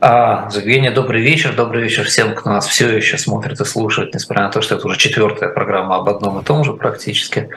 А, 0.00 0.48
Евгения, 0.54 0.92
добрый 0.92 1.20
вечер. 1.22 1.56
Добрый 1.56 1.82
вечер 1.82 2.04
всем, 2.04 2.36
кто 2.36 2.50
нас 2.50 2.68
все 2.68 2.88
еще 2.88 3.18
смотрит 3.18 3.60
и 3.60 3.64
слушает, 3.64 4.14
несмотря 4.14 4.44
на 4.44 4.50
то, 4.50 4.60
что 4.60 4.76
это 4.76 4.86
уже 4.86 4.96
четвертая 4.96 5.48
программа 5.48 5.96
об 5.96 6.08
одном 6.08 6.38
и 6.38 6.44
том 6.44 6.62
же 6.62 6.74
практически. 6.74 7.48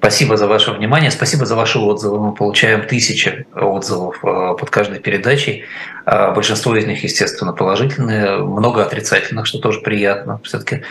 Спасибо 0.00 0.38
за 0.38 0.46
ваше 0.46 0.70
внимание, 0.70 1.10
спасибо 1.10 1.44
за 1.44 1.54
ваши 1.56 1.78
отзывы. 1.78 2.18
Мы 2.18 2.32
получаем 2.32 2.86
тысячи 2.86 3.46
отзывов 3.54 4.24
э, 4.24 4.54
под 4.58 4.70
каждой 4.70 4.98
передачей. 4.98 5.66
А, 6.06 6.32
большинство 6.32 6.74
из 6.74 6.86
них, 6.86 7.04
естественно, 7.04 7.52
положительные, 7.52 8.38
много 8.38 8.82
отрицательных, 8.82 9.46
что 9.46 9.58
тоже 9.58 9.80
приятно. 9.80 10.40
Все-таки 10.42 10.82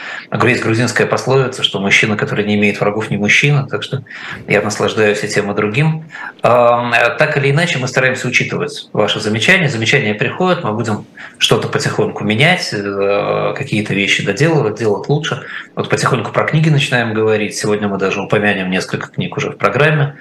есть 0.43 0.63
грузинская 0.63 1.07
пословица, 1.07 1.63
что 1.63 1.79
мужчина, 1.79 2.15
который 2.15 2.45
не 2.45 2.55
имеет 2.55 2.79
врагов, 2.79 3.09
не 3.09 3.17
мужчина, 3.17 3.67
так 3.69 3.83
что 3.83 4.03
я 4.47 4.61
наслаждаюсь 4.61 5.23
и 5.23 5.27
тем, 5.27 5.51
и 5.51 5.55
другим. 5.55 6.05
А, 6.41 7.09
так 7.17 7.37
или 7.37 7.51
иначе, 7.51 7.79
мы 7.79 7.87
стараемся 7.87 8.27
учитывать 8.27 8.89
ваши 8.93 9.19
замечания. 9.19 9.69
Замечания 9.69 10.13
приходят, 10.13 10.63
мы 10.63 10.73
будем 10.73 11.05
что-то 11.37 11.67
потихоньку 11.67 12.23
менять, 12.23 12.69
э, 12.73 13.53
какие-то 13.57 13.93
вещи 13.93 14.23
доделывать, 14.23 14.77
делать 14.77 15.09
лучше. 15.09 15.43
Вот 15.75 15.89
потихоньку 15.89 16.31
про 16.31 16.45
книги 16.45 16.69
начинаем 16.69 17.13
говорить. 17.13 17.55
Сегодня 17.55 17.87
мы 17.87 17.97
даже 17.97 18.21
упомянем 18.21 18.69
несколько 18.69 18.98
книг 19.07 19.37
уже 19.37 19.51
в 19.51 19.57
программе. 19.57 20.15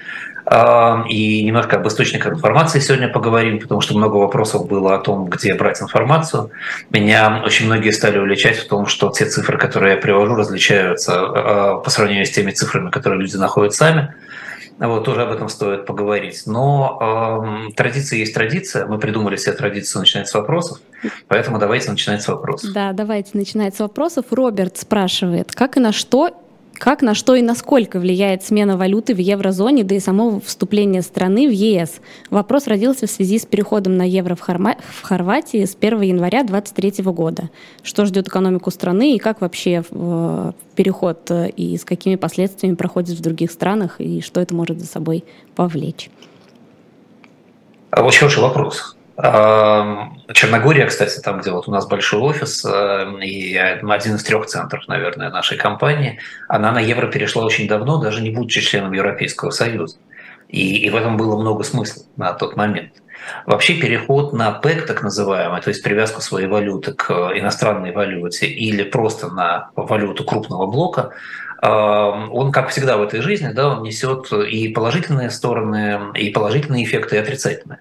И 1.09 1.43
немножко 1.43 1.75
об 1.75 1.87
источниках 1.87 2.33
информации 2.33 2.79
сегодня 2.79 3.07
поговорим, 3.07 3.59
потому 3.59 3.81
что 3.81 3.95
много 3.95 4.15
вопросов 4.15 4.67
было 4.67 4.95
о 4.95 4.97
том, 4.97 5.25
где 5.25 5.53
брать 5.53 5.79
информацию. 5.79 6.49
Меня 6.89 7.43
очень 7.45 7.67
многие 7.67 7.91
стали 7.91 8.17
увлечать 8.17 8.57
в 8.57 8.67
том, 8.67 8.87
что 8.87 9.11
те 9.11 9.25
цифры, 9.25 9.59
которые 9.59 9.95
я 9.95 10.01
привожу, 10.01 10.33
различаются 10.33 11.13
а, 11.19 11.75
по 11.77 11.89
сравнению 11.91 12.25
с 12.25 12.31
теми 12.31 12.49
цифрами, 12.49 12.89
которые 12.89 13.21
люди 13.21 13.35
находят 13.35 13.75
сами. 13.75 14.15
Вот, 14.79 15.03
тоже 15.03 15.23
об 15.23 15.31
этом 15.31 15.49
стоит 15.49 15.85
поговорить. 15.85 16.43
Но 16.45 17.67
э, 17.69 17.73
традиция 17.73 18.19
есть 18.19 18.33
традиция. 18.33 18.87
Мы 18.87 18.97
придумали 18.97 19.35
себе 19.35 19.51
традицию 19.51 19.99
начинать 19.99 20.29
с 20.29 20.33
вопросов. 20.33 20.79
Поэтому 21.27 21.59
давайте 21.59 21.91
начинать 21.91 22.21
с 22.21 22.27
вопросов. 22.29 22.71
Да, 22.73 22.93
давайте 22.93 23.31
начинать 23.33 23.75
с 23.75 23.79
вопросов. 23.79 24.27
Роберт 24.31 24.77
спрашивает, 24.77 25.51
как 25.53 25.75
и 25.75 25.81
на 25.81 25.91
что 25.91 26.33
как, 26.79 27.01
на 27.01 27.13
что 27.13 27.35
и 27.35 27.41
насколько 27.41 27.99
влияет 27.99 28.43
смена 28.43 28.77
валюты 28.77 29.13
в 29.13 29.17
еврозоне, 29.17 29.83
да 29.83 29.95
и 29.95 29.99
само 29.99 30.39
вступление 30.39 31.01
страны 31.01 31.47
в 31.47 31.51
ЕС? 31.51 31.99
Вопрос 32.29 32.67
родился 32.67 33.05
в 33.05 33.11
связи 33.11 33.37
с 33.37 33.45
переходом 33.45 33.97
на 33.97 34.03
евро 34.03 34.35
в, 34.35 34.39
Хорма... 34.39 34.77
в 34.79 35.03
Хорватии 35.03 35.65
с 35.65 35.75
1 35.79 36.01
января 36.01 36.43
2023 36.43 37.03
года. 37.11 37.49
Что 37.83 38.05
ждет 38.05 38.29
экономику 38.29 38.71
страны 38.71 39.13
и 39.13 39.19
как 39.19 39.41
вообще 39.41 39.83
э, 39.91 40.51
переход 40.75 41.29
э, 41.29 41.49
и 41.49 41.77
с 41.77 41.83
какими 41.83 42.15
последствиями 42.15 42.75
проходит 42.75 43.17
в 43.17 43.21
других 43.21 43.51
странах 43.51 43.99
и 43.99 44.21
что 44.21 44.39
это 44.39 44.55
может 44.55 44.79
за 44.79 44.87
собой 44.87 45.25
повлечь? 45.55 46.09
Очень 47.91 48.19
хороший 48.19 48.41
вопрос. 48.41 48.95
Черногория, 49.21 50.85
кстати, 50.85 51.19
там, 51.19 51.41
где 51.41 51.51
вот 51.51 51.67
у 51.67 51.71
нас 51.71 51.85
большой 51.87 52.21
офис, 52.21 52.63
э, 52.63 53.19
и 53.21 53.53
один 53.57 54.15
из 54.15 54.23
трех 54.23 54.45
центров, 54.45 54.87
наверное, 54.87 55.29
нашей 55.29 55.57
компании, 55.57 56.19
она 56.47 56.71
на 56.71 56.79
евро 56.79 57.07
перешла 57.07 57.43
очень 57.43 57.67
давно, 57.67 57.97
даже 57.97 58.21
не 58.21 58.29
будучи 58.29 58.61
членом 58.61 58.93
Европейского 58.93 59.49
Союза. 59.49 59.97
И, 60.47 60.85
и 60.85 60.89
в 60.89 60.95
этом 60.95 61.17
было 61.17 61.37
много 61.37 61.65
смысла 61.65 62.03
на 62.15 62.31
тот 62.31 62.55
момент. 62.55 62.93
Вообще 63.45 63.73
переход 63.73 64.31
на 64.31 64.51
ПЭК, 64.51 64.85
так 64.85 65.03
называемый, 65.03 65.61
то 65.61 65.67
есть 65.67 65.83
привязку 65.83 66.21
своей 66.21 66.47
валюты 66.47 66.93
к 66.93 67.11
иностранной 67.11 67.91
валюте 67.91 68.47
или 68.47 68.83
просто 68.83 69.27
на 69.27 69.71
валюту 69.75 70.23
крупного 70.23 70.65
блока, 70.65 71.11
он, 71.61 72.53
как 72.53 72.69
всегда 72.69 72.95
в 72.95 73.03
этой 73.03 73.19
жизни, 73.19 73.49
да, 73.49 73.67
он 73.75 73.83
несет 73.83 74.31
и 74.31 74.69
положительные 74.69 75.29
стороны, 75.29 76.13
и 76.15 76.29
положительные 76.29 76.85
эффекты, 76.85 77.17
и 77.17 77.19
отрицательные. 77.19 77.79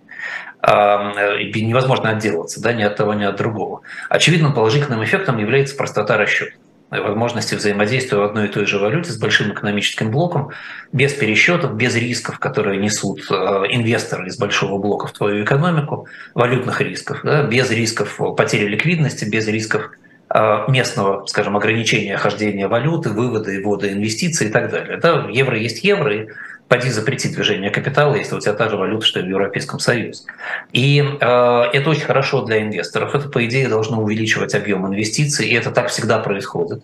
Э, 0.60 1.42
невозможно 1.54 2.10
отделаться 2.10 2.60
да, 2.60 2.72
ни 2.72 2.82
от 2.82 2.96
того, 2.96 3.14
ни 3.14 3.24
от 3.24 3.36
другого. 3.36 3.82
Очевидным 4.08 4.52
положительным 4.52 5.04
эффектом 5.04 5.38
является 5.38 5.76
простота 5.76 6.16
расчета 6.16 6.56
возможности 6.90 7.54
взаимодействия 7.54 8.18
в 8.18 8.22
одной 8.22 8.46
и 8.46 8.50
той 8.50 8.66
же 8.66 8.78
валюте 8.78 9.12
с 9.12 9.18
большим 9.18 9.52
экономическим 9.52 10.10
блоком, 10.10 10.50
без 10.92 11.12
пересчетов, 11.12 11.74
без 11.74 11.94
рисков, 11.94 12.38
которые 12.38 12.80
несут 12.80 13.30
э, 13.30 13.34
инвесторы 13.70 14.28
из 14.28 14.38
большого 14.38 14.80
блока 14.80 15.06
в 15.06 15.12
твою 15.12 15.44
экономику, 15.44 16.06
валютных 16.34 16.80
рисков, 16.80 17.20
да, 17.22 17.42
без 17.42 17.70
рисков 17.70 18.18
потери 18.36 18.66
ликвидности, 18.66 19.26
без 19.26 19.46
рисков 19.48 19.90
э, 20.30 20.64
местного, 20.68 21.26
скажем, 21.26 21.56
ограничения 21.56 22.16
хождения 22.16 22.68
валюты, 22.68 23.10
вывода 23.10 23.50
и 23.50 23.62
ввода 23.62 23.92
инвестиций 23.92 24.48
и 24.48 24.50
так 24.50 24.70
далее. 24.70 24.96
Да, 24.96 25.28
евро 25.30 25.58
есть 25.58 25.84
евро, 25.84 26.14
и 26.14 26.28
поди 26.68 26.90
запретить 26.90 27.34
движение 27.34 27.70
капитала, 27.70 28.14
если 28.14 28.36
у 28.36 28.40
тебя 28.40 28.52
та 28.52 28.68
же 28.68 28.76
валюта, 28.76 29.04
что 29.04 29.20
и 29.20 29.22
в 29.22 29.28
Европейском 29.28 29.80
Союзе. 29.80 30.24
И 30.72 31.00
э, 31.00 31.24
это 31.72 31.90
очень 31.90 32.04
хорошо 32.04 32.42
для 32.42 32.62
инвесторов. 32.62 33.14
Это, 33.14 33.28
по 33.28 33.44
идее, 33.44 33.68
должно 33.68 34.02
увеличивать 34.02 34.54
объем 34.54 34.86
инвестиций, 34.86 35.48
и 35.48 35.54
это 35.54 35.70
так 35.70 35.88
всегда 35.88 36.18
происходит 36.18 36.82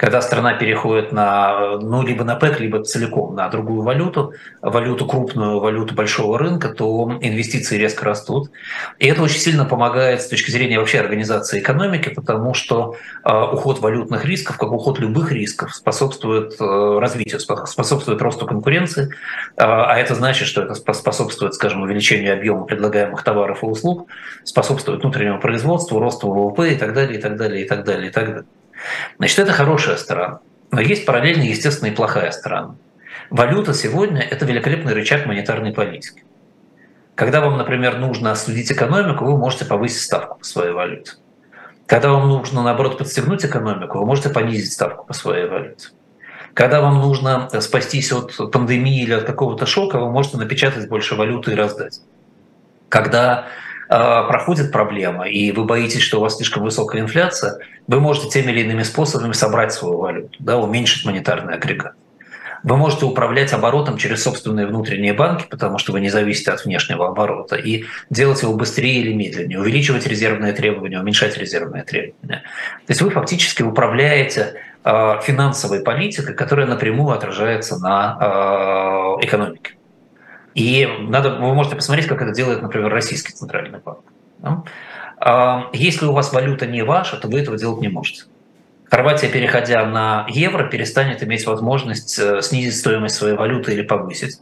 когда 0.00 0.22
страна 0.22 0.54
переходит 0.54 1.12
на, 1.12 1.76
ну, 1.76 2.02
либо 2.02 2.24
на 2.24 2.34
ПЭК, 2.34 2.58
либо 2.58 2.82
целиком 2.82 3.34
на 3.34 3.50
другую 3.50 3.82
валюту, 3.82 4.32
валюту 4.62 5.04
крупную, 5.04 5.60
валюту 5.60 5.94
большого 5.94 6.38
рынка, 6.38 6.70
то 6.70 7.18
инвестиции 7.20 7.76
резко 7.76 8.06
растут. 8.06 8.50
И 8.98 9.06
это 9.06 9.22
очень 9.22 9.40
сильно 9.40 9.66
помогает 9.66 10.22
с 10.22 10.28
точки 10.28 10.50
зрения 10.50 10.78
вообще 10.78 11.00
организации 11.00 11.60
экономики, 11.60 12.08
потому 12.08 12.54
что 12.54 12.96
э, 13.24 13.30
уход 13.30 13.80
валютных 13.80 14.24
рисков, 14.24 14.56
как 14.56 14.72
уход 14.72 14.98
любых 15.00 15.32
рисков, 15.32 15.74
способствует 15.74 16.58
э, 16.58 16.98
развитию, 16.98 17.38
способствует 17.38 18.22
росту 18.22 18.46
конкуренции, 18.46 19.04
э, 19.04 19.08
а 19.58 19.98
это 19.98 20.14
значит, 20.14 20.48
что 20.48 20.62
это 20.62 20.74
способствует, 20.94 21.52
скажем, 21.52 21.82
увеличению 21.82 22.32
объема 22.32 22.64
предлагаемых 22.64 23.22
товаров 23.22 23.62
и 23.62 23.66
услуг, 23.66 24.08
способствует 24.44 25.02
внутреннему 25.02 25.40
производству, 25.40 26.00
росту 26.00 26.32
ВВП 26.32 26.72
и 26.72 26.76
так 26.76 26.94
далее, 26.94 27.18
и 27.18 27.20
так 27.20 27.36
далее, 27.36 27.62
и 27.62 27.68
так 27.68 27.84
далее, 27.84 28.08
и 28.08 28.10
так 28.10 28.26
далее. 28.26 28.46
Значит, 29.18 29.38
это 29.40 29.52
хорошая 29.52 29.96
сторона. 29.96 30.40
Но 30.70 30.80
есть 30.80 31.04
параллельно, 31.04 31.42
естественно, 31.42 31.88
и 31.88 31.94
плохая 31.94 32.30
сторона. 32.30 32.76
Валюта 33.30 33.74
сегодня– 33.74 34.20
это 34.30 34.44
великолепный 34.44 34.92
рычаг 34.92 35.26
монетарной 35.26 35.72
политики. 35.72 36.24
Когда 37.14 37.40
вам, 37.40 37.58
например, 37.58 37.98
нужно 37.98 38.32
осудить 38.32 38.72
экономику, 38.72 39.24
вы 39.24 39.36
можете 39.36 39.64
повысить 39.64 40.02
ставку 40.02 40.38
по 40.38 40.44
своей 40.44 40.72
валюте. 40.72 41.12
Когда 41.86 42.10
вам 42.10 42.28
нужно, 42.28 42.62
наоборот, 42.62 42.98
подстегнуть 42.98 43.44
экономику, 43.44 43.98
вы 43.98 44.06
можете 44.06 44.30
понизить 44.30 44.72
ставку 44.72 45.04
по 45.06 45.12
своей 45.12 45.46
валюте. 45.46 45.88
Когда 46.54 46.80
вам 46.80 47.00
нужно 47.00 47.48
спастись 47.60 48.12
от 48.12 48.36
пандемии 48.52 49.02
или 49.02 49.12
от 49.12 49.24
какого-то 49.24 49.66
шока, 49.66 49.98
вы 49.98 50.10
можете 50.10 50.38
напечатать 50.38 50.88
больше 50.88 51.14
валюты 51.14 51.52
и 51.52 51.54
раздать. 51.54 52.00
Когда 52.88 53.44
Э, 53.44 53.69
проходит 53.90 54.70
проблема, 54.70 55.28
и 55.28 55.50
вы 55.50 55.64
боитесь, 55.64 56.02
что 56.02 56.18
у 56.18 56.20
вас 56.20 56.36
слишком 56.36 56.62
высокая 56.62 57.02
инфляция, 57.02 57.58
вы 57.88 58.00
можете 58.00 58.28
теми 58.28 58.52
или 58.52 58.60
иными 58.60 58.84
способами 58.84 59.32
собрать 59.32 59.72
свою 59.72 59.98
валюту, 59.98 60.36
да, 60.38 60.58
уменьшить 60.58 61.04
монетарный 61.04 61.54
агрегат. 61.54 61.94
Вы 62.62 62.76
можете 62.76 63.06
управлять 63.06 63.52
оборотом 63.52 63.96
через 63.96 64.22
собственные 64.22 64.66
внутренние 64.66 65.14
банки, 65.14 65.46
потому 65.48 65.78
что 65.78 65.92
вы 65.92 66.00
не 66.00 66.10
зависите 66.10 66.50
от 66.50 66.64
внешнего 66.64 67.08
оборота, 67.08 67.56
и 67.56 67.84
делать 68.10 68.42
его 68.42 68.54
быстрее 68.54 69.00
или 69.00 69.12
медленнее, 69.14 69.58
увеличивать 69.58 70.06
резервные 70.06 70.52
требования, 70.52 71.00
уменьшать 71.00 71.36
резервные 71.38 71.84
требования. 71.84 72.42
То 72.86 72.90
есть 72.90 73.00
вы 73.00 73.10
фактически 73.10 73.62
управляете 73.62 74.54
э, 74.84 75.20
финансовой 75.22 75.80
политикой, 75.80 76.34
которая 76.34 76.66
напрямую 76.66 77.14
отражается 77.14 77.78
на 77.78 78.18
э, 78.20 79.24
экономике. 79.24 79.72
И 80.54 80.86
надо, 81.00 81.30
вы 81.36 81.54
можете 81.54 81.76
посмотреть, 81.76 82.06
как 82.06 82.22
это 82.22 82.32
делает, 82.32 82.62
например, 82.62 82.90
российский 82.90 83.32
центральный 83.32 83.78
банк. 83.78 84.00
А, 85.18 85.68
если 85.72 86.06
у 86.06 86.12
вас 86.12 86.32
валюта 86.32 86.66
не 86.66 86.82
ваша, 86.82 87.16
то 87.16 87.28
вы 87.28 87.40
этого 87.40 87.58
делать 87.58 87.80
не 87.80 87.88
можете. 87.88 88.24
Хорватия, 88.90 89.28
переходя 89.28 89.86
на 89.86 90.26
евро, 90.28 90.64
перестанет 90.64 91.22
иметь 91.22 91.46
возможность 91.46 92.18
э, 92.18 92.42
снизить 92.42 92.76
стоимость 92.76 93.14
своей 93.14 93.36
валюты 93.36 93.72
или 93.72 93.82
повысить 93.82 94.40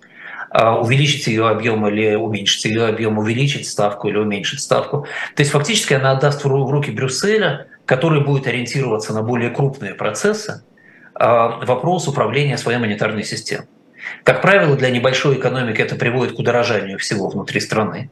а, 0.51 0.81
увеличить 0.81 1.27
ее 1.27 1.49
объем 1.49 1.87
или 1.89 2.15
уменьшить 2.15 2.65
ее 2.65 2.87
объем, 2.87 3.19
увеличить 3.19 3.69
ставку 3.69 4.09
или 4.09 4.17
уменьшить 4.17 4.61
ставку. 4.61 5.07
То 5.35 5.41
есть 5.43 5.53
фактически 5.53 5.95
она 5.95 6.13
отдаст 6.13 6.45
в 6.45 6.49
руки 6.49 6.91
Брюсселя, 6.91 7.67
который 7.85 8.25
будет 8.25 8.47
ориентироваться 8.47 9.13
на 9.13 9.23
более 9.23 9.51
крупные 9.51 9.95
процессы, 9.95 10.63
а, 11.15 11.61
вопрос 11.67 12.09
управления 12.09 12.57
своей 12.57 12.79
монетарной 12.79 13.25
системой. 13.25 13.67
Как 14.25 14.43
правило, 14.43 14.77
для 14.77 14.91
небольшой 14.91 15.37
экономики 15.37 15.81
это 15.81 15.97
приводит 15.97 16.37
к 16.37 16.39
удорожанию 16.39 16.99
всего 16.99 17.29
внутри 17.29 17.61
страны, 17.61 18.11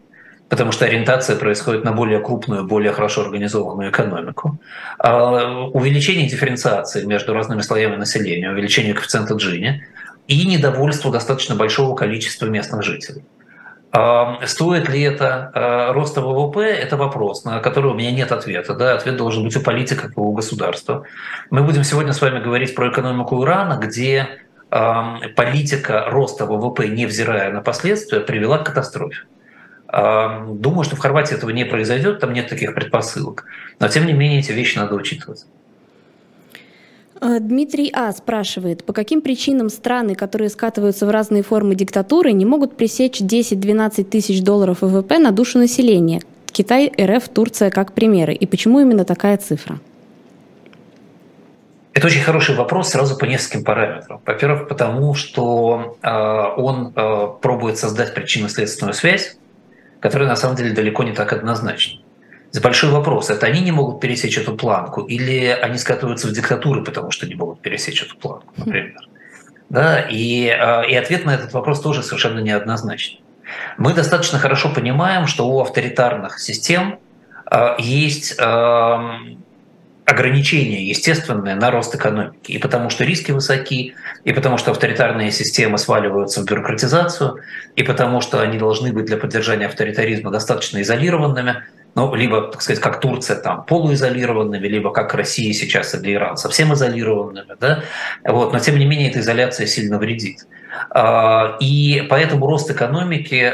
потому 0.48 0.72
что 0.72 0.84
ориентация 0.84 1.36
происходит 1.36 1.84
на 1.84 1.92
более 1.92 2.20
крупную, 2.20 2.64
более 2.64 2.92
хорошо 2.92 3.22
организованную 3.22 3.90
экономику. 3.90 4.58
А 4.98 5.66
увеличение 5.72 6.28
дифференциации 6.28 7.04
между 7.04 7.34
разными 7.34 7.60
слоями 7.60 7.96
населения, 7.96 8.50
увеличение 8.50 8.94
коэффициента 8.94 9.34
Джини 9.34 9.84
и 10.28 10.46
недовольство 10.46 11.12
достаточно 11.12 11.54
большого 11.54 11.94
количества 11.94 12.46
местных 12.46 12.82
жителей. 12.82 13.24
А 13.92 14.44
стоит 14.46 14.88
ли 14.90 15.00
это 15.00 15.50
а, 15.54 15.92
роста 15.92 16.20
ВВП? 16.20 16.60
Это 16.60 16.96
вопрос, 16.96 17.44
на 17.44 17.60
который 17.60 17.92
у 17.92 17.94
меня 17.94 18.10
нет 18.10 18.30
ответа. 18.30 18.74
Да? 18.74 18.94
Ответ 18.94 19.16
должен 19.16 19.44
быть 19.44 19.56
у 19.56 19.60
политика, 19.60 20.10
у 20.16 20.32
государства. 20.32 21.04
Мы 21.50 21.62
будем 21.62 21.82
сегодня 21.82 22.12
с 22.12 22.20
вами 22.20 22.40
говорить 22.40 22.74
про 22.74 22.90
экономику 22.90 23.42
Ирана, 23.42 23.78
где 23.78 24.28
политика 24.70 26.06
роста 26.08 26.46
ВВП, 26.46 26.88
невзирая 26.88 27.52
на 27.52 27.60
последствия, 27.60 28.20
привела 28.20 28.58
к 28.58 28.66
катастрофе. 28.66 29.22
Думаю, 29.88 30.82
что 30.84 30.96
в 30.96 30.98
Хорватии 30.98 31.36
этого 31.36 31.50
не 31.50 31.64
произойдет, 31.64 32.18
там 32.18 32.32
нет 32.32 32.48
таких 32.48 32.74
предпосылок. 32.74 33.44
Но 33.78 33.88
тем 33.88 34.06
не 34.06 34.12
менее 34.12 34.40
эти 34.40 34.52
вещи 34.52 34.78
надо 34.78 34.96
учитывать. 34.96 35.46
Э, 37.20 37.38
Дмитрий 37.40 37.90
А. 37.94 38.12
спрашивает, 38.12 38.84
по 38.84 38.92
каким 38.92 39.20
причинам 39.20 39.70
страны, 39.70 40.14
которые 40.14 40.50
скатываются 40.50 41.06
в 41.06 41.10
разные 41.10 41.42
формы 41.42 41.74
диктатуры, 41.74 42.32
не 42.32 42.44
могут 42.44 42.76
пресечь 42.76 43.20
10-12 43.20 44.04
тысяч 44.04 44.42
долларов 44.42 44.78
ВВП 44.82 45.18
на 45.18 45.32
душу 45.32 45.58
населения? 45.58 46.20
Китай, 46.46 46.92
РФ, 46.98 47.28
Турция 47.28 47.70
как 47.70 47.92
примеры. 47.92 48.34
И 48.34 48.46
почему 48.46 48.80
именно 48.80 49.04
такая 49.04 49.36
цифра? 49.36 49.78
Это 51.96 52.08
очень 52.08 52.20
хороший 52.20 52.54
вопрос 52.54 52.90
сразу 52.90 53.16
по 53.16 53.24
нескольким 53.24 53.64
параметрам. 53.64 54.20
Во-первых, 54.26 54.68
потому 54.68 55.14
что 55.14 55.96
э, 56.02 56.10
он 56.60 56.92
э, 56.94 57.26
пробует 57.40 57.78
создать 57.78 58.12
причинно-следственную 58.12 58.92
связь, 58.92 59.38
которая 60.00 60.28
на 60.28 60.36
самом 60.36 60.56
деле 60.56 60.74
далеко 60.74 61.04
не 61.04 61.12
так 61.12 61.32
однозначна. 61.32 62.02
Это 62.50 62.60
большой 62.60 62.90
вопрос. 62.90 63.30
Это 63.30 63.46
они 63.46 63.62
не 63.62 63.72
могут 63.72 64.02
пересечь 64.02 64.36
эту 64.36 64.54
планку 64.54 65.04
или 65.04 65.46
они 65.46 65.78
скатываются 65.78 66.28
в 66.28 66.32
диктатуры, 66.32 66.84
потому 66.84 67.10
что 67.12 67.26
не 67.26 67.34
могут 67.34 67.62
пересечь 67.62 68.02
эту 68.02 68.18
планку, 68.18 68.52
например. 68.58 69.00
Да, 69.70 70.02
и, 70.02 70.48
а, 70.48 70.82
и 70.82 70.94
ответ 70.96 71.24
на 71.24 71.34
этот 71.34 71.54
вопрос 71.54 71.80
тоже 71.80 72.02
совершенно 72.02 72.40
неоднозначный. 72.40 73.22
Мы 73.78 73.94
достаточно 73.94 74.38
хорошо 74.38 74.68
понимаем, 74.68 75.26
что 75.26 75.48
у 75.48 75.62
авторитарных 75.62 76.40
систем 76.40 76.98
есть 77.78 78.36
ограничения 80.06 80.84
естественные 80.84 81.56
на 81.56 81.70
рост 81.70 81.94
экономики. 81.94 82.52
И 82.52 82.58
потому 82.58 82.90
что 82.90 83.04
риски 83.04 83.32
высоки, 83.32 83.94
и 84.24 84.32
потому 84.32 84.56
что 84.56 84.70
авторитарные 84.70 85.32
системы 85.32 85.78
сваливаются 85.78 86.40
в 86.40 86.44
бюрократизацию, 86.44 87.40
и 87.74 87.82
потому 87.82 88.20
что 88.20 88.40
они 88.40 88.56
должны 88.56 88.92
быть 88.92 89.06
для 89.06 89.16
поддержания 89.16 89.66
авторитаризма 89.66 90.30
достаточно 90.30 90.80
изолированными, 90.80 91.64
ну, 91.96 92.14
либо, 92.14 92.52
так 92.52 92.62
сказать, 92.62 92.80
как 92.80 93.00
Турция, 93.00 93.36
там, 93.36 93.64
полуизолированными, 93.64 94.68
либо 94.68 94.92
как 94.92 95.12
Россия 95.14 95.52
сейчас 95.52 95.94
или 95.94 96.14
Иран, 96.14 96.36
совсем 96.36 96.72
изолированными, 96.72 97.56
да, 97.58 97.82
вот, 98.24 98.52
но 98.52 98.60
тем 98.60 98.78
не 98.78 98.86
менее 98.86 99.10
эта 99.10 99.20
изоляция 99.20 99.66
сильно 99.66 99.98
вредит. 99.98 100.46
А, 100.90 101.56
и 101.58 102.06
поэтому 102.08 102.46
рост 102.46 102.70
экономики 102.70 103.52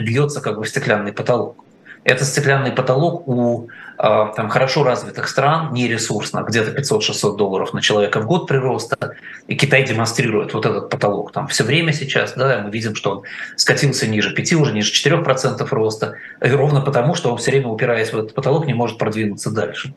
бьется 0.00 0.40
как 0.40 0.56
бы 0.56 0.64
в 0.64 0.68
стеклянный 0.68 1.12
потолок. 1.12 1.62
Это 2.04 2.24
стеклянный 2.24 2.72
потолок 2.72 3.28
у 3.28 3.68
а, 3.68 3.83
там, 3.96 4.48
хорошо 4.48 4.82
развитых 4.82 5.28
стран, 5.28 5.72
не 5.72 5.88
ресурсно, 5.88 6.42
где-то 6.42 6.70
500-600 6.70 7.36
долларов 7.36 7.72
на 7.72 7.80
человека 7.80 8.20
в 8.20 8.26
год 8.26 8.46
прироста. 8.46 9.14
И 9.46 9.54
Китай 9.54 9.84
демонстрирует 9.84 10.54
вот 10.54 10.66
этот 10.66 10.90
потолок 10.90 11.32
там 11.32 11.46
все 11.48 11.64
время 11.64 11.92
сейчас. 11.92 12.34
Да, 12.34 12.62
мы 12.64 12.70
видим, 12.70 12.94
что 12.94 13.10
он 13.10 13.22
скатился 13.56 14.06
ниже 14.06 14.34
5, 14.34 14.52
уже 14.54 14.72
ниже 14.72 14.92
4% 14.92 15.66
роста. 15.70 16.16
И 16.42 16.48
ровно 16.48 16.80
потому, 16.80 17.14
что 17.14 17.30
он 17.30 17.38
все 17.38 17.50
время, 17.50 17.68
упираясь 17.68 18.12
в 18.12 18.18
этот 18.18 18.34
потолок, 18.34 18.66
не 18.66 18.74
может 18.74 18.98
продвинуться 18.98 19.50
дальше. 19.50 19.94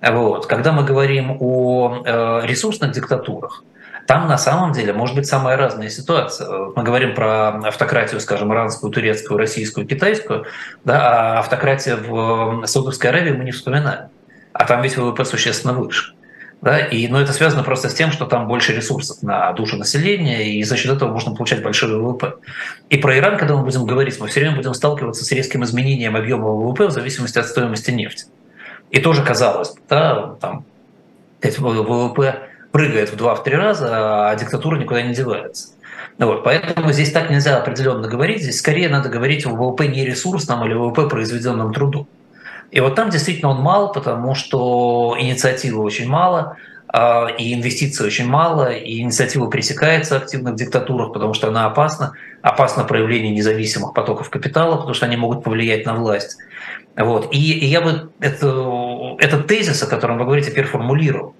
Вот. 0.00 0.46
Когда 0.46 0.72
мы 0.72 0.84
говорим 0.84 1.36
о 1.40 2.02
э, 2.04 2.46
ресурсных 2.46 2.92
диктатурах, 2.92 3.64
там 4.10 4.26
на 4.26 4.38
самом 4.38 4.72
деле 4.72 4.92
может 4.92 5.14
быть 5.14 5.26
самая 5.26 5.56
разная 5.56 5.88
ситуация. 5.88 6.48
Мы 6.74 6.82
говорим 6.82 7.14
про 7.14 7.50
автократию, 7.68 8.18
скажем, 8.20 8.52
иранскую, 8.52 8.90
турецкую, 8.90 9.38
российскую, 9.38 9.86
китайскую, 9.86 10.46
да, 10.84 11.36
а 11.36 11.38
автократия 11.38 11.94
в 11.94 12.66
Саудовской 12.66 13.10
Аравии 13.10 13.30
мы 13.30 13.44
не 13.44 13.52
вспоминаем. 13.52 14.08
А 14.52 14.64
там 14.64 14.82
ведь 14.82 14.96
ВВП 14.96 15.24
существенно 15.24 15.74
выше. 15.74 16.14
Да, 16.60 16.80
и, 16.80 17.06
но 17.06 17.20
это 17.20 17.32
связано 17.32 17.62
просто 17.62 17.88
с 17.88 17.94
тем, 17.94 18.10
что 18.10 18.26
там 18.26 18.48
больше 18.48 18.74
ресурсов 18.74 19.22
на 19.22 19.52
душу 19.52 19.76
населения, 19.76 20.58
и 20.58 20.64
за 20.64 20.76
счет 20.76 20.96
этого 20.96 21.12
можно 21.12 21.36
получать 21.36 21.62
большой 21.62 21.96
ВВП. 21.96 22.34
И 22.88 22.96
про 22.96 23.16
Иран, 23.16 23.38
когда 23.38 23.54
мы 23.54 23.62
будем 23.62 23.86
говорить, 23.86 24.18
мы 24.18 24.26
все 24.26 24.40
время 24.40 24.56
будем 24.56 24.74
сталкиваться 24.74 25.24
с 25.24 25.30
резким 25.30 25.62
изменением 25.62 26.16
объема 26.16 26.48
ВВП 26.48 26.88
в 26.88 26.90
зависимости 26.90 27.38
от 27.38 27.46
стоимости 27.46 27.92
нефти. 27.92 28.24
И 28.90 28.98
тоже 28.98 29.22
казалось, 29.22 29.72
да, 29.88 30.34
там, 30.40 30.64
ВВП 31.40 32.49
прыгает 32.72 33.10
в 33.10 33.16
2-3 33.16 33.56
раза, 33.56 34.30
а 34.30 34.34
диктатура 34.36 34.76
никуда 34.76 35.02
не 35.02 35.14
девается. 35.14 35.70
Вот, 36.18 36.44
поэтому 36.44 36.92
здесь 36.92 37.12
так 37.12 37.30
нельзя 37.30 37.56
определенно 37.56 38.06
говорить, 38.06 38.42
здесь 38.42 38.58
скорее 38.58 38.88
надо 38.88 39.08
говорить 39.08 39.46
о 39.46 39.50
ВВП 39.50 39.86
не 39.86 40.04
ресурсном 40.04 40.64
или 40.66 40.74
ВВП 40.74 41.08
произведенном 41.08 41.72
труду. 41.72 42.06
И 42.70 42.80
вот 42.80 42.94
там 42.94 43.10
действительно 43.10 43.50
он 43.50 43.60
мал, 43.60 43.92
потому 43.92 44.34
что 44.34 45.16
инициативы 45.18 45.82
очень 45.82 46.08
мало, 46.08 46.56
а, 46.92 47.28
и 47.28 47.54
инвестиций 47.54 48.06
очень 48.06 48.26
мало, 48.26 48.72
и 48.72 49.00
инициатива 49.00 49.46
пресекается 49.46 50.16
активно 50.16 50.52
в 50.52 50.56
диктатурах, 50.56 51.12
потому 51.12 51.34
что 51.34 51.48
она 51.48 51.66
опасна. 51.66 52.12
Опасно 52.42 52.84
проявление 52.84 53.34
независимых 53.34 53.92
потоков 53.92 54.30
капитала, 54.30 54.76
потому 54.76 54.94
что 54.94 55.06
они 55.06 55.16
могут 55.16 55.44
повлиять 55.44 55.84
на 55.84 55.94
власть. 55.94 56.38
Вот. 56.96 57.32
И, 57.32 57.58
и 57.58 57.66
я 57.66 57.80
бы 57.80 58.10
это, 58.20 59.16
этот 59.18 59.46
тезис, 59.46 59.82
о 59.82 59.86
котором 59.86 60.18
вы 60.18 60.24
говорите, 60.24 60.50
переформулировал. 60.50 61.34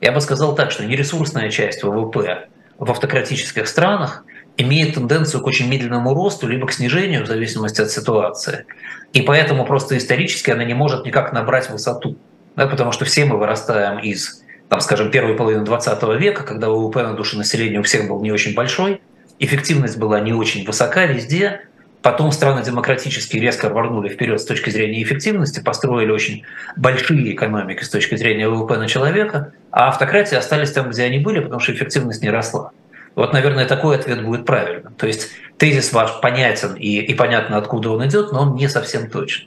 Я 0.00 0.12
бы 0.12 0.20
сказал 0.20 0.54
так, 0.54 0.70
что 0.70 0.84
нересурсная 0.84 1.50
часть 1.50 1.82
ВВП 1.82 2.48
в 2.78 2.90
автократических 2.90 3.66
странах 3.66 4.24
имеет 4.56 4.94
тенденцию 4.94 5.42
к 5.42 5.46
очень 5.46 5.68
медленному 5.68 6.14
росту, 6.14 6.46
либо 6.46 6.66
к 6.66 6.72
снижению, 6.72 7.24
в 7.24 7.26
зависимости 7.26 7.80
от 7.80 7.90
ситуации. 7.90 8.66
И 9.12 9.22
поэтому 9.22 9.64
просто 9.64 9.96
исторически 9.96 10.50
она 10.50 10.64
не 10.64 10.74
может 10.74 11.04
никак 11.04 11.32
набрать 11.32 11.70
высоту. 11.70 12.16
Да, 12.56 12.66
потому 12.66 12.90
что 12.90 13.04
все 13.04 13.24
мы 13.24 13.38
вырастаем 13.38 14.00
из, 14.00 14.42
там, 14.68 14.80
скажем, 14.80 15.12
первой 15.12 15.34
половины 15.34 15.64
20 15.64 16.02
века, 16.20 16.42
когда 16.42 16.68
ВВП 16.68 17.04
на 17.04 17.14
душу 17.14 17.38
населения 17.38 17.78
у 17.78 17.84
всех 17.84 18.08
был 18.08 18.20
не 18.20 18.32
очень 18.32 18.54
большой, 18.54 19.00
эффективность 19.38 19.96
была 19.96 20.18
не 20.18 20.32
очень 20.32 20.66
высока 20.66 21.06
везде, 21.06 21.62
Потом 22.08 22.32
страны 22.32 22.62
демократические 22.62 23.42
резко 23.42 23.68
рванули 23.68 24.08
вперед 24.08 24.40
с 24.40 24.46
точки 24.46 24.70
зрения 24.70 25.02
эффективности, 25.02 25.60
построили 25.60 26.10
очень 26.10 26.42
большие 26.74 27.34
экономики 27.34 27.82
с 27.82 27.90
точки 27.90 28.14
зрения 28.14 28.48
ВВП 28.48 28.78
на 28.78 28.88
человека, 28.88 29.52
а 29.70 29.88
автократии 29.88 30.34
остались 30.34 30.72
там, 30.72 30.88
где 30.88 31.04
они 31.04 31.18
были, 31.18 31.40
потому 31.40 31.60
что 31.60 31.74
эффективность 31.74 32.22
не 32.22 32.30
росла. 32.30 32.70
Вот, 33.14 33.34
наверное, 33.34 33.66
такой 33.66 33.96
ответ 33.96 34.24
будет 34.24 34.46
правильным. 34.46 34.94
То 34.94 35.06
есть 35.06 35.28
тезис 35.58 35.92
ваш 35.92 36.22
понятен 36.22 36.76
и, 36.76 36.96
и 36.96 37.12
понятно, 37.12 37.58
откуда 37.58 37.90
он 37.90 38.06
идет, 38.06 38.32
но 38.32 38.40
он 38.40 38.54
не 38.54 38.70
совсем 38.70 39.10
точен. 39.10 39.46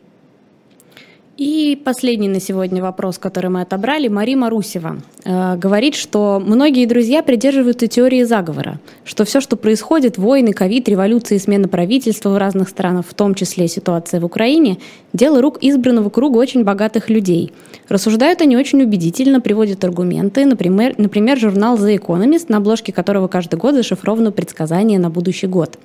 И 1.38 1.82
последний 1.86 2.28
на 2.28 2.42
сегодня 2.42 2.82
вопрос, 2.82 3.18
который 3.18 3.50
мы 3.50 3.62
отобрали, 3.62 4.10
Мари 4.10 4.36
Марусева 4.36 4.98
э, 5.24 5.56
говорит, 5.56 5.96
что 5.96 6.42
многие 6.46 6.86
друзья 6.86 7.24
придерживаются 7.24 7.88
теории 7.88 8.24
заговора, 8.24 8.80
что 9.06 9.24
все, 9.24 9.40
что 9.40 9.56
происходит, 9.56 10.18
войны, 10.18 10.52
ковид, 10.52 10.90
революции, 10.90 11.38
смена 11.38 11.70
правительства 11.70 12.32
в 12.32 12.38
разных 12.38 12.68
странах, 12.68 13.06
в 13.08 13.14
том 13.14 13.34
числе 13.34 13.70
ситуация 13.70 14.20
в 14.20 14.26
Украине, 14.26 14.78
дело 15.14 15.42
рук 15.42 15.58
избранного 15.62 16.10
круга 16.10 16.38
очень 16.38 16.66
богатых 16.66 17.10
людей. 17.10 17.54
Рассуждают 17.88 18.42
они 18.42 18.58
очень 18.58 18.84
убедительно, 18.84 19.40
приводят 19.40 19.84
аргументы, 19.86 20.46
например, 20.46 20.96
например 20.98 21.40
журнал 21.40 21.78
The 21.78 21.98
Economist, 21.98 22.48
на 22.50 22.58
обложке 22.58 22.92
которого 22.92 23.30
каждый 23.30 23.56
год 23.56 23.76
зашифровано 23.76 24.34
предсказание 24.34 25.00
на 25.00 25.10
будущий 25.10 25.48
год. 25.48 25.80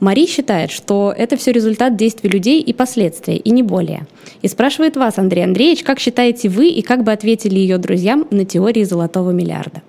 Мари 0.00 0.26
считает, 0.26 0.70
что 0.70 1.14
это 1.16 1.36
все 1.36 1.52
результат 1.52 1.96
действий 1.96 2.28
людей 2.28 2.60
и 2.60 2.72
последствия, 2.72 3.36
и 3.36 3.50
не 3.50 3.62
более. 3.62 4.06
И 4.42 4.48
спрашивает 4.48 4.96
вас, 4.96 5.18
Андрей 5.18 5.44
Андреевич, 5.44 5.82
как 5.82 5.98
считаете 6.00 6.48
вы 6.48 6.68
и 6.68 6.82
как 6.82 7.02
бы 7.02 7.12
ответили 7.12 7.58
ее 7.58 7.78
друзьям 7.78 8.26
на 8.30 8.44
теории 8.44 8.84
золотого 8.84 9.30
миллиарда? 9.30 9.82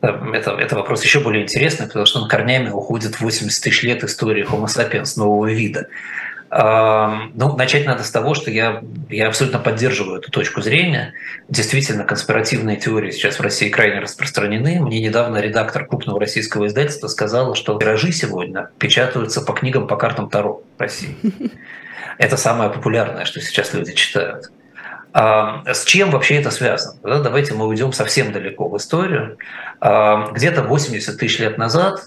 Это, 0.00 0.56
это, 0.58 0.74
вопрос 0.74 1.04
еще 1.04 1.20
более 1.20 1.44
интересный, 1.44 1.86
потому 1.86 2.06
что 2.06 2.20
он 2.20 2.28
корнями 2.28 2.70
уходит 2.70 3.16
в 3.16 3.20
80 3.20 3.62
тысяч 3.62 3.82
лет 3.84 4.02
истории 4.02 4.44
Homo 4.44 4.66
sapiens 4.66 5.16
нового 5.16 5.52
вида. 5.52 5.88
Ну, 6.54 7.56
начать 7.56 7.86
надо 7.86 8.04
с 8.04 8.10
того, 8.10 8.34
что 8.34 8.50
я, 8.50 8.82
я 9.08 9.28
абсолютно 9.28 9.58
поддерживаю 9.58 10.18
эту 10.18 10.30
точку 10.30 10.60
зрения. 10.60 11.14
Действительно, 11.48 12.04
конспиративные 12.04 12.76
теории 12.76 13.10
сейчас 13.10 13.38
в 13.38 13.40
России 13.40 13.70
крайне 13.70 14.00
распространены. 14.00 14.78
Мне 14.80 15.00
недавно 15.00 15.38
редактор 15.38 15.86
крупного 15.86 16.20
российского 16.20 16.66
издательства 16.66 17.08
сказала, 17.08 17.54
что 17.54 17.78
тиражи 17.78 18.12
сегодня 18.12 18.68
печатаются 18.78 19.40
по 19.40 19.54
книгам 19.54 19.86
по 19.86 19.96
картам 19.96 20.28
Таро 20.28 20.62
в 20.76 20.80
России. 20.80 21.16
Это 22.18 22.36
самое 22.36 22.68
популярное, 22.68 23.24
что 23.24 23.40
сейчас 23.40 23.72
люди 23.72 23.94
читают. 23.94 24.52
С 25.14 25.84
чем 25.84 26.10
вообще 26.10 26.36
это 26.36 26.50
связано? 26.50 26.98
Давайте 27.02 27.52
мы 27.52 27.66
уйдем 27.66 27.92
совсем 27.92 28.32
далеко 28.32 28.66
в 28.68 28.78
историю. 28.78 29.36
Где-то 29.78 30.62
80 30.62 31.18
тысяч 31.18 31.38
лет 31.38 31.58
назад 31.58 32.00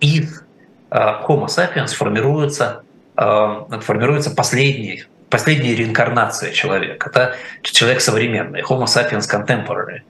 их 0.00 0.45
Э, 0.45 0.45
Homo 0.90 1.46
sapiens 1.46 1.94
формируется, 1.94 2.82
э, 3.16 3.80
формируется 3.80 4.30
последний, 4.30 5.04
последняя 5.30 5.74
реинкарнация 5.74 6.52
человека. 6.52 7.10
Это 7.10 7.36
человек 7.62 8.00
современный, 8.00 8.62
Homo 8.62 8.84
sapiens 8.84 9.28
contemporary. 9.28 10.00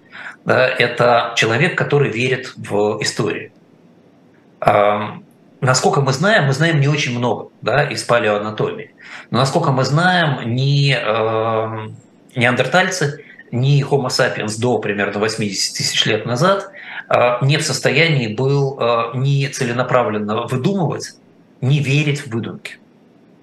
Да, 0.44 0.68
это 0.68 1.32
человек, 1.36 1.76
который 1.76 2.10
верит 2.10 2.52
в 2.56 3.02
историю. 3.02 3.50
Эм, 4.60 5.24
насколько 5.60 6.00
мы 6.00 6.12
знаем, 6.12 6.44
мы 6.44 6.52
знаем 6.52 6.78
не 6.78 6.88
очень 6.88 7.18
много 7.18 7.48
да, 7.62 7.82
из 7.82 8.04
палеоанатомии. 8.04 8.94
Но 9.30 9.38
насколько 9.38 9.72
мы 9.72 9.84
знаем, 9.84 10.54
ни 10.54 10.94
э, 10.94 11.88
неандертальцы, 12.36 13.24
ни 13.50 13.82
Homo 13.82 14.08
sapiens 14.08 14.60
до 14.60 14.78
примерно 14.78 15.18
80 15.18 15.76
тысяч 15.76 16.04
лет 16.06 16.26
назад– 16.26 16.70
не 17.42 17.56
в 17.56 17.62
состоянии 17.62 18.34
был 18.34 18.78
а, 18.80 19.12
ни 19.14 19.46
целенаправленно 19.46 20.46
выдумывать, 20.46 21.14
не 21.60 21.78
верить 21.80 22.20
в 22.20 22.32
выдумки. 22.32 22.78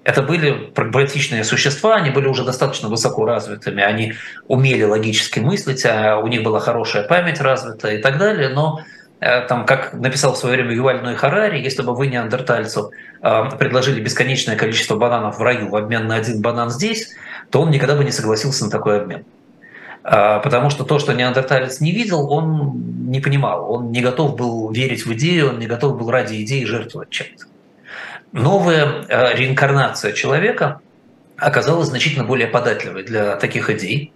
Это 0.04 0.20
были 0.22 0.52
прагматичные 0.52 1.44
существа, 1.44 1.96
они 1.96 2.10
были 2.10 2.28
уже 2.28 2.44
достаточно 2.44 2.90
высоко 2.90 3.24
развитыми, 3.24 3.82
они 3.82 4.14
умели 4.48 4.82
логически 4.82 5.40
мыслить, 5.40 5.84
а 5.86 6.18
у 6.18 6.26
них 6.26 6.42
была 6.42 6.60
хорошая 6.60 7.04
память 7.04 7.40
развита 7.40 7.90
и 7.90 8.02
так 8.02 8.18
далее, 8.18 8.50
но 8.50 8.82
э, 9.20 9.40
там, 9.48 9.64
как 9.64 9.94
написал 9.94 10.34
в 10.34 10.36
свое 10.36 10.56
время 10.56 10.74
Юваль 10.74 11.02
Ной 11.02 11.14
Харари, 11.14 11.58
если 11.58 11.80
бы 11.80 11.94
вы 11.94 12.08
неандертальцу 12.08 12.92
э, 13.22 13.44
предложили 13.58 13.98
бесконечное 13.98 14.56
количество 14.56 14.96
бананов 14.96 15.38
в 15.38 15.42
раю 15.42 15.70
в 15.70 15.76
обмен 15.76 16.06
на 16.06 16.16
один 16.16 16.42
банан 16.42 16.68
здесь, 16.68 17.14
то 17.48 17.62
он 17.62 17.70
никогда 17.70 17.96
бы 17.96 18.04
не 18.04 18.12
согласился 18.12 18.66
на 18.66 18.70
такой 18.70 19.00
обмен. 19.00 19.24
А, 20.04 20.38
потому 20.38 20.70
что 20.70 20.84
то, 20.84 20.98
что 20.98 21.12
неандерталец 21.12 21.80
не 21.80 21.90
видел, 21.90 22.30
он 22.30 23.10
не 23.10 23.20
понимал, 23.20 23.72
он 23.72 23.90
не 23.90 24.00
готов 24.00 24.36
был 24.36 24.70
верить 24.70 25.06
в 25.06 25.12
идею, 25.14 25.48
он 25.50 25.58
не 25.58 25.66
готов 25.66 25.98
был 25.98 26.10
ради 26.10 26.42
идеи 26.44 26.64
жертвовать 26.64 27.10
чем-то 27.10 27.46
новая 28.34 29.06
э, 29.08 29.36
реинкарнация 29.36 30.12
человека 30.12 30.80
оказалась 31.36 31.88
значительно 31.88 32.24
более 32.24 32.48
податливой 32.48 33.04
для 33.04 33.36
таких 33.36 33.70
идей. 33.70 34.12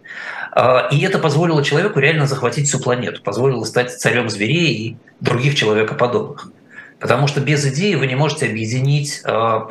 А, 0.53 0.89
и 0.91 1.01
это 1.01 1.19
позволило 1.19 1.65
человеку 1.65 2.01
реально 2.01 2.27
захватить 2.27 2.69
всю 2.69 2.81
планету, 2.81 3.23
позволило 3.23 3.65
стать 3.65 3.93
царем 3.93 4.29
зверей 4.29 4.75
и 4.75 4.97
других 5.21 5.55
человекоподобных. 5.55 6.51
Потому 6.99 7.29
что 7.29 7.41
без 7.41 7.65
идеи 7.65 7.95
вы 7.95 8.09
не 8.09 8.17
можете 8.17 8.47
объединить 8.47 9.23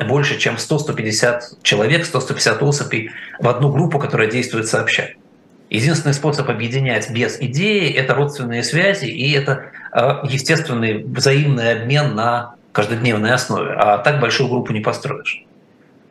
больше, 0.06 0.38
чем 0.38 0.54
100-150 0.54 1.40
человек, 1.62 2.06
100-150 2.06 2.64
особей 2.64 3.10
в 3.38 3.48
одну 3.48 3.70
группу, 3.70 3.98
которая 3.98 4.30
действует 4.30 4.66
сообща. 4.66 5.10
Единственный 5.70 6.14
способ 6.14 6.48
объединять 6.48 7.10
без 7.10 7.38
идеи– 7.40 7.92
это 7.94 8.14
родственные 8.14 8.62
связи, 8.62 9.06
и 9.06 9.32
это 9.32 9.70
э, 9.92 10.20
естественный 10.24 11.04
взаимный 11.04 11.82
обмен 11.82 12.14
на 12.14 12.54
каждодневной 12.72 13.32
основе, 13.32 13.72
а 13.72 13.98
так 13.98 14.20
большую 14.20 14.48
группу 14.48 14.72
не 14.72 14.80
построишь. 14.80 15.44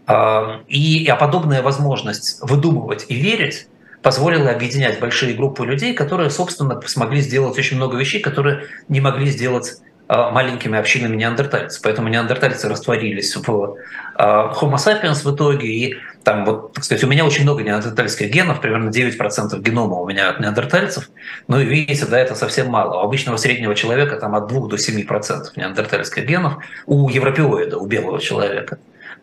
А, 0.05 0.61
и 0.67 1.07
а 1.07 1.15
подобная 1.15 1.61
возможность 1.61 2.39
выдумывать 2.41 3.05
и 3.09 3.15
верить 3.15 3.67
позволила 4.01 4.51
объединять 4.51 4.99
большие 4.99 5.33
группы 5.33 5.65
людей, 5.65 5.93
которые, 5.93 6.29
собственно, 6.29 6.79
смогли 6.85 7.21
сделать 7.21 7.57
очень 7.57 7.77
много 7.77 7.97
вещей, 7.97 8.21
которые 8.21 8.65
не 8.87 9.01
могли 9.01 9.27
сделать 9.27 9.77
маленькими 10.07 10.77
общинами 10.77 11.15
неандертальцев. 11.15 11.81
Поэтому 11.81 12.07
неандертальцы 12.07 12.69
растворились 12.69 13.35
в 13.35 13.77
а, 14.15 14.53
Homo 14.53 14.75
sapiens 14.75 15.23
в 15.23 15.35
итоге, 15.35 15.67
и 15.67 15.97
там 16.23 16.45
вот, 16.45 16.73
так 16.73 16.83
сказать, 16.83 17.03
у 17.03 17.07
меня 17.07 17.25
очень 17.25 17.43
много 17.43 17.63
неандертальских 17.63 18.29
генов, 18.29 18.61
примерно 18.61 18.89
9% 18.89 19.61
генома 19.61 19.95
у 19.97 20.07
меня 20.07 20.29
от 20.29 20.39
неандертальцев. 20.39 21.09
Ну 21.47 21.59
и 21.59 21.65
видите, 21.65 22.05
да, 22.05 22.19
это 22.19 22.35
совсем 22.35 22.69
мало. 22.69 23.01
У 23.01 23.03
обычного 23.03 23.37
среднего 23.37 23.75
человека 23.75 24.17
там 24.17 24.35
от 24.35 24.47
2 24.47 24.67
до 24.67 24.75
7% 24.75 25.51
неандертальских 25.55 26.25
генов, 26.25 26.55
у 26.85 27.09
европеоида, 27.09 27.77
у 27.77 27.85
белого 27.85 28.19
человека. 28.19 28.77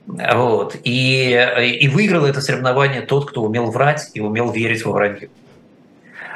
Вот. 0.07 0.77
И, 0.85 1.79
и 1.81 1.89
выиграл 1.89 2.27
это 2.27 2.41
соревнование 2.41 3.03
тот, 3.03 3.31
кто 3.31 3.43
умел 3.43 3.71
врать 3.71 4.11
и 4.15 4.21
умел 4.21 4.51
верить 4.51 4.85
во 4.85 4.93
вранье. 4.93 5.31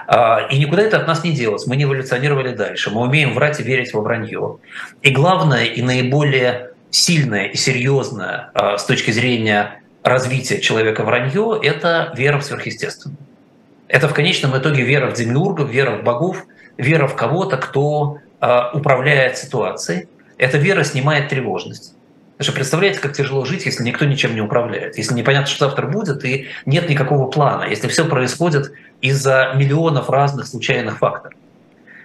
А, 0.08 0.48
и 0.50 0.58
никуда 0.58 0.82
это 0.82 0.96
от 0.96 1.06
нас 1.06 1.22
не 1.22 1.32
делось. 1.32 1.66
Мы 1.66 1.76
не 1.76 1.84
эволюционировали 1.84 2.54
дальше. 2.54 2.90
Мы 2.90 3.02
умеем 3.02 3.34
врать 3.34 3.60
и 3.60 3.62
верить 3.62 3.92
во 3.92 4.00
вранье. 4.00 4.56
И 5.02 5.10
главное, 5.10 5.64
и 5.64 5.82
наиболее 5.82 6.70
сильное 6.90 7.44
и 7.44 7.56
серьезное 7.58 8.50
а, 8.54 8.78
с 8.78 8.86
точки 8.86 9.10
зрения 9.10 9.82
развития 10.02 10.60
человека 10.62 11.04
вранье– 11.04 11.60
это 11.62 12.14
вера 12.16 12.38
в 12.38 12.44
сверхъестественное. 12.44 13.18
Это 13.86 14.08
в 14.08 14.14
конечном 14.14 14.56
итоге 14.56 14.82
вера 14.82 15.10
в 15.10 15.12
демиургов, 15.12 15.68
вера 15.68 15.98
в 15.98 16.02
богов, 16.02 16.46
вера 16.78 17.06
в 17.06 17.14
кого-то, 17.14 17.58
кто 17.58 18.18
э, 18.40 18.60
управляет 18.74 19.36
ситуацией. 19.36 20.08
Эта 20.36 20.58
вера 20.58 20.84
снимает 20.84 21.28
тревожность. 21.28 21.94
Потому 22.38 22.52
что 22.52 22.52
представляете, 22.52 23.00
как 23.00 23.14
тяжело 23.14 23.44
жить, 23.44 23.66
если 23.66 23.82
никто 23.82 24.04
ничем 24.04 24.36
не 24.36 24.40
управляет, 24.40 24.96
если 24.96 25.12
непонятно, 25.12 25.48
что 25.48 25.66
завтра 25.66 25.88
будет, 25.88 26.24
и 26.24 26.46
нет 26.66 26.88
никакого 26.88 27.28
плана, 27.28 27.64
если 27.64 27.88
все 27.88 28.04
происходит 28.04 28.72
из-за 29.00 29.54
миллионов 29.56 30.08
разных 30.08 30.46
случайных 30.46 30.98
факторов. 30.98 31.36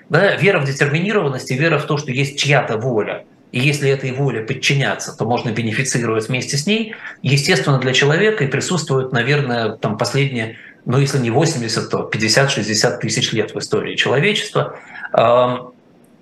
Да, 0.10 0.36
вера 0.36 0.60
в 0.60 0.66
детерминированность 0.66 1.52
и 1.52 1.56
вера 1.56 1.78
в 1.78 1.86
то, 1.86 1.98
что 1.98 2.12
есть 2.12 2.40
чья-то 2.40 2.78
воля, 2.78 3.26
и 3.52 3.60
если 3.60 3.92
этой 3.92 4.12
воле 4.12 4.42
подчиняться, 4.42 5.16
то 5.16 5.26
можно 5.26 5.52
бенефицировать 5.52 6.28
вместе 6.28 6.58
с 6.58 6.66
ней. 6.66 6.96
Естественно, 7.22 7.78
для 7.78 7.94
человека 7.94 8.44
и 8.44 8.48
присутствует, 8.48 9.12
наверное, 9.12 9.70
там 9.70 10.00
последние, 10.00 10.58
ну 10.86 10.98
если 10.98 11.20
не 11.20 11.30
80, 11.30 11.90
то 11.92 12.10
50-60 12.12 13.00
тысяч 13.00 13.32
лет 13.34 13.54
в 13.54 13.60
истории 13.60 13.96
человечества. 13.96 14.80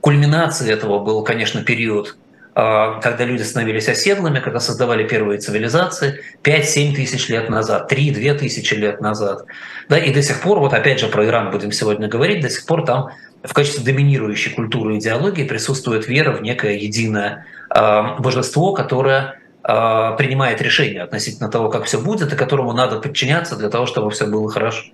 Кульминацией 0.02 0.74
этого 0.74 1.00
был, 1.00 1.24
конечно, 1.24 1.64
период 1.64 2.18
когда 2.54 3.24
люди 3.24 3.44
становились 3.44 3.88
оседлыми, 3.88 4.40
когда 4.40 4.60
создавали 4.60 5.08
первые 5.08 5.40
цивилизации 5.40 6.22
5-7 6.44 6.96
тысяч 6.96 7.30
лет 7.30 7.50
назад, 7.50 7.92
3-2 7.92 8.38
тысячи 8.40 8.74
лет 8.74 9.00
назад. 9.00 9.46
Да, 9.88 9.98
и 9.98 10.14
до 10.14 10.22
сих 10.22 10.42
пор, 10.42 10.60
вот 10.60 10.74
опять 10.74 11.00
же 11.00 11.08
про 11.08 11.26
Иран 11.26 11.52
будем 11.52 11.72
сегодня 11.72 12.08
говорить, 12.08 12.42
до 12.42 12.50
сих 12.50 12.66
пор 12.66 12.86
там 12.86 13.12
в 13.44 13.54
качестве 13.54 13.84
доминирующей 13.84 14.52
культуры 14.52 14.96
и 14.96 15.00
идеологии 15.00 15.44
присутствует 15.44 16.08
вера 16.08 16.32
в 16.32 16.42
некое 16.42 16.78
единое 16.78 17.46
э, 17.74 18.02
божество, 18.20 18.74
которое 18.74 19.41
принимает 19.64 20.62
решение 20.62 21.04
относительно 21.04 21.50
того, 21.50 21.70
как 21.70 21.84
все 21.84 22.02
будет, 22.02 22.34
и 22.34 22.36
которому 22.36 22.74
надо 22.74 23.00
подчиняться 23.00 23.56
для 23.56 23.70
того, 23.70 23.86
чтобы 23.86 24.10
все 24.10 24.26
было 24.26 24.50
хорошо. 24.50 24.86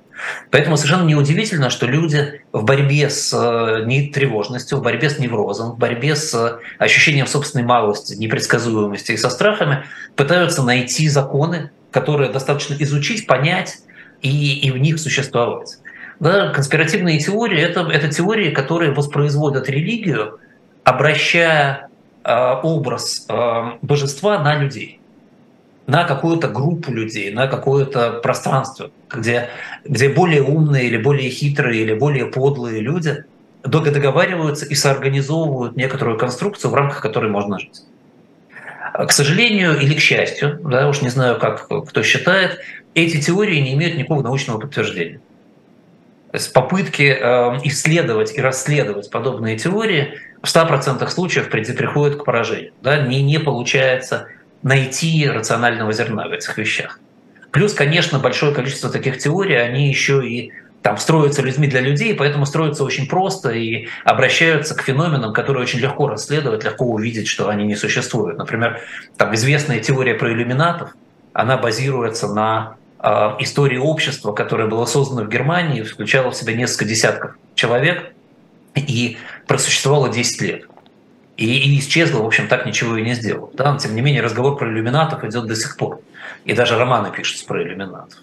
Поэтому 0.52 0.78
совершенно 0.78 1.08
неудивительно, 1.08 1.70
что 1.70 1.86
люди 1.86 2.42
в 2.52 2.64
борьбе 2.64 3.10
с 3.10 3.34
э, 3.34 3.86
тревожностью, 4.14 4.80
в 4.80 4.82
борьбе 4.82 5.10
с 5.10 5.20
неврозом, 5.20 5.72
в 5.72 5.78
борьбе 5.78 6.16
с 6.16 6.60
ощущением 6.80 7.28
собственной 7.28 7.64
малости, 7.64 8.14
непредсказуемости 8.16 9.12
и 9.14 9.18
со 9.18 9.30
страхами 9.30 9.86
пытаются 10.16 10.64
найти 10.64 11.08
законы, 11.08 11.72
которые 11.92 12.32
достаточно 12.32 12.76
изучить, 12.80 13.28
понять 13.28 13.78
и, 14.22 14.60
и 14.60 14.72
в 14.72 14.78
них 14.78 15.00
существовать. 15.00 15.78
Да, 16.20 16.50
конспиративные 16.50 17.20
теории 17.20 17.62
это, 17.62 17.82
это 17.82 18.08
теории, 18.08 18.50
которые 18.50 18.92
воспроизводят 18.92 19.70
религию, 19.70 20.40
обращая 20.84 21.84
э, 21.84 21.87
образ 22.34 23.26
э, 23.30 23.64
божества 23.82 24.40
на 24.40 24.56
людей, 24.56 25.00
на 25.86 26.04
какую-то 26.04 26.50
группу 26.50 26.92
людей, 26.92 27.32
на 27.32 27.48
какое-то 27.48 28.20
пространство, 28.22 28.92
где, 29.10 29.50
где 29.86 30.10
более 30.10 30.44
умные 30.44 30.88
или 30.88 30.98
более 30.98 31.30
хитрые 31.30 31.84
или 31.84 31.94
более 31.94 32.26
подлые 32.26 32.82
люди 32.82 33.24
договариваются 33.64 34.66
и 34.66 34.76
соорганизовывают 34.76 35.76
некоторую 35.76 36.18
конструкцию, 36.18 36.72
в 36.72 36.76
рамках 36.76 37.02
которой 37.02 37.30
можно 37.30 37.60
жить. 37.60 37.84
К 38.94 39.12
сожалению 39.12 39.80
или 39.80 39.94
к 39.94 40.00
счастью, 40.00 40.60
да, 40.64 40.88
уж 40.88 41.02
не 41.02 41.10
знаю, 41.10 41.40
как 41.40 41.68
кто 41.68 42.04
считает, 42.04 42.60
эти 42.94 43.22
теории 43.22 43.60
не 43.60 43.74
имеют 43.74 43.98
никакого 43.98 44.24
научного 44.24 44.60
подтверждения 44.60 45.20
с 46.34 46.48
попытки 46.48 47.04
эм, 47.04 47.62
исследовать 47.64 48.38
и 48.38 48.42
расследовать 48.42 49.10
подобные 49.10 49.58
теории 49.58 50.20
в 50.42 50.48
100% 50.48 51.08
случаев 51.10 51.50
приходят 51.50 52.18
к 52.18 52.26
поражению. 52.26 52.74
Да? 52.82 53.02
Не, 53.02 53.22
не 53.22 53.40
получается 53.40 54.28
найти 54.64 55.28
рационального 55.28 55.94
зерна 55.94 56.28
в 56.28 56.32
этих 56.32 56.58
вещах. 56.58 57.00
Плюс, 57.52 57.74
конечно, 57.74 58.20
большое 58.20 58.54
количество 58.54 58.90
таких 58.90 59.18
теорий, 59.18 59.56
они 59.56 59.88
еще 59.88 60.28
и 60.28 60.52
там 60.82 60.98
строятся 60.98 61.42
людьми 61.42 61.68
для 61.68 61.82
людей, 61.82 62.14
поэтому 62.14 62.46
строятся 62.46 62.84
очень 62.84 63.08
просто 63.08 63.52
и 63.52 63.88
обращаются 64.04 64.76
к 64.76 64.82
феноменам, 64.82 65.34
которые 65.34 65.64
очень 65.64 65.80
легко 65.80 66.08
расследовать, 66.08 66.64
легко 66.64 66.86
увидеть, 66.86 67.28
что 67.28 67.50
они 67.50 67.66
не 67.66 67.76
существуют. 67.76 68.38
Например, 68.38 68.80
там 69.18 69.34
известная 69.36 69.80
теория 69.80 70.14
про 70.14 70.32
иллюминатов, 70.32 70.92
она 71.34 71.58
базируется 71.58 72.28
на 72.28 72.76
а, 73.00 73.36
истории 73.40 73.78
общества, 73.78 74.34
которое 74.34 74.68
было 74.68 74.86
создано 74.86 75.24
в 75.24 75.30
Германии, 75.30 75.84
включало 75.84 76.32
в 76.32 76.36
себя 76.36 76.54
несколько 76.54 76.86
десятков 76.86 77.36
человек 77.56 78.14
и 78.80 79.18
просуществовало 79.48 80.10
10 80.10 80.42
лет. 80.42 80.66
И, 81.38 81.46
и 81.46 81.80
исчезло, 81.80 82.22
в 82.22 82.26
общем, 82.26 82.48
так 82.48 82.66
ничего 82.66 82.98
и 82.98 83.04
не 83.04 83.14
сделало. 83.14 83.52
Да? 83.54 83.74
Но, 83.74 83.80
тем 83.80 83.96
не 83.96 84.02
менее, 84.02 84.22
разговор 84.22 84.58
про 84.58 84.68
иллюминатов 84.68 85.24
идет 85.24 85.46
до 85.46 85.56
сих 85.56 85.78
пор. 85.78 86.02
И 86.46 86.54
даже 86.54 86.78
романы 86.78 87.12
пишутся 87.12 87.46
про 87.46 87.62
иллюминатов. 87.62 88.20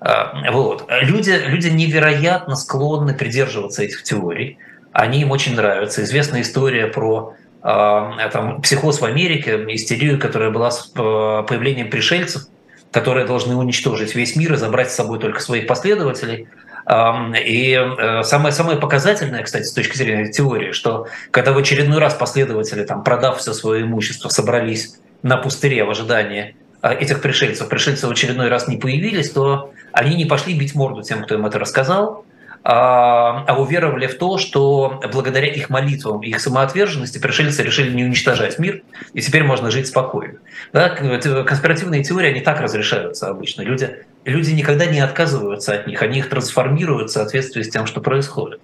А, 0.00 0.50
вот. 0.52 0.86
Люди, 1.02 1.30
люди 1.46 1.68
невероятно 1.68 2.56
склонны 2.56 3.14
придерживаться 3.14 3.82
этих 3.82 4.02
теорий. 4.02 4.58
Они 4.92 5.22
им 5.22 5.30
очень 5.30 5.54
нравятся. 5.54 6.02
Известная 6.02 6.42
история 6.42 6.86
про 6.86 7.34
а, 7.62 8.28
там, 8.28 8.60
психоз 8.60 9.00
в 9.00 9.04
Америке, 9.04 9.64
истерию, 9.68 10.18
которая 10.18 10.50
была 10.50 10.70
с 10.70 10.86
появлением 10.88 11.90
пришельцев– 11.90 12.46
которые 12.90 13.26
должны 13.26 13.54
уничтожить 13.54 14.14
весь 14.14 14.36
мир 14.36 14.54
и 14.54 14.56
забрать 14.56 14.90
с 14.90 14.94
собой 14.94 15.18
только 15.18 15.40
своих 15.40 15.66
последователей. 15.66 16.48
И 16.86 17.74
э, 17.74 18.22
самое, 18.22 18.52
самое 18.52 18.78
показательное, 18.78 19.42
кстати, 19.42 19.64
с 19.64 19.72
точки 19.72 19.96
зрения 19.96 20.32
теории, 20.32 20.72
что 20.72 21.06
когда 21.30 21.52
в 21.52 21.58
очередной 21.58 21.98
раз 21.98 22.14
последователи, 22.14 22.84
там, 22.84 23.04
продав 23.04 23.38
все 23.38 23.52
свое 23.52 23.82
имущество, 23.82 24.28
собрались 24.28 24.96
на 25.22 25.36
пустыре 25.36 25.84
в 25.84 25.90
ожидании 25.90 26.56
а, 26.82 26.94
этих 26.94 27.20
пришельцев, 27.20 27.68
пришельцы 27.68 28.06
в 28.06 28.10
очередной 28.10 28.48
раз 28.48 28.66
не 28.66 28.76
появились, 28.76 29.30
то 29.30 29.72
они 29.92 30.16
не 30.16 30.24
пошли 30.24 30.58
бить 30.58 30.74
морду 30.74 31.02
тем, 31.02 31.22
кто 31.22 31.34
им 31.34 31.44
это 31.44 31.58
рассказал, 31.58 32.24
а, 32.62 33.44
а 33.46 33.60
уверовали 33.60 34.06
в 34.06 34.18
то, 34.18 34.38
что 34.38 35.00
благодаря 35.12 35.46
их 35.46 35.70
молитвам, 35.70 36.22
их 36.22 36.40
самоотверженности 36.40 37.18
пришельцы 37.18 37.62
решили 37.62 37.94
не 37.94 38.04
уничтожать 38.04 38.58
мир, 38.58 38.82
и 39.12 39.20
теперь 39.20 39.44
можно 39.44 39.70
жить 39.70 39.88
спокойно. 39.88 40.38
Да? 40.72 40.88
Конспиративные 40.90 42.02
теории, 42.02 42.30
они 42.30 42.40
так 42.40 42.60
разрешаются 42.60 43.28
обычно. 43.28 43.62
Люди, 43.62 44.04
люди 44.24 44.52
никогда 44.52 44.86
не 44.86 45.00
отказываются 45.00 45.74
от 45.74 45.86
них, 45.86 46.02
они 46.02 46.18
их 46.18 46.28
трансформируют 46.28 47.10
в 47.10 47.12
соответствии 47.12 47.62
с 47.62 47.70
тем, 47.70 47.86
что 47.86 48.00
происходит. 48.00 48.60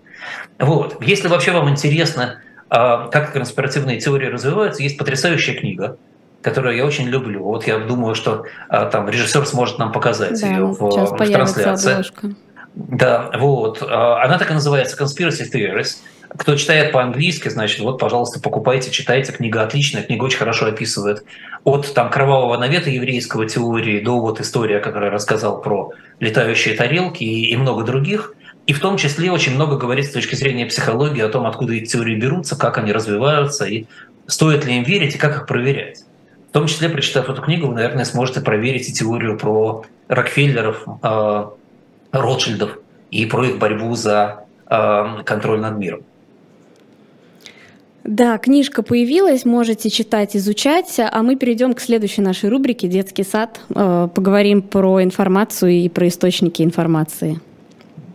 Вот. 0.59 1.03
Если 1.03 1.29
вообще 1.29 1.53
вам 1.53 1.69
интересно, 1.71 2.41
а, 2.69 3.09
как 3.09 3.33
конспиративные 3.33 4.01
теории 4.01 4.27
развиваются, 4.27 4.83
есть 4.83 4.99
потрясающая 4.99 5.55
книга, 5.55 5.97
которую 6.43 6.77
я 6.77 6.85
очень 6.85 7.07
люблю. 7.07 7.43
Вот 7.43 7.67
я 7.67 7.79
думаю, 7.79 8.15
что 8.15 8.45
а, 8.69 8.87
там 8.87 9.09
режиссер 9.09 9.47
сможет 9.47 9.79
нам 9.79 9.93
показать 9.93 10.41
да, 10.41 10.49
ее 10.49 10.65
в, 10.67 10.81
в 10.81 11.17
трансляции. 11.17 11.93
Обложка. 11.93 12.31
Да, 12.75 13.31
вот. 13.35 13.83
А, 13.83 14.23
она 14.23 14.39
так 14.39 14.51
и 14.51 14.55
называется 14.55 15.03
Conspiracy 15.03 15.45
Theories. 15.53 15.97
Кто 16.29 16.57
читает 16.57 16.93
по-английски, 16.93 17.49
значит, 17.49 17.81
вот, 17.81 17.99
пожалуйста, 17.99 18.41
покупайте, 18.41 18.91
читайте. 18.91 19.33
Книга 19.33 19.63
отличная, 19.63 20.03
книга 20.03 20.25
очень 20.25 20.39
хорошо 20.39 20.67
описывает 20.67 21.25
от 21.65 21.93
там 21.95 22.11
кровавого 22.11 22.57
навета 22.57 22.91
еврейского 22.91 23.47
теории 23.49 24.01
до 24.01 24.21
вот 24.21 24.41
история, 24.41 24.81
которая 24.81 25.11
рассказал 25.11 25.61
про 25.61 25.93
летающие 26.21 26.75
тарелки 26.75 27.25
и, 27.25 27.51
и 27.51 27.57
много 27.57 27.85
других. 27.85 28.35
И 28.67 28.73
в 28.73 28.81
том 28.81 28.97
числе 28.97 29.31
очень 29.31 29.55
много 29.55 29.77
говорит 29.77 30.07
с 30.07 30.13
точки 30.13 30.35
зрения 30.35 30.67
психологии 30.67 31.23
о 31.23 31.29
том, 31.29 31.47
откуда 31.47 31.75
эти 31.75 31.93
теории 31.93 32.17
берутся, 32.17 32.57
как 32.57 32.79
они 32.79 32.93
развиваются, 32.93 33.65
и 33.65 33.87
стоит 34.27 34.65
ли 34.65 34.77
им 34.77 34.83
верить, 34.83 35.15
и 35.15 35.19
как 35.19 35.37
их 35.37 35.47
проверять. 35.47 36.05
В 36.51 36.53
том 36.53 36.67
числе, 36.67 36.89
прочитав 36.89 37.29
эту 37.29 37.43
книгу, 37.43 37.69
вы, 37.69 37.75
наверное, 37.75 38.05
сможете 38.05 38.41
проверить 38.41 38.89
и 38.89 38.93
теорию 38.93 39.39
про 39.39 39.85
Рокфеллеров, 40.09 40.85
а, 41.03 41.53
Ротшильдов 42.13 42.79
и 43.11 43.27
про 43.27 43.45
их 43.45 43.59
борьбу 43.59 43.95
за 43.95 44.45
э, 44.69 45.23
контроль 45.25 45.61
над 45.61 45.79
миром. 45.79 46.01
Да, 48.07 48.39
книжка 48.39 48.83
появилась, 48.83 49.45
можете 49.45 49.91
читать, 49.91 50.37
изучать, 50.37 50.95
а 50.99 51.23
мы 51.23 51.35
перейдем 51.35 51.75
к 51.75 51.81
следующей 51.81 52.23
нашей 52.23 52.51
рубрике 52.51 52.87
«Детский 52.87 53.25
сад». 53.25 53.61
Э, 53.75 54.09
поговорим 54.15 54.63
про 54.63 55.03
информацию 55.03 55.73
и 55.73 55.89
про 55.89 56.07
источники 56.07 56.63
информации. 56.63 57.41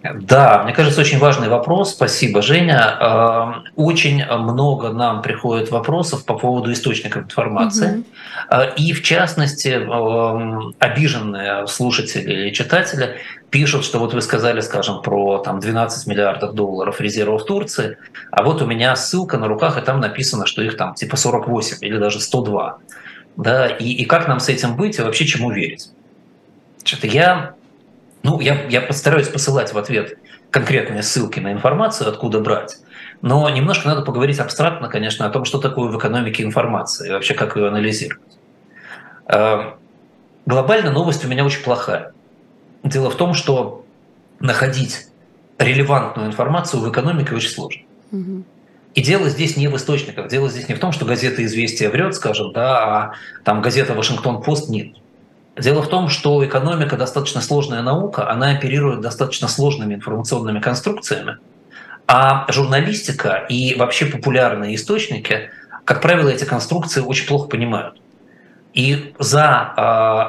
Да, 0.03 0.63
мне 0.63 0.73
кажется, 0.73 1.01
очень 1.01 1.19
важный 1.19 1.47
вопрос. 1.47 1.91
Спасибо, 1.91 2.41
Женя. 2.41 2.97
Эм, 2.99 3.63
очень 3.75 4.25
много 4.25 4.89
нам 4.89 5.21
приходит 5.21 5.69
вопросов 5.69 6.25
по 6.25 6.33
поводу 6.33 6.71
источников 6.71 7.23
информации. 7.25 8.03
Угу. 8.49 8.61
И 8.77 8.93
в 8.93 9.03
частности, 9.03 9.67
эм, 9.67 10.73
обиженные 10.79 11.67
слушатели 11.67 12.31
или 12.31 12.49
читатели 12.49 13.17
пишут, 13.51 13.85
что 13.85 13.99
вот 13.99 14.13
вы 14.13 14.21
сказали, 14.21 14.61
скажем, 14.61 15.03
про 15.03 15.37
там, 15.37 15.59
12 15.59 16.07
миллиардов 16.07 16.55
долларов 16.55 16.99
резервов 16.99 17.45
Турции, 17.45 17.97
а 18.31 18.43
вот 18.43 18.61
у 18.61 18.65
меня 18.65 18.95
ссылка 18.95 19.37
на 19.37 19.47
руках, 19.47 19.77
и 19.77 19.81
там 19.81 19.99
написано, 19.99 20.47
что 20.47 20.63
их 20.63 20.77
там 20.77 20.95
типа 20.95 21.15
48 21.15 21.77
или 21.81 21.97
даже 21.97 22.19
102. 22.19 22.77
Да, 23.37 23.67
и, 23.67 23.85
и 23.85 24.05
как 24.05 24.27
нам 24.27 24.39
с 24.39 24.49
этим 24.49 24.75
быть 24.75 24.97
и 24.97 25.01
вообще 25.01 25.25
чему 25.25 25.51
верить? 25.51 25.91
Что-то 26.83 27.07
я 27.07 27.53
ну, 28.23 28.39
я, 28.39 28.65
я 28.67 28.81
постараюсь 28.81 29.27
посылать 29.27 29.73
в 29.73 29.77
ответ 29.77 30.17
конкретные 30.49 31.01
ссылки 31.01 31.39
на 31.39 31.51
информацию, 31.51 32.09
откуда 32.09 32.39
брать. 32.39 32.77
Но 33.21 33.49
немножко 33.49 33.87
надо 33.87 34.01
поговорить 34.01 34.39
абстрактно, 34.39 34.89
конечно, 34.89 35.25
о 35.25 35.29
том, 35.29 35.45
что 35.45 35.59
такое 35.59 35.89
в 35.89 35.97
экономике 35.97 36.43
информация 36.43 37.07
и 37.07 37.11
вообще 37.11 37.33
как 37.33 37.55
ее 37.55 37.67
анализировать. 37.67 38.37
Эм, 39.27 39.75
глобально 40.45 40.91
новость 40.91 41.23
у 41.23 41.27
меня 41.27 41.45
очень 41.45 41.63
плохая. 41.63 42.13
Дело 42.83 43.09
в 43.09 43.15
том, 43.15 43.33
что 43.33 43.85
находить 44.39 45.07
релевантную 45.57 46.27
информацию 46.27 46.81
в 46.81 46.91
экономике 46.91 47.35
очень 47.35 47.49
сложно. 47.49 47.81
И 48.93 49.01
дело 49.01 49.29
здесь 49.29 49.55
не 49.55 49.69
в 49.69 49.75
источниках, 49.77 50.27
дело 50.27 50.49
здесь 50.49 50.67
не 50.67 50.75
в 50.75 50.79
том, 50.79 50.91
что 50.91 51.05
газета 51.05 51.45
«Известия» 51.45 51.89
врет, 51.89 52.13
скажем, 52.13 52.51
да, 52.51 52.83
а 52.83 53.13
там 53.45 53.61
газета 53.61 53.93
«Вашингтон-Пост» 53.93 54.67
нет. 54.69 54.97
Дело 55.57 55.81
в 55.81 55.89
том, 55.89 56.07
что 56.07 56.45
экономика 56.45 56.95
достаточно 56.95 57.41
сложная 57.41 57.81
наука, 57.81 58.29
она 58.29 58.51
оперирует 58.51 59.01
достаточно 59.01 59.47
сложными 59.47 59.95
информационными 59.95 60.59
конструкциями, 60.59 61.37
а 62.07 62.45
журналистика 62.49 63.45
и 63.49 63.75
вообще 63.75 64.05
популярные 64.05 64.75
источники, 64.75 65.49
как 65.83 66.01
правило, 66.01 66.29
эти 66.29 66.45
конструкции 66.45 67.01
очень 67.01 67.27
плохо 67.27 67.49
понимают. 67.49 68.01
И 68.73 69.13
за 69.19 69.73
э, 69.75 69.81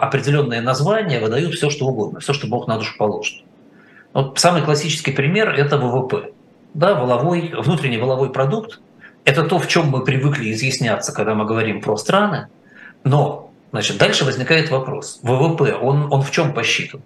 определенные 0.05 0.61
названия 0.61 1.21
выдают 1.21 1.55
все, 1.55 1.71
что 1.71 1.87
угодно, 1.87 2.19
все, 2.19 2.33
что 2.33 2.49
Бог 2.49 2.67
на 2.67 2.77
душу 2.77 2.97
положит. 2.99 3.45
Вот 4.13 4.39
самый 4.41 4.63
классический 4.63 5.13
пример– 5.13 5.51
это 5.57 5.79
ВВП. 5.79 6.33
Да, 6.75 6.95
воловой, 6.95 7.53
внутренний 7.57 7.99
воловой 7.99 8.33
продукт– 8.33 8.81
это 9.25 9.45
то, 9.45 9.61
в 9.61 9.69
чем 9.69 9.89
мы 9.89 10.05
привыкли 10.05 10.51
изъясняться, 10.53 11.13
когда 11.13 11.35
мы 11.35 11.45
говорим 11.45 11.81
про 11.81 11.97
страны, 11.97 12.49
но 13.05 13.52
Значит, 13.73 13.97
дальше 13.97 14.25
возникает 14.25 14.71
вопрос. 14.71 15.19
ВВП, 15.23 15.75
он, 15.75 16.13
он 16.13 16.23
в 16.23 16.31
чем 16.31 16.53
посчитан? 16.53 17.01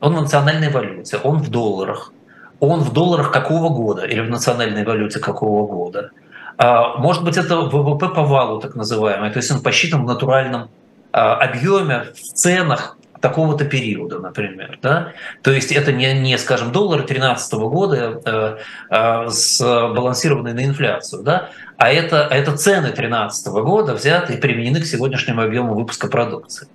Он 0.00 0.14
в 0.14 0.20
национальной 0.20 0.68
валюте, 0.68 1.16
он 1.16 1.38
в 1.38 1.48
долларах. 1.48 2.12
Он 2.60 2.80
в 2.80 2.92
долларах 2.92 3.32
какого 3.32 3.70
года 3.70 4.04
или 4.04 4.20
в 4.20 4.28
национальной 4.28 4.84
валюте 4.84 5.18
какого 5.18 5.66
года? 5.66 6.10
А, 6.58 6.98
может 6.98 7.24
быть, 7.24 7.36
это 7.38 7.56
ВВП 7.62 8.08
по 8.08 8.22
валу, 8.22 8.60
так 8.60 8.74
называемый, 8.74 9.30
то 9.30 9.38
есть 9.38 9.50
он 9.50 9.62
посчитан 9.62 10.04
в 10.04 10.06
натуральном 10.06 10.68
а, 11.12 11.34
объеме, 11.34 12.12
в 12.14 12.34
ценах 12.34 12.98
такого-то 13.22 13.64
периода, 13.64 14.18
например. 14.18 14.78
Да? 14.82 15.12
То 15.42 15.52
есть 15.52 15.72
это 15.72 15.92
не, 15.92 16.12
не 16.20 16.36
скажем, 16.36 16.72
доллар 16.72 16.98
2013 16.98 17.52
года 17.54 18.20
э, 18.24 18.56
э, 18.90 19.28
сбалансированный 19.28 20.52
на 20.52 20.64
инфляцию, 20.64 21.22
да? 21.22 21.50
а 21.78 21.90
это, 21.90 22.26
а 22.26 22.34
это 22.34 22.56
цены 22.56 22.88
2013 22.88 23.46
года 23.46 23.94
взяты 23.94 24.34
и 24.34 24.36
применены 24.36 24.80
к 24.80 24.86
сегодняшнему 24.86 25.40
объему 25.40 25.74
выпуска 25.74 26.08
продукции. 26.08 26.68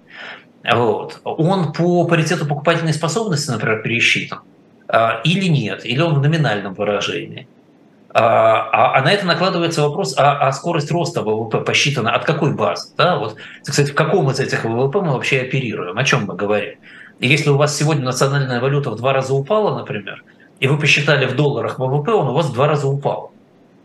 Вот. 0.63 1.19
Он 1.23 1.73
по 1.73 2.05
паритету 2.05 2.45
покупательной 2.45 2.93
способности, 2.93 3.51
например, 3.51 3.81
пересчитан, 3.83 4.39
э, 4.88 5.21
или 5.25 5.47
нет, 5.47 5.86
или 5.86 6.01
он 6.01 6.15
в 6.15 6.21
номинальном 6.21 6.73
выражении. 6.73 7.47
А, 8.10 8.70
а, 8.72 8.98
а 8.98 9.02
на 9.02 9.12
это 9.12 9.26
накладывается 9.26 9.82
вопрос, 9.82 10.15
а, 10.17 10.48
а 10.48 10.52
скорость 10.52 10.91
роста 10.91 11.22
ВВП 11.22 11.60
посчитана 11.60 12.12
от 12.12 12.26
какой 12.26 12.54
базы? 12.54 12.89
Да? 12.98 13.17
Вот, 13.17 13.36
кстати, 13.65 13.91
в 13.91 13.96
каком 13.96 14.30
из 14.32 14.39
этих 14.39 14.63
ВВП 14.63 15.02
мы 15.02 15.13
вообще 15.13 15.41
оперируем, 15.41 15.98
о 15.98 16.04
чем 16.04 16.26
мы 16.26 16.36
говорим? 16.36 16.76
Если 17.20 17.50
у 17.50 17.58
вас 17.58 17.76
сегодня 17.76 18.06
национальная 18.06 18.62
валюта 18.62 18.91
в 18.91 18.96
два 18.96 19.13
раза 19.13 19.34
упала, 19.34 19.78
например, 19.78 20.24
и 20.60 20.67
вы 20.67 20.78
посчитали 20.78 21.26
в 21.26 21.36
долларах 21.36 21.80
ВВП, 21.80 22.12
он 22.12 22.30
у 22.30 22.34
вас 22.34 22.48
в 22.48 22.54
два 22.54 22.67
раза 22.67 22.88
упал. 22.88 23.32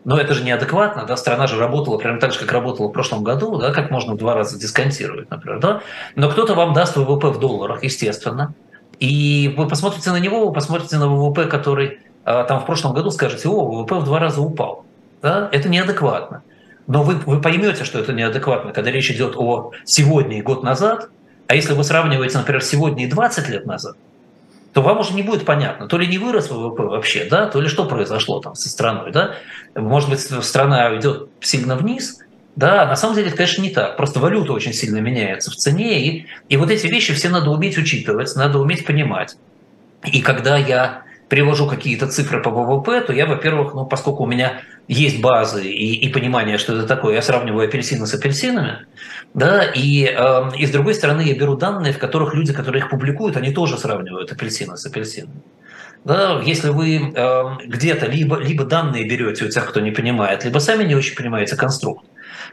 Но 0.05 0.19
это 0.19 0.35
же 0.35 0.43
неадекватно, 0.43 1.05
да, 1.05 1.17
страна 1.17 1.47
же 1.47 1.59
работала 1.59 1.97
прямо 1.97 2.19
так 2.19 2.33
же, 2.33 2.39
как 2.39 2.51
работала 2.53 2.89
в 2.89 2.93
прошлом 2.93 3.23
году, 3.23 3.57
да, 3.59 3.73
как 3.73 3.91
можно 3.91 4.15
в 4.15 4.19
два 4.19 4.35
раза 4.35 4.59
дисконтировать, 4.59 5.31
например, 5.31 5.61
да. 5.61 5.81
Но 6.17 6.29
кто-то 6.29 6.55
вам 6.55 6.75
даст 6.75 6.97
ВВП 6.97 7.29
в 7.29 7.39
долларах, 7.39 7.85
естественно, 7.85 8.55
и 8.99 9.55
вы 9.57 9.69
посмотрите 9.69 10.11
на 10.11 10.19
него, 10.19 10.47
вы 10.47 10.53
посмотрите 10.53 10.97
на 10.99 11.09
ВВП, 11.09 11.47
который 11.47 12.01
там 12.25 12.61
в 12.61 12.67
прошлом 12.67 12.95
году 12.95 13.11
скажете, 13.11 13.49
о, 13.49 13.65
ВВП 13.65 13.97
в 13.97 14.05
два 14.05 14.19
раза 14.19 14.41
упал. 14.41 14.85
Да? 15.21 15.49
Это 15.53 15.69
неадекватно. 15.69 16.43
Но 16.87 17.03
вы, 17.03 17.15
вы 17.15 17.41
поймете, 17.41 17.85
что 17.85 17.99
это 17.99 18.13
неадекватно, 18.13 18.73
когда 18.73 18.91
речь 18.91 19.11
идет 19.11 19.35
о 19.37 19.73
сегодня 19.85 20.39
и 20.39 20.43
год 20.43 20.63
назад, 20.63 21.09
а 21.47 21.55
если 21.55 21.75
вы 21.75 21.85
сравниваете, 21.85 22.39
например, 22.39 22.63
сегодня 22.63 23.05
и 23.05 23.07
20 23.07 23.49
лет 23.49 23.67
назад, 23.67 23.97
то 24.73 24.83
вам 24.83 25.01
уже 25.01 25.13
не 25.15 25.23
будет 25.23 25.45
понятно, 25.45 25.87
то 25.87 25.99
ли 25.99 26.07
не 26.07 26.19
вырос 26.19 26.51
ВВП 26.51 26.85
вообще, 26.85 27.27
да, 27.31 27.47
то 27.47 27.61
ли 27.61 27.69
что 27.69 27.85
произошло 27.85 28.41
там 28.41 28.55
со 28.55 28.69
страной, 28.69 29.13
да. 29.13 29.35
Может 29.75 30.09
быть, 30.09 30.21
страна 30.21 30.97
идет 30.97 31.29
сильно 31.41 31.77
вниз, 31.77 32.19
да, 32.57 32.87
на 32.87 32.97
самом 32.97 33.15
деле 33.15 33.29
это, 33.29 33.37
конечно, 33.37 33.63
не 33.63 33.71
так. 33.71 33.97
Просто 33.97 34.21
валюта 34.21 34.53
очень 34.53 34.73
сильно 34.73 34.99
меняется 34.99 35.51
в 35.51 35.57
цене, 35.57 36.07
и, 36.07 36.27
и 36.49 36.57
вот 36.57 36.71
эти 36.71 36.87
вещи 36.87 37.15
все 37.15 37.29
надо 37.29 37.51
уметь 37.51 37.79
учитывать, 37.79 38.35
надо 38.35 38.59
уметь 38.59 38.85
понимать. 38.85 39.37
И 40.05 40.21
когда 40.21 40.57
я 40.57 41.02
привожу 41.33 41.67
какие-то 41.67 42.09
цифры 42.09 42.43
по 42.43 42.51
ВВП, 42.51 43.01
то 43.01 43.13
я, 43.15 43.25
во-первых, 43.25 43.73
ну, 43.73 43.87
поскольку 43.87 44.25
у 44.25 44.27
меня 44.27 44.61
есть 44.87 45.23
базы 45.23 45.65
и, 45.65 45.95
и 45.95 46.13
понимание, 46.13 46.59
что 46.59 46.77
это 46.77 46.87
такое, 46.87 47.15
я 47.15 47.23
сравниваю 47.23 47.69
апельсины 47.69 48.07
с 48.07 48.13
апельсинами, 48.13 48.85
да, 49.33 49.65
и, 49.65 50.05
э, 50.15 50.57
и 50.59 50.67
с 50.67 50.71
другой 50.71 50.93
стороны 50.93 51.23
я 51.23 51.35
беру 51.35 51.57
данные, 51.57 51.95
в 51.95 51.99
которых 51.99 52.35
люди, 52.35 52.53
которые 52.53 52.83
их 52.83 52.91
публикуют, 52.91 53.39
они 53.39 53.51
тоже 53.51 53.79
сравнивают 53.79 54.31
апельсины 54.31 54.77
с 54.77 54.85
апельсинами. 54.85 55.41
Да, 56.05 56.39
если 56.45 56.69
вы 56.69 56.99
э, 56.99 57.43
где-то 57.65 58.11
либо, 58.11 58.37
либо 58.37 58.65
данные 58.65 59.09
берете 59.09 59.47
у 59.47 59.49
тех, 59.49 59.67
кто 59.67 59.81
не 59.81 59.91
понимает, 59.91 60.45
либо 60.45 60.59
сами 60.59 60.85
не 60.85 60.95
очень 60.95 61.17
понимаете 61.17 61.57
конструкт, 61.57 62.05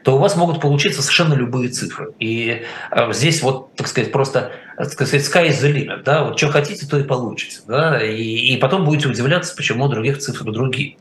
то 0.04 0.16
у 0.16 0.20
вас 0.20 0.36
могут 0.36 0.62
получиться 0.62 1.02
совершенно 1.02 1.34
любые 1.34 1.70
цифры. 1.70 2.14
И 2.20 2.64
э, 2.92 3.14
здесь 3.14 3.42
вот, 3.42 3.76
так 3.76 3.88
сказать, 3.88 4.12
просто, 4.12 4.52
так 4.78 4.92
сказать, 4.92 5.22
sky 5.22 5.50
is 5.50 5.62
the 5.62 5.74
limit, 5.74 6.04
да, 6.04 6.24
вот 6.24 6.38
что 6.38 6.50
хотите, 6.50 6.88
то 6.88 6.98
и 6.98 7.04
получите, 7.04 7.60
да, 7.68 8.04
и, 8.04 8.22
и 8.22 8.58
потом 8.58 8.86
будете 8.86 9.08
удивляться, 9.08 9.56
почему 9.56 9.88
других 9.88 10.20
цифры 10.20 10.52
другие. 10.52 10.98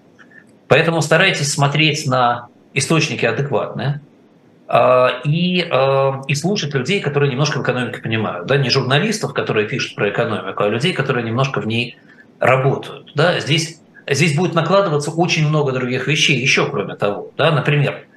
Поэтому 0.66 1.00
старайтесь 1.00 1.52
смотреть 1.52 2.06
на 2.06 2.48
источники 2.74 3.24
адекватные, 3.24 4.00
э, 4.68 5.06
и, 5.24 5.62
э, 5.62 6.12
и 6.26 6.34
слушать 6.34 6.74
людей, 6.74 7.00
которые 7.00 7.30
немножко 7.30 7.58
в 7.58 7.62
экономике 7.62 8.00
понимают. 8.00 8.46
Да? 8.46 8.56
Не 8.56 8.70
журналистов, 8.70 9.32
которые 9.32 9.68
пишут 9.68 9.94
про 9.94 10.11
экономику, 10.11 10.62
а 10.62 10.68
людей, 10.68 10.92
которые 10.92 11.24
немножко 11.24 11.61
в 11.61 11.66
ней 11.66 11.98
работают. 12.38 13.12
Да? 13.14 13.40
Здесь, 13.40 13.80
здесь 14.06 14.37
будет 14.37 14.54
накладываться 14.54 15.11
очень 15.11 15.48
много 15.48 15.72
других 15.72 16.06
вещей, 16.06 16.38
еще 16.38 16.68
кроме 16.70 16.96
того. 16.96 17.32
Да? 17.37 17.50
Например, 17.50 18.07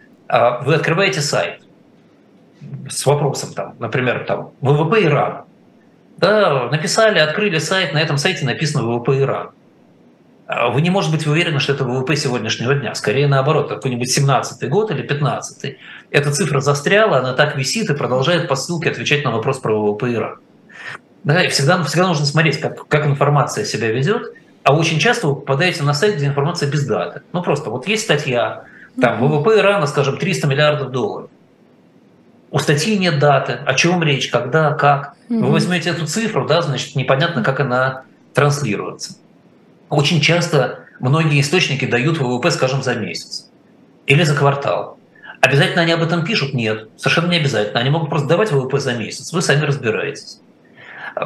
вы 0.63 0.75
открываете 0.75 1.19
сайт 1.19 1.61
с 2.89 3.05
вопросом, 3.05 3.53
там, 3.53 3.75
например, 3.79 4.23
там, 4.25 4.51
ВВП 4.61 5.03
Ирана. 5.03 5.45
Да, 6.17 6.69
написали, 6.69 7.19
открыли 7.19 7.57
сайт, 7.57 7.93
на 7.93 7.97
этом 7.97 8.17
сайте 8.17 8.45
написано 8.45 8.83
ВВП 8.83 9.19
Ирана. 9.19 9.51
А 10.47 10.69
вы 10.69 10.81
не 10.81 10.89
можете 10.89 11.15
быть 11.15 11.27
уверены, 11.27 11.59
что 11.59 11.73
это 11.73 11.83
ВВП 11.83 12.15
сегодняшнего 12.15 12.75
дня. 12.75 12.93
Скорее 12.93 13.27
наоборот, 13.27 13.69
какой-нибудь 13.69 14.11
17 14.11 14.69
год 14.69 14.91
или 14.91 15.01
15 15.01 15.65
-й. 15.65 15.77
Эта 16.11 16.31
цифра 16.31 16.59
застряла, 16.59 17.17
она 17.17 17.33
так 17.33 17.57
висит 17.57 17.89
и 17.89 17.95
продолжает 17.95 18.47
по 18.47 18.55
ссылке 18.55 18.89
отвечать 18.89 19.25
на 19.25 19.31
вопрос 19.31 19.59
про 19.59 19.73
ВВП 19.73 20.13
Ирана. 20.13 20.37
Да, 21.23 21.43
и 21.43 21.49
всегда, 21.49 21.83
всегда 21.83 22.07
нужно 22.07 22.25
смотреть, 22.25 22.59
как, 22.59 22.87
как 22.87 23.05
информация 23.05 23.65
себя 23.65 23.91
ведет, 23.91 24.33
а 24.63 24.75
очень 24.75 24.99
часто 24.99 25.27
вы 25.27 25.35
попадаете 25.35 25.83
на 25.83 25.93
сайт, 25.93 26.15
где 26.15 26.27
информация 26.27 26.69
без 26.69 26.85
даты. 26.85 27.21
Ну 27.33 27.41
просто 27.43 27.69
вот 27.69 27.87
есть 27.87 28.03
статья, 28.03 28.65
там 28.99 29.19
ВВП 29.19 29.59
Ирана, 29.59 29.85
скажем, 29.87 30.17
300 30.17 30.47
миллиардов 30.47 30.91
долларов. 30.91 31.29
У 32.49 32.59
статьи 32.59 32.97
нет 32.97 33.19
даты, 33.19 33.59
о 33.65 33.73
чем 33.75 34.03
речь, 34.03 34.29
когда, 34.29 34.73
как. 34.73 35.15
Вы 35.29 35.49
возьмете 35.49 35.91
эту 35.91 36.05
цифру, 36.05 36.45
да, 36.45 36.61
значит, 36.61 36.95
непонятно, 36.95 37.43
как 37.43 37.61
она 37.61 38.03
транслируется. 38.33 39.15
Очень 39.89 40.19
часто 40.19 40.79
многие 40.99 41.39
источники 41.39 41.85
дают 41.85 42.17
ВВП, 42.17 42.51
скажем, 42.51 42.83
за 42.83 42.95
месяц 42.95 43.49
или 44.07 44.23
за 44.23 44.35
квартал. 44.35 44.97
Обязательно 45.39 45.83
они 45.83 45.93
об 45.93 46.03
этом 46.03 46.25
пишут? 46.25 46.53
Нет, 46.53 46.89
совершенно 46.97 47.31
не 47.31 47.37
обязательно. 47.37 47.79
Они 47.79 47.89
могут 47.89 48.09
просто 48.09 48.27
давать 48.27 48.51
ВВП 48.51 48.79
за 48.79 48.93
месяц, 48.93 49.31
вы 49.31 49.41
сами 49.41 49.65
разбираетесь. 49.65 50.41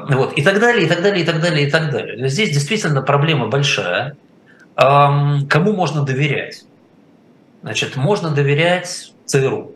Вот, 0.10 0.34
и 0.34 0.44
так 0.44 0.60
далее, 0.60 0.86
и 0.86 0.88
так 0.88 1.02
далее, 1.02 1.24
и 1.24 1.26
так 1.26 1.42
далее, 1.42 1.68
и 1.68 1.72
так 1.72 1.92
далее. 1.92 2.30
Здесь 2.30 2.52
действительно 2.52 3.02
проблема 3.02 3.48
большая. 3.48 4.16
Кому 4.76 5.74
можно 5.74 6.04
доверять? 6.04 6.64
Значит, 7.66 7.96
можно 7.96 8.30
доверять 8.30 9.12
ЦРУ. 9.26 9.72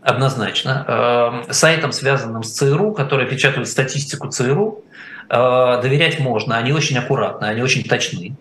Однозначно. 0.00 1.44
Сайтам, 1.50 1.92
связанным 1.92 2.42
с 2.42 2.52
ЦРУ, 2.52 2.92
которые 2.92 3.28
печатают 3.28 3.68
статистику 3.68 4.28
ЦРУ, 4.28 4.84
Э, 5.28 5.80
доверять 5.82 6.18
можно, 6.18 6.56
они 6.56 6.72
очень 6.72 6.96
аккуратны, 6.98 7.46
они 7.46 7.62
очень 7.62 7.84
точны. 7.84 8.36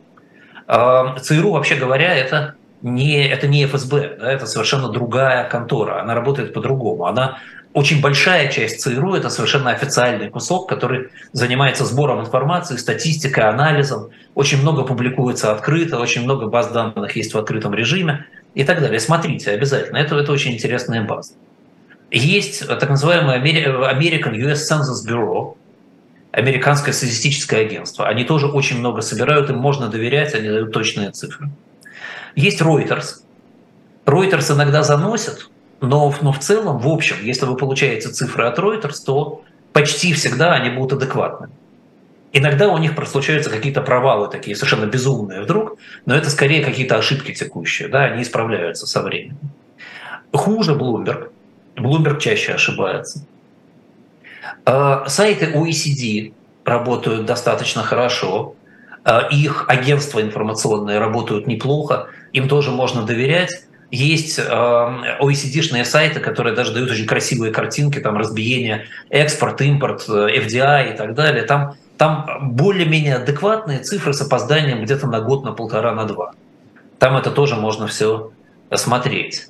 Э, 0.67 1.15
ЦРУ, 1.21 1.51
вообще 1.51 1.75
говоря, 1.75 2.15
это 2.15 2.55
не, 2.81 3.27
это 3.27 3.47
не 3.47 3.65
ФСБ, 3.65 4.17
да, 4.19 4.31
это 4.31 4.45
совершенно 4.45 4.89
другая 4.89 5.49
контора, 5.49 6.01
она 6.01 6.13
работает 6.15 6.53
по-другому. 6.53 7.05
Она 7.05 7.39
очень 7.73 8.01
большая 8.01 8.49
часть 8.49 8.81
ЦРУ– 8.81 9.13
это 9.15 9.29
совершенно 9.29 9.71
официальный 9.71 10.29
кусок, 10.29 10.69
который 10.69 11.09
занимается 11.33 11.85
сбором 11.85 12.21
информации, 12.21 12.77
статистикой, 12.77 13.43
анализом. 13.43 14.09
Очень 14.33 14.61
много 14.61 14.83
публикуется 14.83 15.51
открыто, 15.51 15.99
очень 15.99 16.23
много 16.23 16.47
баз 16.47 16.71
данных 16.71 17.15
есть 17.17 17.33
в 17.33 17.37
открытом 17.37 17.73
режиме 17.73 18.25
и 18.57 18.63
так 18.63 18.81
далее. 18.81 18.99
Смотрите 18.99 19.51
обязательно, 19.51 19.97
это, 19.97 20.15
это 20.15 20.31
очень 20.31 20.53
интересная 20.53 21.03
база. 21.03 21.33
Есть 22.09 22.67
так 22.67 22.89
называемый 22.89 23.37
American 23.37 24.33
US 24.33 24.67
Census 24.67 25.07
Bureau, 25.07 25.57
американское 26.31 26.91
статистическое 26.91 27.61
агентство. 27.61 28.07
Они 28.07 28.23
тоже 28.23 28.47
очень 28.47 28.79
много 28.79 29.01
собирают, 29.01 29.51
им 29.51 29.57
можно 29.57 29.89
доверять, 29.89 30.33
они 30.33 30.49
дают 30.49 30.71
точные 30.71 31.11
цифры. 31.11 31.51
Есть 32.35 32.59
Reuters. 32.61 33.21
Reuters 34.07 34.51
иногда 34.51 34.81
заносят, 34.81 35.51
но, 35.79 36.11
но 36.21 36.31
в 36.31 36.39
целом, 36.39 36.79
в 36.79 36.87
общем, 36.87 37.17
если 37.21 37.45
вы 37.45 37.57
получаете 37.57 38.09
цифры 38.09 38.45
от 38.45 38.57
Reuters, 38.57 39.05
то 39.05 39.43
почти 39.71 40.13
всегда 40.13 40.53
они 40.53 40.71
будут 40.71 40.93
адекватны. 40.93 41.49
Иногда 42.33 42.67
у 42.67 42.77
них 42.77 42.91
случаются 43.07 43.49
какие-то 43.49 43.81
провалы 43.81 44.29
такие 44.29 44.55
совершенно 44.55 44.85
безумные 44.85 45.41
вдруг, 45.41 45.77
но 46.05 46.15
это 46.15 46.29
скорее 46.29 46.63
какие-то 46.63 46.97
ошибки 46.97 47.33
текущие, 47.33 47.87
да, 47.87 48.03
они 48.03 48.23
исправляются 48.23 48.85
со 48.85 49.01
временем. 49.01 49.37
Хуже 50.33 50.73
Bloomberg. 50.73 51.31
Bloomberg 51.75 52.19
чаще 52.19 52.53
ошибается. 52.53 53.25
Э, 54.65 55.03
сайты 55.07 55.53
OECD 55.53 56.33
работают 56.65 57.25
достаточно 57.25 57.83
хорошо, 57.83 58.55
э, 59.05 59.21
их 59.31 59.65
агентства 59.67 60.21
информационные 60.21 60.99
работают 60.99 61.47
неплохо, 61.47 62.07
им 62.33 62.47
тоже 62.47 62.71
можно 62.71 63.03
доверять. 63.03 63.63
Есть 63.89 64.37
OECD-шные 64.37 65.83
э, 65.83 65.85
сайты, 65.85 66.19
которые 66.19 66.53
даже 66.53 66.73
дают 66.73 66.91
очень 66.91 67.05
красивые 67.05 67.53
картинки, 67.53 67.99
там 67.99 68.17
разбиение 68.17 68.87
экспорт, 69.09 69.61
импорт, 69.61 70.09
FDI 70.09 70.93
и 70.93 70.97
так 70.97 71.13
далее. 71.13 71.43
Там, 71.43 71.75
там 71.97 72.53
более-менее 72.55 73.15
адекватные 73.15 73.79
цифры 73.79 74.13
с 74.13 74.21
опозданием 74.21 74.83
где-то 74.83 75.07
на 75.07 75.19
год, 75.21 75.43
на 75.43 75.51
полтора, 75.51 75.93
на 75.93 76.05
два. 76.05 76.33
Там 76.99 77.17
это 77.17 77.31
тоже 77.31 77.55
можно 77.55 77.87
все 77.87 78.31
смотреть. 78.73 79.47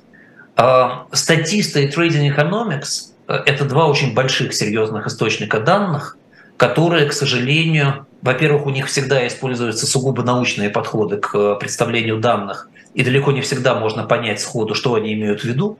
Статисты 1.12 1.84
и 1.84 1.88
Trading 1.88 2.34
Economics 2.34 3.12
это 3.28 3.64
два 3.64 3.86
очень 3.86 4.14
больших 4.14 4.54
серьезных 4.54 5.06
источника 5.06 5.60
данных, 5.60 6.16
которые, 6.56 7.06
к 7.06 7.12
сожалению, 7.12 8.06
во-первых, 8.22 8.66
у 8.66 8.70
них 8.70 8.86
всегда 8.86 9.26
используются 9.26 9.86
сугубо 9.86 10.22
научные 10.22 10.70
подходы 10.70 11.18
к 11.18 11.56
представлению 11.56 12.18
данных, 12.18 12.68
и 12.94 13.04
далеко 13.04 13.30
не 13.32 13.42
всегда 13.42 13.74
можно 13.74 14.04
понять 14.04 14.40
сходу, 14.40 14.74
что 14.74 14.94
они 14.94 15.12
имеют 15.12 15.42
в 15.42 15.44
виду, 15.44 15.78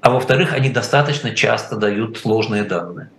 а 0.00 0.10
во-вторых, 0.10 0.52
они 0.52 0.70
достаточно 0.70 1.32
часто 1.32 1.76
дают 1.76 2.24
ложные 2.24 2.62
данные. 2.62 3.10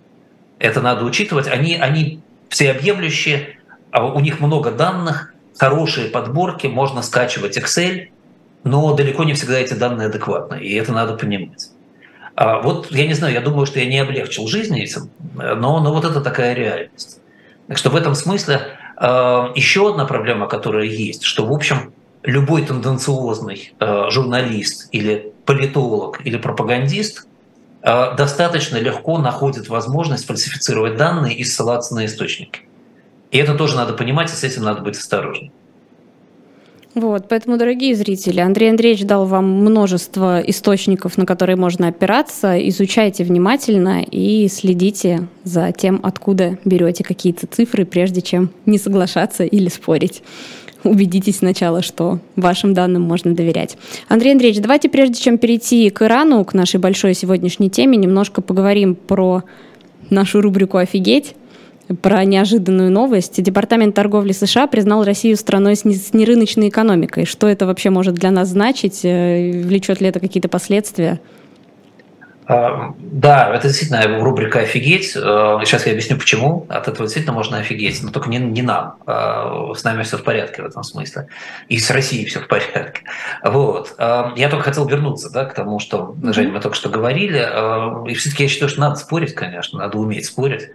Это 0.57 0.81
надо 0.81 1.03
учитывать. 1.05 1.47
Они, 1.47 1.75
они 1.75 2.21
всеобъемлющие, 2.49 3.57
а 3.91 4.05
у 4.05 4.19
них 4.19 4.39
много 4.39 4.71
данных, 4.71 5.33
хорошие 5.57 6.09
подборки, 6.09 6.67
можно 6.67 7.01
скачивать 7.01 7.57
Excel, 7.57 8.09
но 8.63 8.93
далеко 8.93 9.23
не 9.23 9.33
всегда 9.33 9.59
эти 9.59 9.73
данные 9.73 10.07
адекватны, 10.07 10.59
и 10.59 10.73
это 10.75 10.91
надо 10.91 11.15
понимать. 11.15 11.69
А 12.35 12.61
вот 12.61 12.91
я 12.91 13.07
не 13.07 13.13
знаю, 13.13 13.33
я 13.33 13.41
думаю, 13.41 13.65
что 13.65 13.79
я 13.79 13.85
не 13.85 13.99
облегчил 13.99 14.47
жизнь 14.47 14.77
этим, 14.79 15.09
но, 15.35 15.79
но 15.79 15.93
вот 15.93 16.05
это 16.05 16.21
такая 16.21 16.53
реальность. 16.53 17.19
Так 17.67 17.77
что 17.77 17.89
в 17.89 17.95
этом 17.95 18.15
смысле 18.15 18.61
а, 18.95 19.51
еще 19.55 19.89
одна 19.89 20.05
проблема, 20.05 20.47
которая 20.47 20.85
есть, 20.85 21.23
что, 21.23 21.45
в 21.45 21.53
общем, 21.53 21.93
любой 22.23 22.63
тенденциозный 22.63 23.73
а, 23.79 24.09
журналист 24.09 24.89
или 24.91 25.33
политолог 25.45 26.25
или 26.25 26.37
пропагандист 26.37 27.27
достаточно 27.81 28.77
легко 28.77 29.17
находит 29.17 29.69
возможность 29.69 30.25
фальсифицировать 30.25 30.97
данные 30.97 31.35
и 31.35 31.43
ссылаться 31.43 31.95
на 31.95 32.05
источники. 32.05 32.61
И 33.31 33.37
это 33.37 33.55
тоже 33.55 33.75
надо 33.75 33.93
понимать, 33.93 34.31
и 34.31 34.35
с 34.35 34.43
этим 34.43 34.63
надо 34.63 34.81
быть 34.81 34.97
осторожным. 34.97 35.51
Вот, 36.95 37.27
поэтому, 37.29 37.57
дорогие 37.57 37.95
зрители, 37.95 38.39
Андрей 38.39 38.71
Андреевич 38.71 39.05
дал 39.05 39.25
вам 39.25 39.45
множество 39.45 40.41
источников, 40.41 41.17
на 41.17 41.25
которые 41.27 41.55
можно 41.55 41.87
опираться. 41.87 42.57
Изучайте 42.69 43.23
внимательно 43.23 44.01
и 44.01 44.47
следите 44.47 45.27
за 45.43 45.71
тем, 45.71 45.99
откуда 46.01 46.57
берете 46.65 47.03
какие-то 47.03 47.45
цифры, 47.45 47.85
прежде 47.85 48.21
чем 48.21 48.49
не 48.65 48.79
соглашаться 48.79 49.43
или 49.43 49.69
спорить. 49.69 50.23
Убедитесь 50.83 51.37
сначала, 51.37 51.81
что 51.81 52.19
вашим 52.35 52.73
данным 52.73 53.01
можно 53.01 53.33
доверять. 53.33 53.77
Андрей 54.07 54.33
Андреевич, 54.33 54.61
давайте 54.61 54.89
прежде 54.89 55.15
чем 55.21 55.37
перейти 55.37 55.89
к 55.89 56.01
Ирану, 56.01 56.43
к 56.45 56.53
нашей 56.53 56.79
большой 56.79 57.13
сегодняшней 57.13 57.69
теме, 57.69 57.97
немножко 57.97 58.41
поговорим 58.41 58.95
про 58.95 59.43
нашу 60.09 60.41
рубрику 60.41 60.77
«Офигеть» 60.77 61.35
про 62.01 62.23
неожиданную 62.23 62.91
новость. 62.91 63.41
Департамент 63.41 63.95
торговли 63.95 64.31
США 64.31 64.67
признал 64.67 65.03
Россию 65.03 65.37
страной 65.37 65.75
с 65.75 65.83
нерыночной 65.83 66.69
экономикой. 66.69 67.25
Что 67.25 67.47
это 67.47 67.65
вообще 67.65 67.89
может 67.89 68.13
для 68.13 68.29
нас 68.29 68.49
значить? 68.49 69.01
Э, 69.03 69.63
влечет 69.63 69.99
ли 69.99 70.07
это 70.07 70.19
какие-то 70.19 70.49
последствия? 70.49 71.19
А, 72.49 72.95
да, 72.97 73.53
это 73.53 73.67
действительно 73.67 74.23
рубрика 74.23 74.61
«Офигеть». 74.61 75.15
Э, 75.15 75.59
сейчас 75.63 75.85
я 75.85 75.91
объясню, 75.91 76.17
почему. 76.17 76.65
От 76.67 76.87
этого 76.87 77.05
действительно 77.05 77.35
можно 77.35 77.59
офигеть, 77.59 78.01
но 78.01 78.09
только 78.09 78.27
не, 78.27 78.39
не 78.39 78.63
нам. 78.63 78.97
А, 79.05 79.71
с 79.75 79.83
нами 79.83 80.01
все 80.01 80.17
в 80.17 80.23
порядке 80.23 80.63
в 80.63 80.65
этом 80.65 80.81
смысле. 80.81 81.27
И 81.67 81.77
с 81.77 81.91
Россией 81.91 82.25
все 82.25 82.39
в 82.39 82.47
порядке. 82.47 83.03
Вот. 83.43 83.93
А, 83.99 84.33
я 84.35 84.49
только 84.49 84.63
хотел 84.63 84.87
вернуться 84.87 85.29
да, 85.29 85.45
к 85.45 85.53
тому, 85.53 85.77
что, 85.77 86.15
Жень, 86.23 86.49
мы 86.49 86.59
только 86.59 86.75
что 86.75 86.89
говорили. 86.89 87.37
И 88.09 88.15
все-таки 88.15 88.43
я 88.43 88.49
считаю, 88.49 88.69
что 88.69 88.79
надо 88.81 88.95
спорить, 88.95 89.35
конечно, 89.35 89.77
надо 89.77 89.99
уметь 89.99 90.25
спорить. 90.25 90.69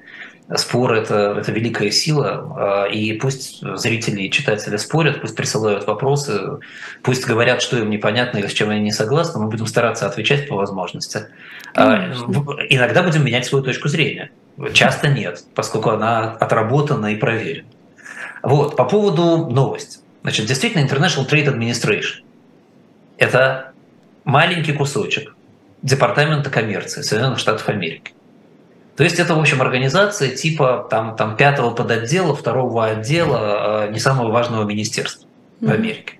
Спор 0.57 0.93
это, 0.93 1.37
это 1.41 1.53
великая 1.53 1.91
сила, 1.91 2.85
а, 2.85 2.85
и 2.85 3.15
пусть 3.15 3.61
зрители 3.79 4.23
и 4.23 4.31
читатели 4.31 4.77
спорят, 4.77 5.23
пусть 5.23 5.35
присылают 5.35 5.87
вопросы, 5.87 6.59
пусть 7.03 7.27
говорят, 7.27 7.63
что 7.63 7.79
им 7.79 7.89
непонятно 7.89 8.39
или 8.39 8.47
с 8.47 8.53
чем 8.53 8.69
они 8.69 8.81
не 8.81 8.93
согласны, 8.93 9.41
мы 9.41 9.49
будем 9.49 9.67
стараться 9.67 10.07
отвечать 10.07 10.47
по 10.47 10.57
возможности. 10.57 11.29
А, 11.75 11.97
Конечно. 11.97 12.25
Иногда 12.69 13.03
будем 13.03 13.25
менять 13.25 13.47
свою 13.47 13.65
точку 13.65 13.89
зрения. 13.89 14.31
Часто 14.75 15.09
нет, 15.09 15.43
поскольку 15.55 15.91
она 15.91 16.33
отработана 16.33 17.07
и 17.07 17.17
проверена. 17.17 17.69
Вот, 18.43 18.77
по 18.77 18.85
поводу 18.85 19.47
новости. 19.49 20.01
Значит, 20.23 20.47
действительно, 20.47 20.85
International 20.87 21.29
Trade 21.29 21.55
Administration– 21.57 22.23
это 23.19 23.73
маленький 24.25 24.73
кусочек 24.73 25.35
Департамента 25.83 26.51
коммерции 26.51 27.03
Соединенных 27.03 27.39
Штатов 27.39 27.69
Америки. 27.69 28.14
То 28.97 29.03
есть 29.03 29.19
это, 29.19 29.35
в 29.35 29.41
общем, 29.41 29.61
организация 29.61 30.31
типа 30.31 30.87
там, 30.89 31.17
там 31.17 31.37
пятого 31.37 31.71
подотдела, 31.71 32.35
второго 32.35 32.87
отдела 32.87 33.91
не 33.91 33.99
самого 33.99 34.31
важного 34.31 34.65
министерства 34.65 35.29
в 35.61 35.71
Америке. 35.71 36.15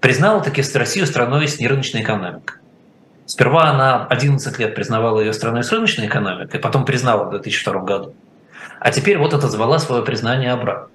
Признала 0.00 0.40
таки 0.40 0.62
Россию 0.74 1.06
страной 1.06 1.48
с 1.48 1.58
нерыночной 1.58 2.02
экономикой. 2.02 2.56
Сперва 3.26 3.70
она 3.70 4.06
11 4.06 4.58
лет 4.58 4.74
признавала 4.74 5.20
ее 5.20 5.32
страной 5.32 5.64
с 5.64 5.72
рыночной 5.72 6.06
экономикой, 6.06 6.60
потом 6.60 6.84
признала 6.84 7.24
в 7.24 7.30
2002 7.30 7.80
году. 7.82 8.14
А 8.78 8.92
теперь 8.92 9.18
вот 9.18 9.34
это 9.34 9.48
звала 9.48 9.78
свое 9.78 10.02
признание 10.02 10.52
обратно. 10.52 10.88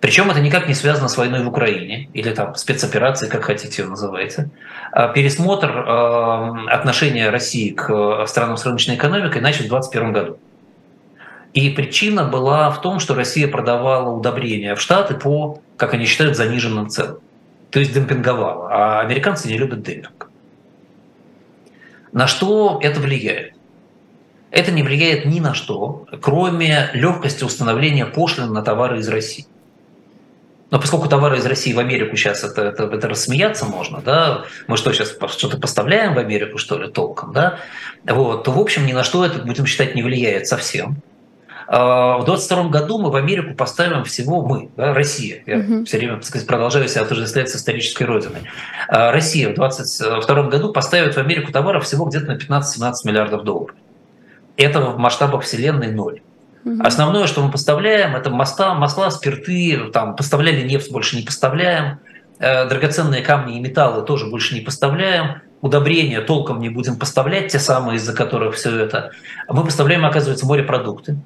Причем 0.00 0.30
это 0.30 0.40
никак 0.40 0.68
не 0.68 0.74
связано 0.74 1.08
с 1.08 1.16
войной 1.16 1.42
в 1.42 1.48
Украине 1.48 2.08
или 2.12 2.32
там 2.32 2.54
спецоперацией, 2.54 3.30
как 3.30 3.44
хотите 3.44 3.82
ее 3.82 3.88
называйте. 3.88 4.50
А 4.92 5.08
пересмотр 5.08 5.70
э, 5.70 6.68
отношения 6.68 7.30
России 7.30 7.70
к 7.70 7.90
э, 7.90 8.26
странам 8.26 8.56
с 8.56 8.64
рыночной 8.66 8.96
экономикой 8.96 9.40
начал 9.40 9.64
в 9.64 9.68
2021 9.68 10.12
году. 10.12 10.38
И 11.56 11.70
причина 11.70 12.24
была 12.24 12.70
в 12.70 12.82
том, 12.82 13.00
что 13.00 13.14
Россия 13.14 13.48
продавала 13.48 14.10
удобрения 14.10 14.74
в 14.74 14.80
Штаты 14.80 15.14
по, 15.14 15.62
как 15.78 15.94
они 15.94 16.04
считают, 16.04 16.36
заниженным 16.36 16.90
ценам. 16.90 17.20
То 17.70 17.78
есть 17.78 17.94
демпинговала. 17.94 18.68
А 18.70 19.00
американцы 19.00 19.48
не 19.48 19.56
любят 19.56 19.82
демпинг. 19.82 20.28
На 22.12 22.26
что 22.26 22.78
это 22.82 23.00
влияет? 23.00 23.54
Это 24.50 24.70
не 24.70 24.82
влияет 24.82 25.24
ни 25.24 25.40
на 25.40 25.54
что, 25.54 26.06
кроме 26.20 26.90
легкости 26.92 27.42
установления 27.42 28.04
пошлин 28.04 28.52
на 28.52 28.60
товары 28.60 28.98
из 28.98 29.08
России. 29.08 29.46
Но 30.70 30.78
поскольку 30.78 31.08
товары 31.08 31.38
из 31.38 31.46
России 31.46 31.72
в 31.72 31.78
Америку 31.78 32.16
сейчас 32.16 32.44
это, 32.44 32.64
это, 32.64 32.84
это 32.84 33.08
рассмеяться 33.08 33.64
можно, 33.64 34.02
да, 34.02 34.44
мы 34.66 34.76
что 34.76 34.92
сейчас 34.92 35.16
что-то 35.30 35.58
поставляем 35.58 36.12
в 36.12 36.18
Америку, 36.18 36.58
что 36.58 36.76
ли, 36.76 36.90
толком, 36.90 37.32
да, 37.32 37.60
вот, 38.04 38.44
то, 38.44 38.50
в 38.50 38.58
общем, 38.58 38.84
ни 38.84 38.92
на 38.92 39.04
что 39.04 39.24
это, 39.24 39.38
будем 39.38 39.64
считать, 39.64 39.94
не 39.94 40.02
влияет 40.02 40.48
совсем. 40.48 40.96
А, 41.68 42.18
в 42.18 42.24
22 42.24 42.68
году 42.68 42.98
мы 42.98 43.10
в 43.10 43.16
Америку 43.16 43.54
поставим 43.54 44.04
всего 44.04 44.44
мы, 44.44 44.70
да, 44.76 44.94
Россия. 44.94 45.42
Я 45.46 45.58
угу. 45.58 45.84
все 45.84 45.98
время, 45.98 46.16
так 46.16 46.24
сказать, 46.24 46.46
продолжаю 46.46 46.88
себя 46.88 47.02
отождествлять 47.02 47.50
с 47.50 47.56
исторической 47.56 48.04
родиной. 48.04 48.42
А, 48.88 49.12
Россия 49.12 49.50
в 49.50 49.54
22 49.54 50.42
году 50.44 50.72
поставит 50.72 51.14
в 51.14 51.18
Америку 51.18 51.52
товаров 51.52 51.84
всего 51.84 52.04
где-то 52.04 52.26
на 52.26 52.36
15-17 52.36 52.92
миллиардов 53.04 53.44
долларов. 53.44 53.74
Это 54.56 54.80
в 54.80 54.98
масштабах 54.98 55.42
Вселенной 55.42 55.92
ноль. 55.92 56.20
Основное, 56.80 57.28
что 57.28 57.42
мы 57.42 57.52
поставляем, 57.52 58.16
это 58.16 58.28
масла, 58.28 58.74
масла, 58.74 59.10
спирты, 59.10 59.88
там, 59.92 60.16
поставляли 60.16 60.66
нефть, 60.66 60.90
больше 60.90 61.14
не 61.14 61.22
поставляем, 61.22 62.00
э, 62.40 62.68
драгоценные 62.68 63.22
камни 63.22 63.56
и 63.56 63.60
металлы 63.60 64.04
тоже 64.04 64.26
больше 64.26 64.56
не 64.56 64.62
поставляем, 64.62 65.42
удобрения 65.60 66.20
толком 66.22 66.58
не 66.58 66.68
будем 66.68 66.98
поставлять, 66.98 67.52
те 67.52 67.60
самые, 67.60 67.98
из-за 67.98 68.14
которых 68.14 68.56
все 68.56 68.76
это. 68.80 69.12
Мы 69.48 69.62
поставляем, 69.62 70.04
оказывается, 70.04 70.44
морепродукты, 70.44 71.18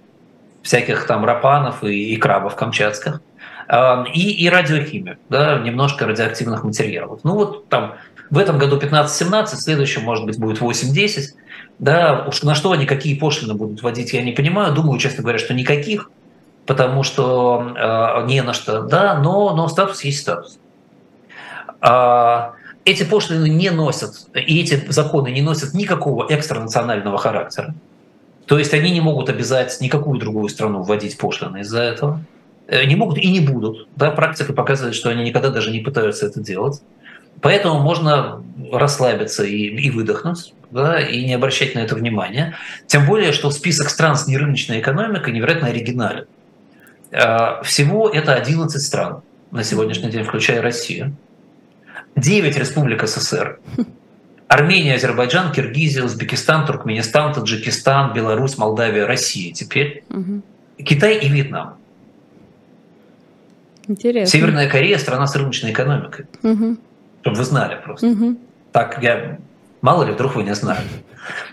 всяких 0.62 1.07
там 1.07 1.25
рапанов 1.25 1.83
и, 1.85 2.14
и 2.14 2.16
крабов 2.16 2.57
камчатских, 2.57 3.20
э, 3.68 4.05
и, 4.14 4.44
и 4.44 4.49
радиохимию, 4.49 5.18
да, 5.29 5.59
немножко 5.59 6.07
радиоактивных 6.07 6.64
материалов. 6.64 7.20
Ну 7.23 7.35
вот 7.35 7.68
там 7.68 7.94
в 8.31 8.38
этом 8.38 8.59
году 8.59 8.79
15-17, 8.79 9.44
в 9.46 9.49
следующем, 9.49 10.03
может 10.03 10.25
быть, 10.25 10.38
будет 10.38 10.61
8-10. 10.61 11.35
Да, 11.79 12.27
уж 12.29 12.42
на 12.42 12.55
что 12.55 12.73
они 12.73 12.87
какие 12.87 13.18
пошлины 13.18 13.55
будут 13.55 13.83
вводить, 13.83 14.12
я 14.12 14.23
не 14.23 14.33
понимаю. 14.33 14.75
Думаю, 14.75 14.99
честно 14.99 15.23
говоря, 15.23 15.38
что 15.38 15.55
никаких, 15.55 16.11
потому 16.66 17.03
что 17.03 17.75
э, 17.77 18.27
не 18.27 18.42
на 18.42 18.53
что. 18.53 18.83
Да, 18.83 19.18
но, 19.18 19.57
но 19.57 19.66
статус 19.68 20.05
есть 20.05 20.20
статус. 20.20 20.59
А, 21.81 22.53
эти 22.85 23.05
пошлины 23.05 23.49
не 23.49 23.70
носят, 23.70 24.29
и 24.35 24.61
эти 24.61 24.90
законы 24.90 25.31
не 25.31 25.42
носят 25.42 25.75
никакого 25.75 26.27
экстранационального 26.29 27.18
характера. 27.18 27.75
То 28.50 28.58
есть 28.58 28.74
они 28.74 28.90
не 28.90 29.00
могут 29.00 29.28
обязать 29.28 29.80
никакую 29.80 30.18
другую 30.18 30.48
страну 30.48 30.82
вводить 30.82 31.16
пошлины 31.16 31.60
из-за 31.60 31.82
этого. 31.82 32.24
Э, 32.66 32.84
не 32.84 32.96
могут 32.96 33.18
и 33.18 33.30
не 33.30 33.38
будут. 33.38 33.86
Да, 33.94 34.10
практика 34.10 34.52
показывает, 34.52 34.96
что 34.96 35.08
они 35.08 35.22
никогда 35.22 35.50
даже 35.50 35.70
не 35.70 35.78
пытаются 35.78 36.26
это 36.26 36.40
делать. 36.40 36.82
Поэтому 37.42 37.78
можно 37.78 38.42
расслабиться 38.72 39.44
и, 39.44 39.66
и 39.66 39.90
выдохнуть, 39.90 40.52
да, 40.72 40.98
и 40.98 41.24
не 41.24 41.34
обращать 41.34 41.76
на 41.76 41.78
это 41.78 41.94
внимания. 41.94 42.56
Тем 42.88 43.06
более, 43.06 43.30
что 43.30 43.52
список 43.52 43.88
стран 43.88 44.16
с 44.16 44.26
нерыночной 44.26 44.80
экономикой 44.80 45.32
невероятно 45.32 45.68
оригинален. 45.68 46.26
А, 47.12 47.62
всего 47.62 48.08
это 48.08 48.34
11 48.34 48.82
стран 48.82 49.22
на 49.52 49.62
сегодняшний 49.62 50.10
день, 50.10 50.24
включая 50.24 50.60
Россию. 50.60 51.14
9 52.16 52.56
республик 52.56 53.06
СССР. 53.06 53.60
Армения, 54.50 54.96
Азербайджан, 54.96 55.52
Киргизия, 55.52 56.02
Узбекистан, 56.02 56.66
Туркменистан, 56.66 57.32
Таджикистан, 57.32 58.12
Беларусь, 58.12 58.58
Молдавия, 58.58 59.06
Россия 59.06 59.54
теперь. 59.54 60.04
Угу. 60.10 60.42
Китай 60.84 61.18
и 61.18 61.28
Вьетнам. 61.28 61.76
Интересно. 63.88 64.30
Северная 64.30 64.68
Корея– 64.68 64.98
страна 64.98 65.26
с 65.26 65.34
рыночной 65.34 65.72
экономикой. 65.72 66.26
Угу 66.42 66.76
чтобы 67.22 67.36
вы 67.36 67.44
знали 67.44 67.80
просто. 67.82 68.06
Угу. 68.06 68.36
Так 68.72 69.02
я 69.02 69.38
мало 69.82 70.04
ли 70.04 70.12
вдруг 70.12 70.34
вы 70.36 70.42
не 70.42 70.54
знали. 70.54 70.86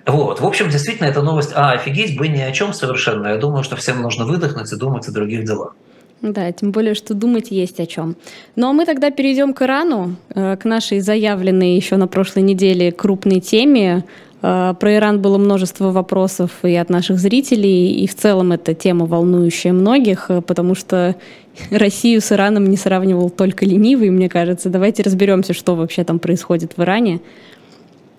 Вот. 0.05 0.39
В 0.39 0.45
общем, 0.45 0.69
действительно, 0.69 1.07
эта 1.07 1.21
новость, 1.21 1.51
а, 1.53 1.71
офигеть, 1.71 2.17
бы 2.17 2.27
ни 2.27 2.39
о 2.39 2.51
чем 2.51 2.73
совершенно. 2.73 3.27
Я 3.27 3.37
думаю, 3.37 3.63
что 3.63 3.75
всем 3.75 4.01
нужно 4.01 4.25
выдохнуть 4.25 4.71
и 4.71 4.75
думать 4.77 5.07
о 5.07 5.11
других 5.11 5.43
делах. 5.45 5.75
Да, 6.21 6.51
тем 6.51 6.71
более, 6.71 6.95
что 6.95 7.13
думать 7.13 7.51
есть 7.51 7.79
о 7.79 7.85
чем. 7.85 8.15
Ну 8.55 8.69
а 8.69 8.73
мы 8.73 8.85
тогда 8.85 9.11
перейдем 9.11 9.53
к 9.53 9.61
Ирану, 9.61 10.15
э, 10.33 10.57
к 10.57 10.65
нашей 10.65 10.99
заявленной 10.99 11.75
еще 11.75 11.95
на 11.95 12.07
прошлой 12.07 12.41
неделе 12.41 12.91
крупной 12.91 13.39
теме. 13.39 14.03
Э, 14.41 14.73
про 14.79 14.95
Иран 14.95 15.21
было 15.21 15.37
множество 15.37 15.91
вопросов 15.91 16.51
и 16.63 16.73
от 16.75 16.89
наших 16.89 17.19
зрителей, 17.19 17.91
и 17.91 18.07
в 18.07 18.15
целом 18.15 18.51
эта 18.51 18.73
тема 18.73 19.05
волнующая 19.05 19.73
многих, 19.73 20.31
э, 20.31 20.41
потому 20.41 20.73
что 20.73 21.15
Россию 21.69 22.21
с 22.21 22.31
Ираном 22.31 22.67
не 22.67 22.77
сравнивал 22.77 23.29
только 23.29 23.65
ленивый, 23.65 24.09
мне 24.09 24.27
кажется. 24.27 24.69
Давайте 24.69 25.03
разберемся, 25.03 25.53
что 25.53 25.75
вообще 25.75 26.03
там 26.03 26.17
происходит 26.17 26.77
в 26.77 26.81
Иране 26.81 27.21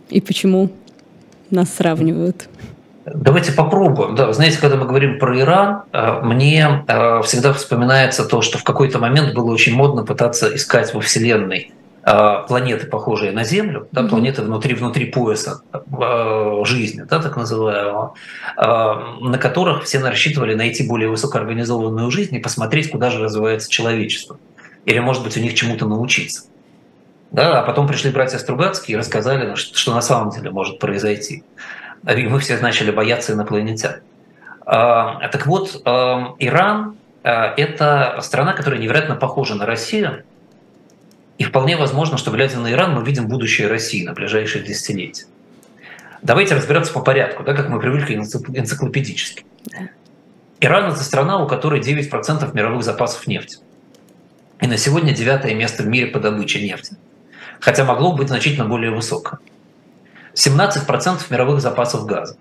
и 0.08 0.20
почему 0.20 0.70
нас 1.50 1.74
сравнивают. 1.74 2.48
Давайте 3.14 3.53
попробуем. 3.53 4.14
Да, 4.14 4.27
вы 4.27 4.33
знаете, 4.33 4.59
когда 4.59 4.77
мы 4.77 4.87
говорим 4.87 5.18
про 5.18 5.38
Иран, 5.38 5.83
э, 5.92 6.21
мне 6.23 6.85
э, 6.87 7.23
всегда 7.23 7.53
вспоминается 7.53 8.25
то, 8.25 8.42
что 8.42 8.59
в 8.59 8.64
какой-то 8.64 8.99
момент 8.99 9.35
было 9.35 9.53
очень 9.53 9.75
модно 9.75 10.05
пытаться 10.05 10.55
искать 10.55 10.94
во 10.94 11.01
Вселенной 11.01 11.73
Э, 12.11 12.47
планеты, 12.47 12.87
похожие 12.87 13.33
на 13.33 13.44
Землю, 13.44 13.87
да, 13.92 14.05
планеты 14.05 14.40
внутри, 14.42 14.75
внутри 14.75 15.07
пояса 15.07 15.61
жизни, 16.64 17.03
да, 17.03 17.18
так 17.21 17.37
называемого, 17.37 18.14
на 18.57 19.38
которых 19.38 19.85
все 19.85 19.99
рассчитывали 19.99 20.55
найти 20.55 20.87
более 20.87 21.11
высокоорганизованную 21.11 22.11
жизнь 22.11 22.35
и 22.37 22.38
посмотреть, 22.38 22.90
куда 22.90 23.11
же 23.11 23.23
развивается 23.23 23.71
человечество. 23.71 24.38
Или, 24.87 25.01
может 25.01 25.23
быть, 25.23 25.37
у 25.37 25.40
них 25.40 25.55
чему-то 25.55 25.87
научиться. 25.87 26.44
Да, 27.31 27.61
а 27.61 27.62
потом 27.62 27.87
пришли 27.87 28.11
братья 28.11 28.38
Стругацкие 28.38 28.94
и 28.94 28.99
рассказали, 28.99 29.55
что 29.55 29.92
на 29.92 30.01
самом 30.01 30.31
деле 30.31 30.51
может 30.51 30.79
произойти. 30.79 31.44
И 32.06 32.26
мы 32.26 32.38
все 32.38 32.58
начали 32.58 32.90
бояться 32.90 33.32
инопланетян. 33.32 34.00
Так 34.64 35.46
вот, 35.46 35.82
Иран– 36.38 36.96
это 37.22 38.18
страна, 38.20 38.52
которая 38.52 38.80
невероятно 38.80 39.16
похожа 39.16 39.54
на 39.54 39.66
Россию– 39.66 40.22
и 41.38 41.44
вполне 41.44 41.76
возможно, 41.76 42.18
что 42.18 42.32
глядя 42.32 42.58
на 42.58 42.72
Иран, 42.72 42.94
мы 42.94 43.04
видим 43.04 43.28
будущее 43.28 43.68
России 43.68 44.04
на 44.04 44.12
ближайшие 44.12 44.64
десятилетия. 44.64 45.26
Давайте 46.20 46.56
разбираться 46.56 46.92
по 46.92 47.00
порядку, 47.00 47.44
да, 47.44 47.54
как 47.54 47.68
мы 47.68 47.78
привыкли 47.78 48.16
энциклопедически. 48.16 49.44
Иран– 50.61 50.90
это 50.92 51.04
страна, 51.04 51.40
у 51.40 51.46
которой 51.46 51.80
9% 51.80 52.54
мировых 52.54 52.82
запасов 52.82 53.28
нефти. 53.28 53.58
И 54.61 54.66
на 54.66 54.76
сегодня 54.76 55.14
девятое 55.14 55.54
место 55.54 55.84
в 55.84 55.87
мире 55.87 56.08
по 56.08 56.18
добыче 56.18 56.61
нефти. 56.61 56.96
Хотя 57.61 57.84
могло 57.84 58.12
быть 58.12 58.26
значительно 58.26 58.68
более 58.68 58.90
высокое. 58.90 59.38
17% 60.38 61.18
мировых 61.31 61.61
запасов 61.61 62.07
газа. 62.07 62.37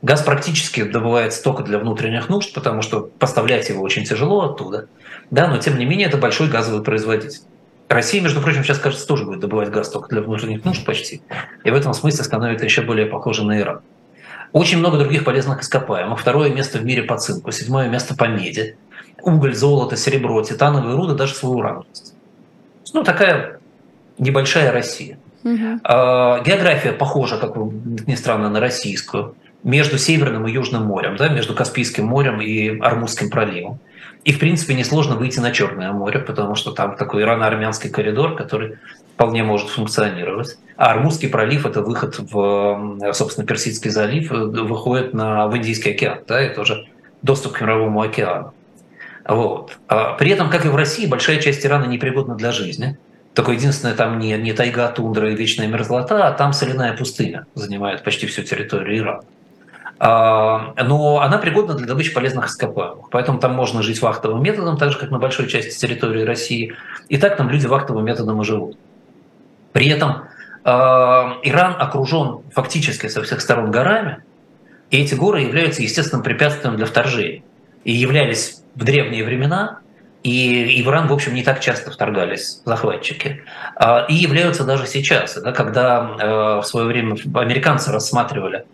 Газ 0.00 0.22
практически 0.22 0.82
добывается 0.84 1.42
только 1.44 1.62
для 1.62 1.78
внутренних 1.78 2.30
нужд, 2.30 2.54
потому 2.54 2.80
что 2.80 3.10
поставлять 3.18 3.68
его 3.68 3.82
очень 3.82 4.04
тяжело 4.04 4.40
оттуда. 4.40 4.88
Да, 5.30 5.48
но 5.48 5.58
тем 5.58 5.78
не 5.78 5.84
менее 5.84 6.08
это 6.08 6.16
большой 6.16 6.48
газовый 6.48 6.82
производитель. 6.82 7.42
Россия, 7.90 8.22
между 8.22 8.40
прочим, 8.40 8.64
сейчас, 8.64 8.78
кажется, 8.78 9.06
тоже 9.06 9.26
будет 9.26 9.40
добывать 9.40 9.68
газ 9.68 9.90
только 9.90 10.08
для 10.08 10.22
внутренних 10.22 10.64
нужд 10.64 10.82
почти. 10.86 11.20
И 11.62 11.70
в 11.70 11.74
этом 11.74 11.92
смысле 11.92 12.24
становится 12.24 12.64
еще 12.64 12.80
более 12.80 13.04
похоже 13.04 13.44
на 13.44 13.60
Иран. 13.60 13.82
Очень 14.52 14.78
много 14.78 14.96
других 14.96 15.22
полезных 15.24 15.60
ископаемых. 15.60 16.18
Второе 16.18 16.50
место 16.50 16.78
в 16.78 16.84
мире 16.86 17.02
по 17.02 17.18
цинку, 17.18 17.52
седьмое 17.52 17.88
место 17.88 18.16
по 18.16 18.24
меди. 18.24 18.78
Уголь, 19.20 19.54
золото, 19.54 19.98
серебро, 19.98 20.42
титановые 20.42 20.96
руды, 20.96 21.14
даже 21.14 21.34
свой 21.34 21.56
уран. 21.56 21.84
Ну, 22.94 23.04
такая 23.04 23.60
небольшая 24.16 24.72
Россия. 24.72 25.18
Угу. 25.44 25.80
география 26.44 26.92
похожа, 26.92 27.36
как 27.36 27.56
ни 27.56 28.14
странно, 28.14 28.48
на 28.48 28.60
российскую. 28.60 29.34
Между 29.64 29.96
Северным 29.96 30.46
и 30.46 30.52
Южным 30.52 30.84
морем, 30.84 31.16
да, 31.16 31.28
между 31.28 31.54
Каспийским 31.54 32.04
морем 32.04 32.40
и 32.40 32.80
Армузским 32.80 33.30
проливом. 33.30 33.78
И, 34.24 34.32
в 34.32 34.38
принципе, 34.38 34.74
несложно 34.74 35.16
выйти 35.16 35.40
на 35.40 35.50
Черное 35.50 35.92
море, 35.92 36.18
потому 36.20 36.54
что 36.54 36.72
там 36.72 36.96
такой 36.96 37.22
ирано-армянский 37.22 37.90
коридор, 37.90 38.36
который 38.36 38.78
вполне 39.14 39.42
может 39.42 39.68
функционировать. 39.68 40.58
А 40.76 40.90
Армузский 40.90 41.28
пролив– 41.28 41.66
это 41.66 41.82
выход 41.82 42.18
в, 42.18 43.12
собственно, 43.12 43.46
Персидский 43.46 43.90
залив, 43.90 44.30
выходит 44.30 45.12
на, 45.14 45.46
в 45.48 45.56
Индийский 45.56 45.90
океан, 45.90 46.18
да, 46.26 46.40
это 46.40 46.60
уже 46.60 46.86
доступ 47.22 47.52
к 47.52 47.60
Мировому 47.60 48.00
океану. 48.00 48.52
Вот. 49.24 49.78
А 49.86 50.14
при 50.14 50.30
этом, 50.30 50.50
как 50.50 50.64
и 50.64 50.68
в 50.68 50.76
России, 50.76 51.06
большая 51.06 51.38
часть 51.40 51.64
Ирана 51.64 51.84
непригодна 51.84 52.34
для 52.34 52.50
жизни. 52.50 52.98
Только 53.34 53.52
единственное, 53.52 53.94
там 53.94 54.18
не, 54.18 54.36
не 54.36 54.52
тайга, 54.52 54.88
тундра 54.88 55.30
и 55.30 55.36
вечная 55.36 55.66
мерзлота, 55.66 56.28
а 56.28 56.32
там 56.32 56.52
соляная 56.52 56.96
пустыня 56.96 57.46
занимает 57.54 58.02
почти 58.02 58.26
всю 58.26 58.42
территорию 58.42 58.98
Ирана. 58.98 59.22
Но 59.98 61.20
она 61.20 61.38
пригодна 61.38 61.74
для 61.74 61.86
добычи 61.86 62.12
полезных 62.12 62.46
ископаемых. 62.46 63.08
Поэтому 63.10 63.38
там 63.38 63.54
можно 63.54 63.82
жить 63.82 64.02
вахтовым 64.02 64.42
методом, 64.42 64.76
так 64.76 64.90
же, 64.90 64.98
как 64.98 65.10
на 65.10 65.18
большой 65.18 65.46
части 65.48 65.78
территории 65.78 66.24
России. 66.24 66.74
И 67.08 67.18
так 67.18 67.36
там 67.36 67.48
люди 67.48 67.66
вахтовым 67.66 68.04
методом 68.04 68.40
и 68.42 68.44
живут. 68.44 68.76
При 69.72 69.88
этом 69.88 70.24
а, 70.64 71.38
Иран 71.42 71.76
окружен 71.78 72.40
фактически 72.52 73.06
со 73.06 73.22
всех 73.22 73.40
сторон 73.40 73.70
горами, 73.70 74.22
и 74.90 74.98
эти 74.98 75.14
горы 75.14 75.42
являются 75.42 75.82
естественным 75.82 76.22
препятствием 76.22 76.76
для 76.76 76.86
вторжения. 76.86 77.42
И 77.84 77.92
являлись 77.92 78.62
в 78.74 78.84
древние 78.84 79.24
времена, 79.24 79.80
и, 80.22 80.64
и 80.78 80.82
в 80.82 80.88
Иран, 80.88 81.08
в 81.08 81.12
общем, 81.12 81.34
не 81.34 81.42
так 81.42 81.60
часто 81.60 81.90
вторгались 81.90 82.62
захватчики. 82.64 83.42
А, 83.76 84.06
и 84.08 84.14
являются 84.14 84.64
даже 84.64 84.86
сейчас, 84.86 85.34
да, 85.40 85.52
когда 85.52 86.60
в 86.60 86.64
свое 86.64 86.86
время 86.86 87.16
американцы 87.34 87.92
рассматривали 87.92 88.64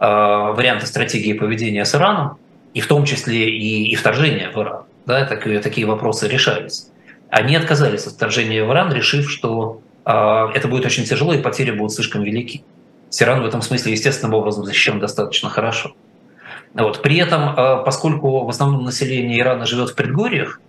Э, 0.00 0.52
варианты 0.54 0.86
стратегии 0.86 1.32
поведения 1.32 1.84
с 1.84 1.92
Ираном, 1.92 2.38
и 2.72 2.80
в 2.80 2.86
том 2.86 3.04
числе 3.04 3.50
и, 3.50 3.90
и 3.90 3.96
вторжение 3.96 4.48
в 4.48 4.56
Иран. 4.56 4.84
Да, 5.06 5.24
такие, 5.24 5.58
такие 5.58 5.88
вопросы 5.88 6.28
решались. 6.28 6.88
Они 7.30 7.56
отказались 7.56 8.06
от 8.06 8.12
вторжения 8.12 8.64
в 8.64 8.70
Иран, 8.70 8.92
решив, 8.92 9.28
что 9.28 9.80
э, 10.04 10.12
это 10.54 10.68
будет 10.68 10.86
очень 10.86 11.04
тяжело 11.04 11.32
и 11.32 11.42
потери 11.42 11.72
будут 11.72 11.94
слишком 11.94 12.22
велики. 12.22 12.62
Иран 13.18 13.42
в 13.42 13.46
этом 13.46 13.60
смысле 13.60 13.90
естественным 13.90 14.34
образом 14.34 14.64
защищен 14.64 15.00
достаточно 15.00 15.50
хорошо. 15.50 15.94
Вот. 16.74 17.02
При 17.02 17.16
этом, 17.16 17.56
э, 17.56 17.82
поскольку 17.84 18.44
в 18.44 18.48
основном 18.50 18.84
население 18.84 19.40
Ирана 19.40 19.66
живет 19.66 19.90
в 19.90 19.94
предгорьях, 19.96 20.60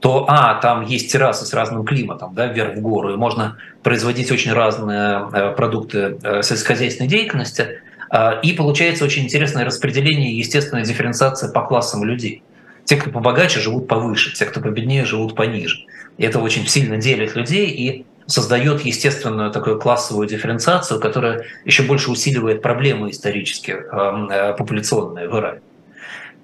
то, 0.00 0.26
а, 0.28 0.54
там 0.54 0.84
есть 0.84 1.10
террасы 1.10 1.46
с 1.46 1.54
разным 1.54 1.84
климатом, 1.84 2.34
да, 2.34 2.46
вверх 2.46 2.76
в 2.76 2.80
гору, 2.80 3.14
и 3.14 3.16
можно 3.16 3.56
производить 3.82 4.30
очень 4.30 4.52
разные 4.52 5.28
э, 5.32 5.54
продукты 5.56 6.18
э, 6.22 6.42
сельскохозяйственной 6.42 7.08
деятельности, 7.08 7.80
а, 8.10 8.38
и 8.42 8.52
получается 8.52 9.04
очень 9.04 9.24
интересное 9.24 9.64
распределение 9.64 10.32
и 10.32 10.36
естественная 10.36 10.84
дифференциация 10.84 11.50
по 11.50 11.62
классам 11.62 12.04
людей. 12.04 12.42
Те, 12.84 12.96
кто 12.96 13.10
побогаче, 13.10 13.60
живут 13.60 13.88
повыше, 13.88 14.34
те, 14.34 14.44
кто 14.44 14.60
победнее, 14.60 15.04
живут 15.04 15.34
пониже. 15.34 15.78
И 16.18 16.24
это 16.24 16.38
очень 16.38 16.66
сильно 16.66 16.98
делит 16.98 17.34
людей 17.34 17.68
и 17.70 18.04
создает 18.26 18.82
естественную 18.82 19.50
такую 19.50 19.78
классовую 19.78 20.28
дифференциацию, 20.28 21.00
которая 21.00 21.44
еще 21.64 21.82
больше 21.82 22.10
усиливает 22.10 22.62
проблемы 22.62 23.10
исторические, 23.10 23.84
э, 23.90 24.54
популяционные 24.56 25.28
в 25.28 25.38
Иране. 25.38 25.60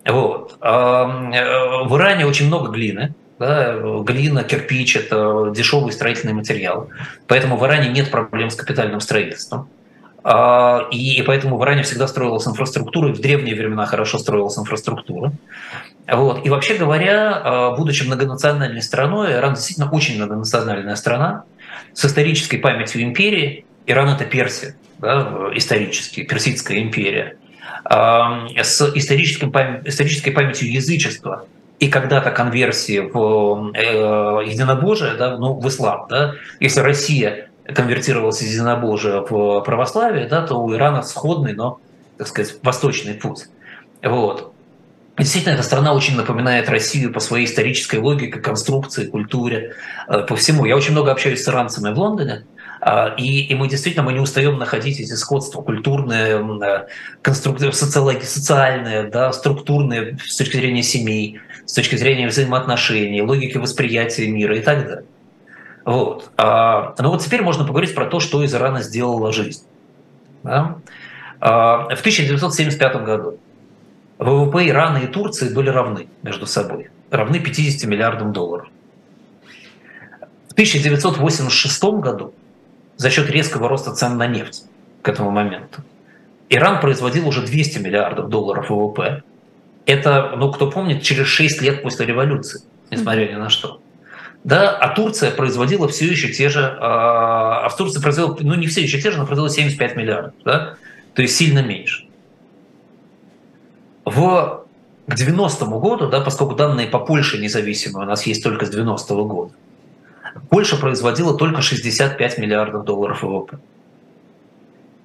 Вот. 0.07 0.57
Э, 0.61 0.67
в 1.85 1.97
Иране 1.97 2.27
очень 2.27 2.47
много 2.47 2.71
глины, 2.71 3.15
да, 3.41 3.75
глина, 4.05 4.45
кирпич– 4.45 4.97
это 4.97 5.51
дешевый 5.57 5.93
строительный 5.93 6.35
материал. 6.35 6.91
Поэтому 7.27 7.57
в 7.57 7.65
Иране 7.65 7.89
нет 7.89 8.11
проблем 8.11 8.51
с 8.51 8.55
капитальным 8.55 9.01
строительством. 9.01 9.71
А, 10.23 10.87
и 10.91 11.23
поэтому 11.23 11.57
в 11.57 11.65
Иране 11.65 11.83
всегда 11.83 12.07
строилась 12.07 12.47
инфраструктура, 12.47 13.09
и 13.09 13.13
в 13.13 13.21
древние 13.21 13.55
времена 13.57 13.87
хорошо 13.87 14.19
строилась 14.19 14.59
инфраструктура. 14.59 15.33
Вот. 16.07 16.45
И 16.45 16.51
вообще 16.51 16.75
говоря, 16.75 17.41
а, 17.43 17.71
будучи 17.71 18.03
многонациональной 18.03 18.83
страной, 18.83 19.33
Иран 19.33 19.55
действительно 19.55 19.91
очень 19.91 20.17
многонациональная 20.17 20.97
страна 20.97 21.45
с 21.95 22.05
исторической 22.05 22.59
памятью 22.59 23.03
империи. 23.03 23.65
Иран– 23.87 24.09
это 24.11 24.27
Персия, 24.27 24.77
да, 24.99 25.49
исторически, 25.55 26.25
Персидская 26.25 26.81
империя. 26.81 27.39
А, 27.85 28.49
с 28.63 28.83
исторической, 28.95 29.47
память, 29.47 29.87
исторической 29.87 30.31
памятью 30.31 30.71
язычества 30.71 31.47
и 31.81 31.89
когда-то 31.89 32.31
конверсии 32.31 32.99
в 33.01 33.73
э, 33.75 34.47
единобожие, 34.47 35.15
да, 35.15 35.39
ну, 35.39 35.55
в 35.55 35.67
ислам. 35.67 36.07
Да. 36.11 36.35
Если 36.61 36.81
Россия 36.81 37.49
конвертировалось 37.65 38.43
из 38.43 38.53
единобожия 38.53 39.23
в 39.23 39.63
православие, 39.63 40.27
да, 40.29 40.47
то 40.47 40.57
у 40.63 40.73
Ирана 40.75 41.03
сходный, 41.03 41.55
но, 41.55 41.81
так 42.19 42.29
сказать, 42.29 42.57
восточный 42.63 43.15
путь. 43.15 43.47
Вот. 44.03 44.53
Действительно, 45.17 45.55
эта 45.55 45.63
страна 45.63 45.95
очень 45.95 46.17
напоминает 46.17 46.69
Россию 46.69 47.13
по 47.13 47.21
своей 47.21 47.47
исторической 47.47 47.97
логике, 47.97 48.41
конструкции, 48.41 49.07
культуре, 49.07 49.75
э, 50.07 50.21
по 50.21 50.37
всему. 50.37 50.67
Я 50.67 50.77
очень 50.77 50.93
много 50.93 51.11
общаюсь 51.11 51.43
с 51.43 51.49
иранцами 51.49 51.95
в 51.95 51.99
Лондоне, 51.99 52.45
и, 53.19 53.43
и 53.43 53.55
мы 53.55 53.69
действительно 53.69 54.05
мы 54.05 54.13
не 54.15 54.21
устаем 54.21 54.59
находить 54.59 55.01
эти 55.01 55.13
сходства 55.13 55.61
культурные, 55.61 56.41
э, 56.65 56.87
конструктивные, 57.21 57.73
социальные, 58.23 59.03
да, 59.05 59.33
структурные 59.33 60.19
с 60.25 60.37
точки 60.37 60.57
зрения 60.57 60.83
семей, 60.83 61.41
с 61.67 61.75
точки 61.75 61.97
зрения 61.97 62.27
взаимоотношений, 62.27 63.21
логики 63.21 63.59
восприятия 63.59 64.29
мира 64.29 64.57
и 64.57 64.61
так 64.61 64.87
далее. 64.87 65.05
Вот. 65.85 66.31
А, 66.37 66.95
ну 66.99 67.11
вот 67.11 67.23
теперь 67.23 67.43
можно 67.43 67.65
поговорить 67.65 67.95
про 67.95 68.07
то, 68.07 68.21
что 68.21 68.43
из 68.43 68.55
Ирана 68.55 68.83
сделала 68.83 69.33
жизнь. 69.33 69.65
Да? 70.43 70.77
А, 71.41 71.95
в 71.95 72.01
1975 72.01 72.97
году 73.03 73.39
ВВП 74.19 74.69
Ирана 74.69 74.99
и 74.99 75.07
Турции 75.07 75.53
были 75.53 75.69
равны 75.69 76.09
между 76.23 76.47
собой, 76.47 76.91
равны 77.11 77.41
50 77.41 77.89
миллиардам 77.89 78.33
долларов. 78.33 78.69
В 80.49 80.53
1986 80.53 81.83
году 82.01 82.35
за 83.01 83.09
счет 83.09 83.31
резкого 83.31 83.67
роста 83.67 83.95
цен 83.95 84.19
на 84.19 84.27
нефть 84.27 84.65
к 85.01 85.09
этому 85.09 85.31
моменту 85.31 85.83
Иран 86.51 86.81
производил 86.81 87.27
уже 87.29 87.41
200 87.41 87.79
миллиардов 87.79 88.29
долларов 88.29 88.69
ВВП. 88.69 89.23
Это, 89.87 90.35
ну, 90.37 90.53
кто 90.53 90.71
помнит, 90.71 91.03
через 91.03 91.27
6 91.29 91.63
лет 91.63 91.83
после 91.83 92.05
революции, 92.05 92.61
несмотря 92.91 93.27
ни 93.27 93.37
на 93.37 93.49
что. 93.49 93.81
Да, 94.45 94.77
а 94.77 94.95
Турция 94.95 95.31
производила 95.31 95.89
все 95.89 96.09
еще 96.09 96.31
те 96.31 96.51
же, 96.51 96.61
а, 96.79 97.65
а 97.65 97.69
в 97.71 97.77
Турции 97.79 98.03
производила, 98.03 98.37
ну 98.41 98.55
не 98.55 98.67
все 98.67 98.83
еще 98.83 99.01
те 99.01 99.11
же, 99.11 99.17
но 99.17 99.25
производила 99.25 99.55
75 99.55 99.97
миллиардов, 99.97 100.35
да, 100.45 100.75
то 101.15 101.23
есть 101.23 101.37
сильно 101.37 101.61
меньше. 101.63 102.07
В, 104.05 104.67
к 105.07 105.15
90-му 105.15 105.81
году, 105.81 106.11
да, 106.11 106.21
поскольку 106.21 106.55
данные 106.55 106.87
по 106.87 106.99
Польше 106.99 107.39
независимые 107.39 108.05
у 108.05 108.09
нас 108.09 108.27
есть 108.27 108.43
только 108.43 108.67
с 108.67 108.75
90-го 108.75 109.25
года, 109.25 109.53
Польша 110.49 110.77
производила 110.77 111.37
только 111.37 111.63
65 111.63 112.39
миллиардов 112.39 112.85
долларов 112.85 113.23
ВВП. 113.23 113.59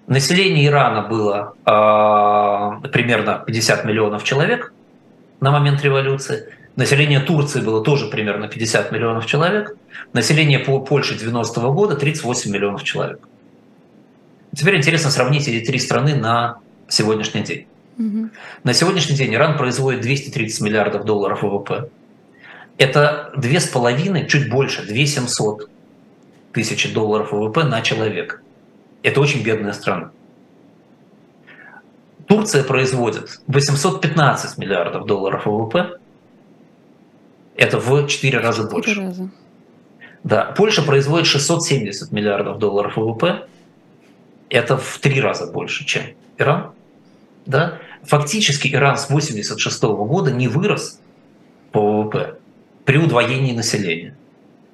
Население 0.07 0.67
Ирана 0.67 1.01
было 1.01 1.53
э, 1.65 2.87
примерно 2.89 3.43
50 3.45 3.85
миллионов 3.85 4.23
человек 4.23 4.73
на 5.39 5.51
момент 5.51 5.81
революции– 5.83 6.49
Население 6.75 7.21
Турции 7.21 7.61
было 7.61 7.81
тоже 7.83 8.07
примерно 8.07 8.47
50 8.47 8.91
миллионов 8.91 9.25
человек. 9.25 9.77
Население 10.11 10.59
Польши 10.59 11.15
90-го 11.15 11.71
года 11.71 11.95
38 11.95 12.51
миллионов 12.51 12.83
человек. 12.83 13.19
Теперь 14.53 14.77
интересно 14.77 15.09
сравнить 15.09 15.47
эти 15.47 15.65
три 15.65 15.79
страны 15.79 16.15
на 16.15 16.57
сегодняшний 16.89 17.43
день. 17.43 17.67
Угу. 17.97 18.29
На 18.63 18.73
сегодняшний 18.73 19.15
день 19.15 19.33
Иран 19.33 19.57
производит 19.57 20.01
230 20.01 20.61
миллиардов 20.61 21.05
долларов 21.05 21.43
ВВП. 21.43 21.89
Это 22.77 23.31
две 23.37 23.59
с 23.59 23.67
половиной, 23.67 24.27
чуть 24.27 24.49
больше, 24.49 24.85
2 24.85 25.05
700 25.05 25.69
тысячи 26.51 26.93
долларов 26.93 27.31
ВВП 27.31 27.63
на 27.63 27.81
человека. 27.81 28.39
Это 29.03 29.21
очень 29.21 29.43
бедная 29.43 29.73
страна. 29.73 30.11
Турция 32.27 32.63
производит 32.63 33.41
815 33.47 34.57
миллиардов 34.57 35.05
долларов 35.05 35.45
ВВП, 35.45 35.99
это 37.55 37.79
в 37.79 38.07
4 38.07 38.39
раза 38.39 38.63
4 38.63 38.71
больше. 38.71 39.01
Раза. 39.01 39.29
Да, 40.23 40.45
Польша 40.57 40.81
производит 40.81 41.27
670 41.27 42.11
миллиардов 42.11 42.59
долларов 42.59 42.97
ВВП. 42.97 43.47
Это 44.49 44.77
в 44.77 44.99
3 44.99 45.21
раза 45.21 45.51
больше, 45.51 45.85
чем 45.85 46.03
Иран. 46.37 46.71
Да? 47.45 47.79
Фактически 48.03 48.67
Иран 48.67 48.97
с 48.97 49.05
1986 49.05 49.83
года 49.83 50.31
не 50.31 50.47
вырос 50.47 50.99
по 51.71 52.03
ВВП 52.03 52.37
при 52.85 52.97
удвоении 52.97 53.53
населения. 53.53 54.15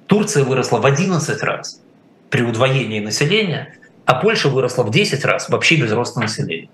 Турция 0.06 0.44
выросла 0.44 0.78
в 0.78 0.86
11 0.86 1.42
раз 1.42 1.80
при 2.30 2.42
удвоении 2.42 3.00
населения, 3.00 3.74
а 4.04 4.14
Польша 4.14 4.48
выросла 4.48 4.84
в 4.84 4.90
10 4.90 5.24
раз 5.24 5.48
вообще 5.48 5.76
без 5.76 5.92
роста 5.92 6.20
населения. 6.20 6.68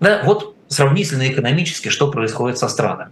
Да, 0.00 0.22
вот 0.24 0.56
сравнительно 0.68 1.28
экономически, 1.28 1.88
что 1.88 2.10
происходит 2.10 2.58
со 2.58 2.68
странами. 2.68 3.10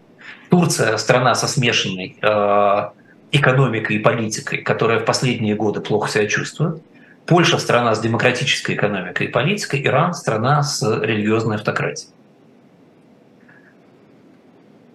Турция 0.51 0.97
страна 0.97 1.35
со 1.35 1.47
смешанной 1.47 2.17
э, 2.21 2.89
экономикой 3.33 3.97
и 3.97 3.99
политикой, 3.99 4.59
которая 4.59 5.01
в 5.01 5.05
последние 5.05 5.55
годы 5.55 5.81
плохо 5.81 6.11
себя 6.11 6.27
чувствует. 6.27 6.83
Польша 7.27 7.59
страна 7.59 7.95
с 7.95 8.01
демократической 8.01 8.75
экономикой 8.75 9.27
и 9.27 9.31
политикой, 9.31 9.85
Иран 9.85 10.15
страна 10.15 10.63
с 10.63 10.83
религиозной 10.83 11.57
автократией. 11.57 12.11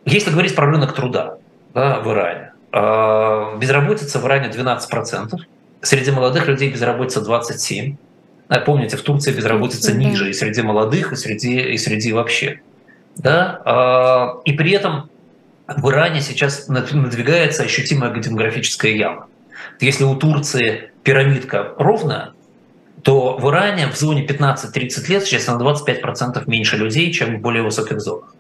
Если 0.06 0.32
говорить 0.32 0.56
про 0.56 0.66
рынок 0.66 0.94
труда 0.94 1.38
да, 1.74 2.00
в 2.00 2.12
Иране, 2.12 2.53
безработица 2.74 4.20
в 4.20 4.26
Иране 4.26 4.50
12%, 4.50 5.36
среди 5.82 6.12
молодых 6.12 6.48
людей 6.48 6.72
безработица 6.72 7.22
27. 7.22 7.96
Помните, 8.66 8.98
в 8.98 9.02
Турции 9.02 9.32
безработица 9.32 9.92
да. 9.94 9.98
ниже 9.98 10.30
и 10.30 10.34
среди 10.34 10.62
молодых, 10.62 11.14
и 11.14 11.16
среди, 11.16 11.60
и 11.60 11.78
среди 11.78 12.12
вообще. 12.14 12.62
Да? 13.16 14.42
И 14.46 14.54
при 14.54 14.72
этом 14.72 15.10
в 15.68 15.90
Иране 15.90 16.22
сейчас 16.22 16.68
надвигается 16.68 17.64
ощутимая 17.64 18.14
демографическая 18.14 18.92
яма. 18.92 19.28
Если 19.80 20.04
у 20.04 20.16
Турции 20.16 20.92
пирамидка 21.04 21.74
ровная, 21.78 22.34
то 23.04 23.38
в 23.38 23.50
Иране 23.50 23.88
в 23.88 23.96
зоне 23.98 24.26
15-30 24.26 25.10
лет 25.10 25.24
сейчас 25.24 25.48
на 25.48 25.60
25% 25.62 26.44
меньше 26.48 26.78
людей, 26.78 27.12
чем 27.12 27.38
в 27.38 27.42
более 27.42 27.64
высоких 27.64 28.02
зонах. 28.02 28.34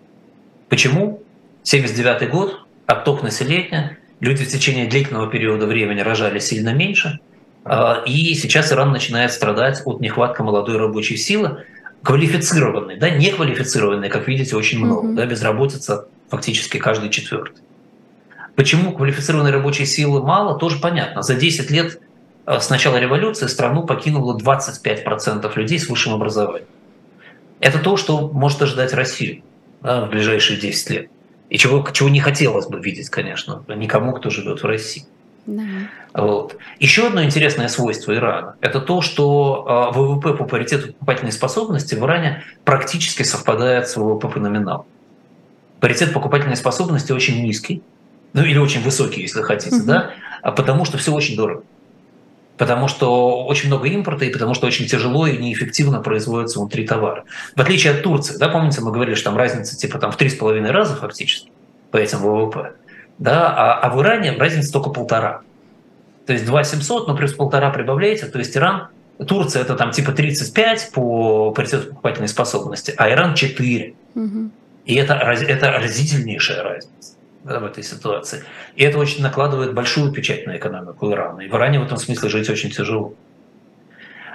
Почему? 0.69 1.21
79 1.63 2.29
год, 2.29 2.65
отток 2.85 3.23
населения, 3.23 3.97
люди 4.23 4.45
в 4.45 4.47
течение 4.47 4.87
длительного 4.87 5.27
периода 5.27 5.67
времени 5.67 5.99
рожали 5.99 6.39
сильно 6.39 6.73
меньше, 6.73 7.19
а, 7.65 8.03
и 8.05 8.33
сейчас 8.35 8.71
Иран 8.71 8.91
начинает 8.91 9.31
страдать 9.31 9.81
от 9.85 9.99
нехватки 9.99 10.41
молодой 10.41 10.77
рабочей 10.77 11.17
силы, 11.17 11.65
квалифицированной, 12.03 12.97
да, 12.97 13.09
неквалифицированной, 13.09 14.09
как 14.09 14.27
видите, 14.27 14.55
очень 14.55 14.79
много, 14.79 15.07
mm-hmm. 15.07 15.15
да, 15.15 15.25
безработица 15.25 16.07
фактически 16.29 16.77
каждый 16.77 17.09
четвертый. 17.09 17.61
Почему 18.55 18.93
квалифицированной 18.93 19.51
рабочей 19.51 19.85
силы 19.85 20.21
мало, 20.21 20.57
тоже 20.57 20.79
понятно. 20.79 21.21
За 21.21 21.35
10 21.35 21.69
лет 21.71 21.99
э, 22.45 22.59
с 22.59 22.69
начала 22.69 22.97
революции 22.97 23.47
страну 23.47 23.83
покинуло 23.83 24.37
25% 24.37 25.51
людей 25.55 25.79
с 25.79 25.89
высшим 25.89 26.13
образованием. 26.13 26.67
Это 27.59 27.79
то, 27.79 27.97
что 27.97 28.29
может 28.29 28.61
ожидать 28.61 28.93
Россию 28.93 29.41
да, 29.81 30.05
в 30.05 30.09
ближайшие 30.09 30.59
10 30.59 30.89
лет. 30.91 31.09
И 31.49 31.57
чего, 31.57 31.87
чего 31.91 32.09
не 32.09 32.19
хотелось 32.19 32.67
бы 32.67 32.79
видеть, 32.79 33.09
конечно, 33.09 33.63
никому, 33.67 34.13
кто 34.13 34.29
живет 34.29 34.63
в 34.63 34.65
России. 34.65 35.05
Да. 35.45 35.63
Вот. 36.13 36.57
Еще 36.79 37.07
одно 37.07 37.23
интересное 37.23 37.67
свойство 37.67 38.15
Ирана– 38.15 38.55
это 38.61 38.79
то, 38.79 39.01
что 39.01 39.91
э, 39.93 39.97
ВВП 39.97 40.33
по 40.33 40.45
паритету 40.45 40.93
покупательной 40.93 41.31
способности 41.31 41.95
в 41.95 42.03
Иране 42.03 42.43
практически 42.63 43.23
совпадает 43.23 43.89
с 43.89 43.97
ВВП 43.97 44.29
по 44.29 44.39
номиналу. 44.39 44.85
Паритет 45.79 46.13
покупательной 46.13 46.55
способности 46.55 47.11
очень 47.11 47.43
низкий, 47.43 47.81
ну 48.31 48.43
или 48.43 48.57
очень 48.57 48.81
высокий, 48.81 49.21
если 49.21 49.41
хотите, 49.41 49.75
угу. 49.75 49.85
да, 49.85 50.11
а 50.41 50.51
потому 50.51 50.85
что 50.85 50.97
все 50.97 51.13
очень 51.13 51.35
дорого. 51.35 51.63
Потому 52.57 52.87
что 52.87 53.45
очень 53.45 53.67
много 53.67 53.87
импорта 53.87 54.25
и 54.25 54.29
потому 54.29 54.53
что 54.53 54.67
очень 54.67 54.85
тяжело 54.85 55.25
и 55.25 55.37
неэффективно 55.37 56.01
производятся 56.01 56.59
внутри 56.59 56.85
товара. 56.85 57.23
В 57.55 57.61
отличие 57.61 57.93
от 57.93 58.03
Турции, 58.03 58.37
да, 58.37 58.47
помните, 58.49 58.81
мы 58.81 58.91
говорили, 58.91 59.15
что 59.15 59.25
там 59.25 59.37
разница 59.37 59.75
типа 59.75 59.97
там 59.97 60.11
в 60.11 60.17
три 60.17 60.29
с 60.29 60.35
половиной 60.35 60.71
раза 60.71 60.95
фактически 60.95 61.49
по 61.89 61.97
этим 61.97 62.19
ВВП, 62.19 62.73
да, 63.17 63.53
а, 63.55 63.79
а 63.79 63.89
в 63.89 64.01
Иране 64.01 64.37
разница 64.37 64.71
только 64.71 64.89
полтора. 64.89 65.41
То 66.25 66.33
есть 66.33 66.45
2 66.45 66.63
700, 66.63 67.07
но 67.07 67.15
плюс 67.15 67.33
полтора 67.33 67.69
прибавляете, 67.69 68.27
то 68.27 68.39
есть 68.39 68.55
Иран, 68.55 68.87
Турция 69.27 69.61
это 69.61 69.75
там 69.75 69.91
типа 69.91 70.11
35 70.11 70.91
по 70.93 71.51
паритету 71.51 71.89
покупательной 71.89 72.29
способности, 72.29 72.93
а 72.97 73.09
Иран 73.09 73.35
4. 73.35 73.93
Угу. 74.15 74.49
И 74.85 74.95
это, 74.95 75.13
это 75.13 75.71
разительнейшая 75.71 76.63
разница 76.63 77.12
в 77.43 77.65
этой 77.65 77.83
ситуации. 77.83 78.43
И 78.75 78.83
это 78.83 78.97
очень 78.97 79.21
накладывает 79.21 79.73
большую 79.73 80.11
печать 80.11 80.47
на 80.47 80.57
экономику 80.57 81.11
Ирана. 81.11 81.41
И 81.41 81.49
в 81.49 81.55
Иране 81.55 81.79
в 81.79 81.83
этом 81.83 81.97
смысле 81.97 82.29
жить 82.29 82.49
очень 82.49 82.71
тяжело. 82.71 83.13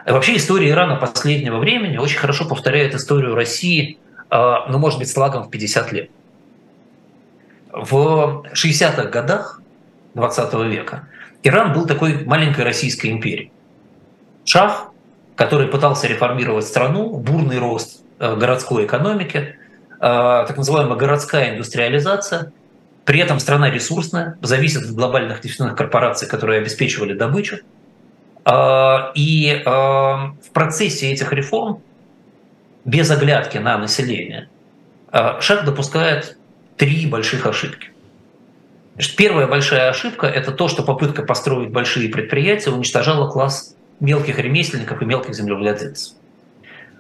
И 0.07 0.11
вообще 0.11 0.37
история 0.37 0.71
Ирана 0.71 0.97
последнего 0.97 1.59
времени 1.59 1.97
очень 1.97 2.19
хорошо 2.19 2.47
повторяет 2.47 2.95
историю 2.95 3.35
России, 3.35 3.99
а, 4.31 4.69
ну, 4.69 4.79
может 4.79 4.99
быть, 4.99 5.09
с 5.09 5.17
лагом 5.17 5.45
в 5.45 5.51
50 5.51 5.93
лет. 5.93 6.11
В 7.73 8.45
60-х 8.53 9.05
годах 9.05 9.61
20 10.15 10.55
века 10.67 11.09
Иран 11.43 11.73
был 11.73 11.87
такой 11.87 12.25
маленькой 12.25 12.65
российской 12.65 13.11
империей. 13.11 13.53
Шах, 14.45 14.91
который 15.37 15.69
пытался 15.69 16.07
реформировать 16.09 16.67
страну, 16.67 17.11
бурный 17.19 17.59
рост 17.59 18.03
э, 18.19 18.35
городской 18.35 18.87
экономики, 18.87 19.57
э, 19.91 19.99
так 20.01 20.57
называемая 20.57 20.97
городская 20.97 21.55
индустриализация– 21.55 22.53
при 23.09 23.21
этом 23.21 23.41
страна 23.41 23.71
ресурсная, 23.71 24.37
зависит 24.43 24.83
от 24.83 24.91
глобальных 24.91 25.43
нефтяных 25.43 25.75
корпораций, 25.75 26.29
которые 26.29 26.61
обеспечивали 26.61 27.15
добычу. 27.15 27.61
А, 28.45 29.13
и 29.15 29.63
а, 29.65 30.35
в 30.47 30.51
процессе 30.53 31.11
этих 31.11 31.33
реформ, 31.33 31.81
без 32.85 33.11
оглядки 33.11 33.57
на 33.57 33.79
население, 33.79 34.51
а, 35.11 35.41
Шах 35.41 35.65
допускает 35.65 36.37
три 36.77 37.07
больших 37.07 37.47
ошибки. 37.47 37.93
Значит, 38.97 39.17
первая 39.17 39.47
большая 39.47 39.89
ошибка– 39.89 40.27
это 40.27 40.53
то, 40.53 40.69
что 40.69 40.83
попытка 40.83 41.23
построить 41.23 41.71
большие 41.71 42.11
предприятия 42.11 42.69
уничтожала 42.69 43.31
класс 43.31 43.75
мелких 44.01 44.39
ремесленников 44.39 45.01
и 45.01 45.07
мелких 45.07 45.35
землевладельцев. 45.35 46.13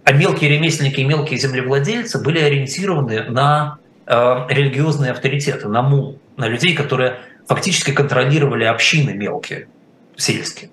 А 0.04 0.12
мелкие 0.12 0.56
ремесленники 0.56 1.00
и 1.00 1.04
мелкие 1.04 1.38
землевладельцы 1.38 2.18
были 2.18 2.38
ориентированы 2.38 3.24
на 3.24 3.76
Э, 4.10 4.46
религиозные 4.48 5.10
авторитеты, 5.10 5.68
на 5.68 5.82
мул, 5.82 6.18
на 6.38 6.48
людей, 6.48 6.74
которые 6.74 7.20
фактически 7.46 7.92
контролировали 7.92 8.64
общины 8.64 9.12
мелкие, 9.12 9.68
сельские. 10.16 10.70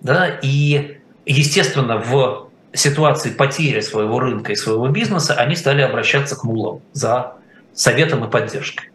Да? 0.00 0.38
И, 0.42 0.98
естественно, 1.26 1.98
в 1.98 2.50
ситуации 2.72 3.30
потери 3.30 3.80
своего 3.80 4.20
рынка 4.20 4.52
и 4.52 4.54
своего 4.54 4.86
бизнеса 4.86 5.34
они 5.34 5.56
стали 5.56 5.82
обращаться 5.82 6.36
к 6.36 6.44
мулам 6.44 6.80
за 6.92 7.32
советом 7.74 8.24
и 8.24 8.30
поддержкой. 8.30 8.90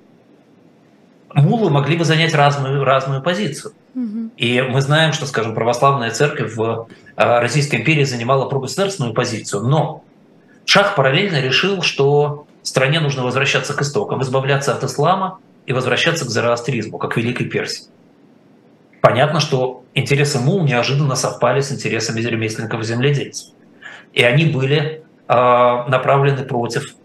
Мулы 1.34 1.70
могли 1.70 1.98
бы 1.98 2.06
занять 2.06 2.34
разную, 2.34 2.86
разную 2.86 3.22
позицию. 3.22 3.74
И 4.38 4.62
мы 4.62 4.80
знаем, 4.80 5.12
что, 5.12 5.26
скажем, 5.26 5.54
православная 5.54 6.12
церковь 6.12 6.56
в 6.56 6.88
э, 7.18 7.40
Российской 7.40 7.82
империи 7.82 8.06
занимала 8.06 8.48
прогосударственную 8.48 9.14
позицию, 9.14 9.64
но 9.64 10.06
Шах 10.66 10.96
параллельно 10.96 11.42
решил, 11.42 11.82
что 11.82 12.48
стране 12.64 13.00
нужно 13.00 13.24
возвращаться 13.24 13.74
к 13.74 13.82
истокам, 13.82 14.22
избавляться 14.22 14.74
от 14.74 14.84
ислама 14.84 15.40
и 15.66 15.74
возвращаться 15.74 16.26
к 16.26 16.30
зороастризму, 16.30 16.98
как 16.98 17.18
Великой 17.18 17.48
Персии. 17.48 17.86
Понятно, 19.02 19.40
что 19.40 19.84
интересы 19.94 20.40
Мул 20.40 20.64
неожиданно 20.64 21.16
совпали 21.16 21.60
с 21.60 21.72
интересами 21.72 22.22
ремесленников 22.22 22.82
и 22.82 22.84
земледельцев. 22.86 23.54
И 24.14 24.24
они 24.24 24.46
были 24.46 25.04
э, 25.28 25.34
направлены 25.34 26.44
против 26.46 26.96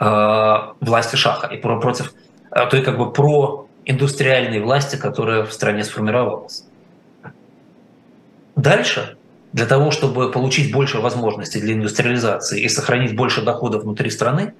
э, 0.00 0.58
власти 0.80 1.16
Шаха 1.16 1.46
и 1.46 1.56
про, 1.58 1.78
против 1.78 2.12
э, 2.50 2.66
той 2.66 2.82
как 2.82 2.98
бы 2.98 3.12
про 3.12 3.68
индустриальной 3.84 4.60
власти, 4.60 4.96
которая 4.96 5.44
в 5.44 5.52
стране 5.52 5.84
сформировалась. 5.84 6.64
Дальше 8.56 9.16
для 9.52 9.66
того, 9.66 9.90
чтобы 9.90 10.30
получить 10.30 10.72
больше 10.72 10.98
возможностей 10.98 11.60
для 11.60 11.74
индустриализации 11.74 12.62
и 12.62 12.68
сохранить 12.68 13.14
больше 13.14 13.42
доходов 13.42 13.82
внутри 13.82 14.10
страны, 14.10 14.54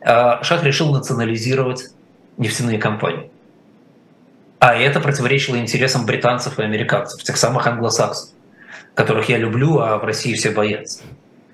а, 0.00 0.42
Шах 0.42 0.64
решил 0.64 0.92
национализировать 0.92 1.88
нефтяные 2.38 2.78
компании. 2.78 3.30
А 4.58 4.74
это 4.74 5.00
противоречило 5.00 5.56
интересам 5.56 6.06
британцев 6.06 6.58
и 6.58 6.62
американцев, 6.62 7.22
тех 7.22 7.36
самых 7.36 7.66
англосаксов, 7.66 8.30
которых 8.94 9.28
я 9.28 9.36
люблю, 9.36 9.78
а 9.78 9.98
в 9.98 10.04
России 10.04 10.34
все 10.34 10.50
боятся. 10.50 11.00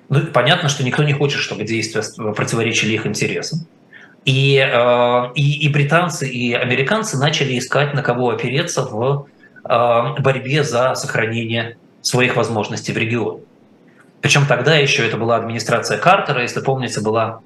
Ну, 0.09 0.26
понятно, 0.26 0.68
что 0.68 0.84
никто 0.84 1.03
не 1.03 1.12
хочет, 1.12 1.40
чтобы 1.40 1.64
действия 1.64 2.03
противоречили 2.32 2.92
их 2.92 3.07
интересам. 3.07 3.66
И, 4.24 4.59
а, 4.59 5.32
и, 5.34 5.66
и 5.66 5.68
британцы, 5.68 6.28
и 6.28 6.55
американцы 6.55 7.18
начали 7.18 7.59
искать, 7.59 7.92
на 7.92 8.03
кого 8.03 8.30
опереться 8.30 8.82
в 8.82 9.26
борьбе 9.64 10.62
за 10.62 10.95
сохранение 10.95 11.78
своих 12.05 12.37
возможностей 12.37 12.93
в 12.93 12.99
регионе. 12.99 13.41
Причем 14.21 14.47
тогда 14.47 14.77
еще 14.77 15.07
это 15.07 15.17
была 15.17 15.37
администрация 15.37 15.99
Картера, 15.99 16.43
если 16.43 16.61
помните, 16.61 17.01
была 17.01 17.41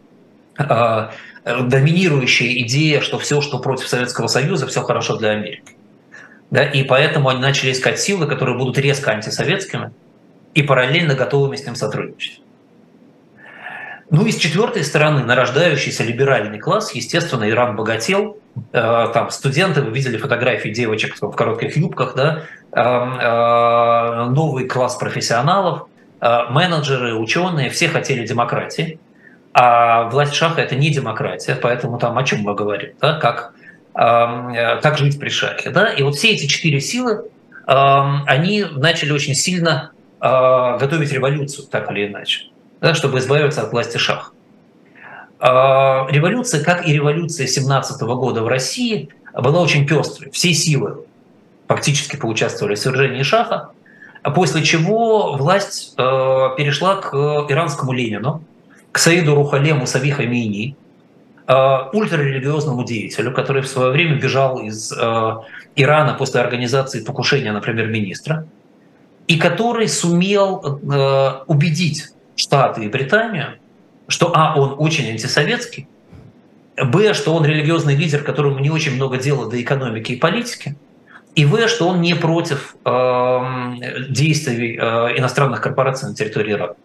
э, 0.59 1.09
доминирующая 1.45 2.63
идея, 2.65 3.01
что 3.01 3.19
все, 3.19 3.41
что 3.41 3.59
против 3.59 3.89
Советского 3.89 4.27
Союза, 4.27 4.67
все 4.67 4.83
хорошо 4.83 5.17
для 5.17 5.31
Америки. 5.31 5.77
Да? 6.51 6.65
И 6.65 6.83
поэтому 6.83 7.29
они 7.29 7.41
начали 7.41 7.73
искать 7.73 8.01
силы, 8.01 8.27
которые 8.27 8.59
будут 8.59 8.79
резко 8.79 9.13
антисоветскими 9.13 9.93
и 10.55 10.63
параллельно 10.63 11.15
готовыми 11.15 11.57
с 11.57 11.65
ним 11.65 11.77
сотрудничать. 11.77 12.41
Ну 14.11 14.25
и 14.25 14.33
с 14.33 14.37
четвертой 14.37 14.85
стороны, 14.85 15.23
нарождающийся 15.23 16.03
либеральный 16.03 16.59
класс, 16.59 16.93
естественно, 16.95 17.49
Иран 17.49 17.77
богател. 17.77 18.39
Э, 18.73 19.09
там 19.13 19.31
студенты, 19.31 19.83
вы 19.83 19.91
видели 19.91 20.17
фотографии 20.17 20.71
девочек 20.71 21.17
в 21.21 21.33
коротких 21.33 21.77
юбках, 21.77 22.15
да, 22.17 22.45
Эм, 22.71 23.19
э, 23.19 24.25
новый 24.27 24.67
класс 24.67 24.97
профессионалов, 24.97 25.89
э, 26.21 26.43
менеджеры, 26.51 27.15
ученые, 27.15 27.71
все 27.71 27.89
хотели 27.89 28.27
демократии. 28.27 29.01
А 29.55 30.05
власть 30.11 30.35
Шаха– 30.35 30.61
это 30.63 30.77
не 30.77 30.91
демократия, 30.91 31.55
поэтому 31.55 31.99
там 31.99 32.19
о 32.19 32.25
чем 32.25 32.41
мы 32.41 32.55
говорим, 32.55 32.91
да, 33.01 33.15
как, 33.15 33.55
эм, 33.95 34.55
как 34.83 34.99
жить 34.99 35.19
при 35.19 35.31
Шахе. 35.31 35.71
Да? 35.71 35.91
И 35.91 36.03
вот 36.03 36.15
все 36.15 36.33
эти 36.33 36.47
четыре 36.47 36.81
силы, 36.81 37.25
эм, 37.67 38.25
они 38.27 38.65
начали 38.71 39.13
очень 39.13 39.35
сильно 39.35 39.93
готовить 40.21 41.13
революцию, 41.13 41.69
так 41.69 41.91
или 41.93 42.09
иначе, 42.09 42.47
да, 42.81 42.95
чтобы 42.95 43.19
избавиться 43.19 43.63
от 43.63 43.73
власти 43.73 43.99
Шаха. 43.99 44.33
Революция, 45.41 46.65
как 46.65 46.87
и 46.87 46.93
революция 46.93 47.47
17 47.47 48.01
года 48.03 48.43
в 48.43 48.49
России, 48.49 49.11
была 49.35 49.61
очень 49.61 49.87
пестрой. 49.87 50.31
Все 50.33 50.53
силы 50.53 51.05
фактически 51.69 52.17
поучаствовали 52.17 52.75
в 52.75 52.79
свержении 52.79 53.23
Шаха, 53.23 53.71
после 54.35 54.63
чего 54.63 55.35
власть 55.35 55.95
э, 55.97 56.03
перешла 56.57 56.97
к 56.97 57.15
иранскому 57.49 57.93
Ленину, 57.93 58.43
к 58.91 58.99
Саиду 58.99 59.35
Рухале 59.35 59.75
Мусави 59.75 60.11
Хамини, 60.11 60.77
э, 61.47 61.55
ультрарелигиозному 61.93 62.85
деятелю, 62.85 63.33
который 63.33 63.63
в 63.63 63.69
свое 63.69 63.91
время 63.91 64.17
бежал 64.17 64.59
из 64.61 64.93
э, 64.93 65.37
Ирана 65.77 66.15
после 66.15 66.41
организации 66.41 67.05
покушения 67.05 67.53
на 67.53 67.61
премьер-министра, 67.61 68.47
и 69.27 69.39
который 69.39 69.89
сумел 69.89 70.81
убедить 71.47 72.07
Штаты 72.39 72.85
и 72.85 72.89
Британию, 72.89 73.57
что 74.07 74.33
а, 74.33 74.55
он 74.57 74.77
очень 74.79 75.11
антисоветский, 75.11 75.89
б, 76.77 77.13
что 77.13 77.35
он 77.35 77.45
религиозный 77.45 77.97
лидер, 77.97 78.23
которому 78.23 78.61
не 78.61 78.71
очень 78.71 78.95
много 78.95 79.19
дела 79.19 79.51
до 79.51 79.61
экономики 79.61 80.13
и 80.13 80.17
политики, 80.17 80.77
и 81.35 81.45
в, 81.45 81.67
что 81.67 81.89
он 81.89 82.01
не 82.01 82.15
против 82.15 82.77
э, 82.85 83.41
действий 84.09 84.79
э, 84.81 85.19
иностранных 85.19 85.61
корпораций 85.61 86.09
на 86.09 86.15
территории 86.15 86.53
Ирака. 86.53 86.77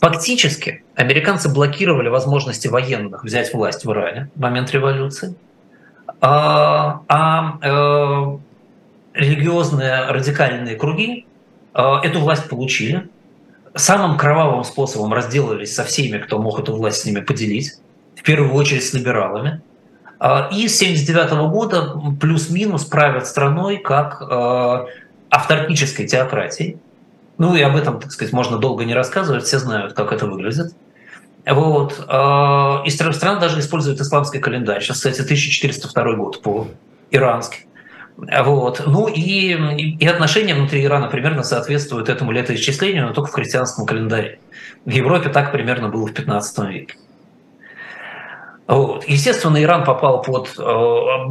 Фактически 0.00 0.82
американцы 0.96 1.48
блокировали 1.48 2.08
возможности 2.08 2.66
военных 2.66 3.22
взять 3.22 3.54
власть 3.54 3.84
в 3.84 3.92
Иране 3.92 4.28
в 4.34 4.40
момент 4.40 4.72
революции, 4.72 5.36
а, 6.20 7.02
а 7.08 7.58
э, 7.62 8.38
религиозные 9.14 10.06
радикальные 10.08 10.74
круги 10.74 11.26
э, 11.74 11.82
эту 12.02 12.18
власть 12.18 12.48
получили, 12.48 13.08
самым 13.74 14.16
кровавым 14.16 14.64
способом 14.64 15.12
разделались 15.12 15.74
со 15.74 15.84
всеми, 15.84 16.18
кто 16.18 16.38
мог 16.38 16.58
эту 16.58 16.74
власть 16.74 17.02
с 17.02 17.04
ними 17.04 17.20
поделить, 17.20 17.74
в 18.16 18.22
первую 18.22 18.54
очередь 18.54 18.84
с 18.84 18.92
либералами– 18.92 19.60
а, 20.18 20.48
и 20.50 20.68
с 20.68 20.80
1979 20.80 21.50
года 21.50 22.00
плюс-минус 22.18 22.84
правят 22.84 23.26
страной 23.26 23.76
как 23.76 24.22
э, 24.22 24.86
автаркической 25.28 26.06
теократией. 26.06 26.78
Ну 27.36 27.54
и 27.54 27.60
об 27.60 27.76
этом, 27.76 28.00
так 28.00 28.10
сказать, 28.10 28.32
можно 28.32 28.56
долго 28.56 28.86
не 28.86 28.94
рассказывать, 28.94 29.44
все 29.44 29.58
знают, 29.58 29.92
как 29.92 30.12
это 30.12 30.26
выглядит. 30.26 30.74
Вот. 31.46 32.02
А, 32.08 32.82
и 32.86 32.90
страна 32.90 33.38
даже 33.38 33.60
использует 33.60 34.00
исламский 34.00 34.38
календарь. 34.38 34.82
Сейчас, 34.82 34.96
кстати, 34.96 35.20
1402 35.20 36.12
год 36.14 36.40
по-ирански. 36.40 37.66
Вот. 38.16 38.82
Ну 38.86 39.08
и, 39.08 39.56
и 39.98 40.06
отношения 40.06 40.54
внутри 40.54 40.84
Ирана 40.84 41.08
примерно 41.08 41.42
соответствуют 41.42 42.08
этому 42.08 42.32
летоисчислению, 42.32 43.08
но 43.08 43.12
только 43.12 43.30
в 43.30 43.34
христианском 43.34 43.86
календаре. 43.86 44.38
В 44.84 44.90
Европе 44.90 45.30
так 45.30 45.50
примерно 45.50 45.88
было 45.88 46.06
в 46.06 46.12
15 46.12 46.58
веке. 46.70 46.94
Вот. 48.66 49.04
Естественно, 49.06 49.62
Иран 49.62 49.84
попал 49.84 50.22
под 50.22 50.54
э, 50.58 50.62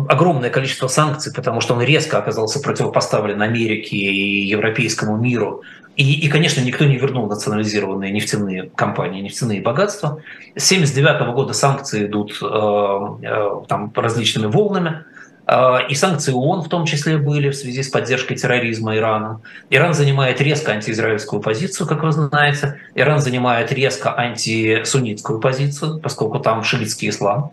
огромное 0.10 0.50
количество 0.50 0.88
санкций, 0.88 1.34
потому 1.34 1.62
что 1.62 1.74
он 1.74 1.82
резко 1.82 2.18
оказался 2.18 2.60
противопоставлен 2.60 3.42
Америке 3.42 3.96
и 3.96 4.46
европейскому 4.46 5.18
миру. 5.18 5.64
И, 5.96 6.26
и, 6.26 6.28
конечно, 6.28 6.62
никто 6.62 6.86
не 6.86 6.98
вернул 6.98 7.28
национализированные 7.28 8.12
нефтяные 8.12 8.70
компании, 8.76 9.22
нефтяные 9.22 9.62
богатства. 9.62 10.20
С 10.56 10.72
1979 10.72 11.34
года 11.34 11.54
санкции 11.54 12.06
идут 12.06 12.38
э, 12.42 12.46
э, 12.46 13.50
там, 13.68 13.92
различными 13.96 14.48
волнами. 14.48 15.06
А, 15.46 15.80
и 15.80 15.94
санкции 15.94 16.32
ООН 16.32 16.62
в 16.62 16.70
том 16.70 16.86
числе 16.86 17.18
были 17.18 17.50
в 17.50 17.56
связи 17.56 17.84
с 17.84 17.89
поддержкой 17.89 18.36
терроризма 18.36 18.96
Ирана. 18.96 19.41
Иран 19.70 19.94
занимает 19.94 20.39
резко 20.39 20.72
антиизраильскую 20.72 21.41
позицию, 21.41 21.88
как 21.88 22.04
вы 22.04 22.12
знаете. 22.12 22.80
Иран 22.96 23.20
занимает 23.20 23.72
резко 23.72 24.18
антисуннитскую 24.18 25.39
позицию, 25.39 26.00
поскольку 26.00 26.39
там 26.39 26.64
шиитский 26.64 27.10
ислам. 27.10 27.52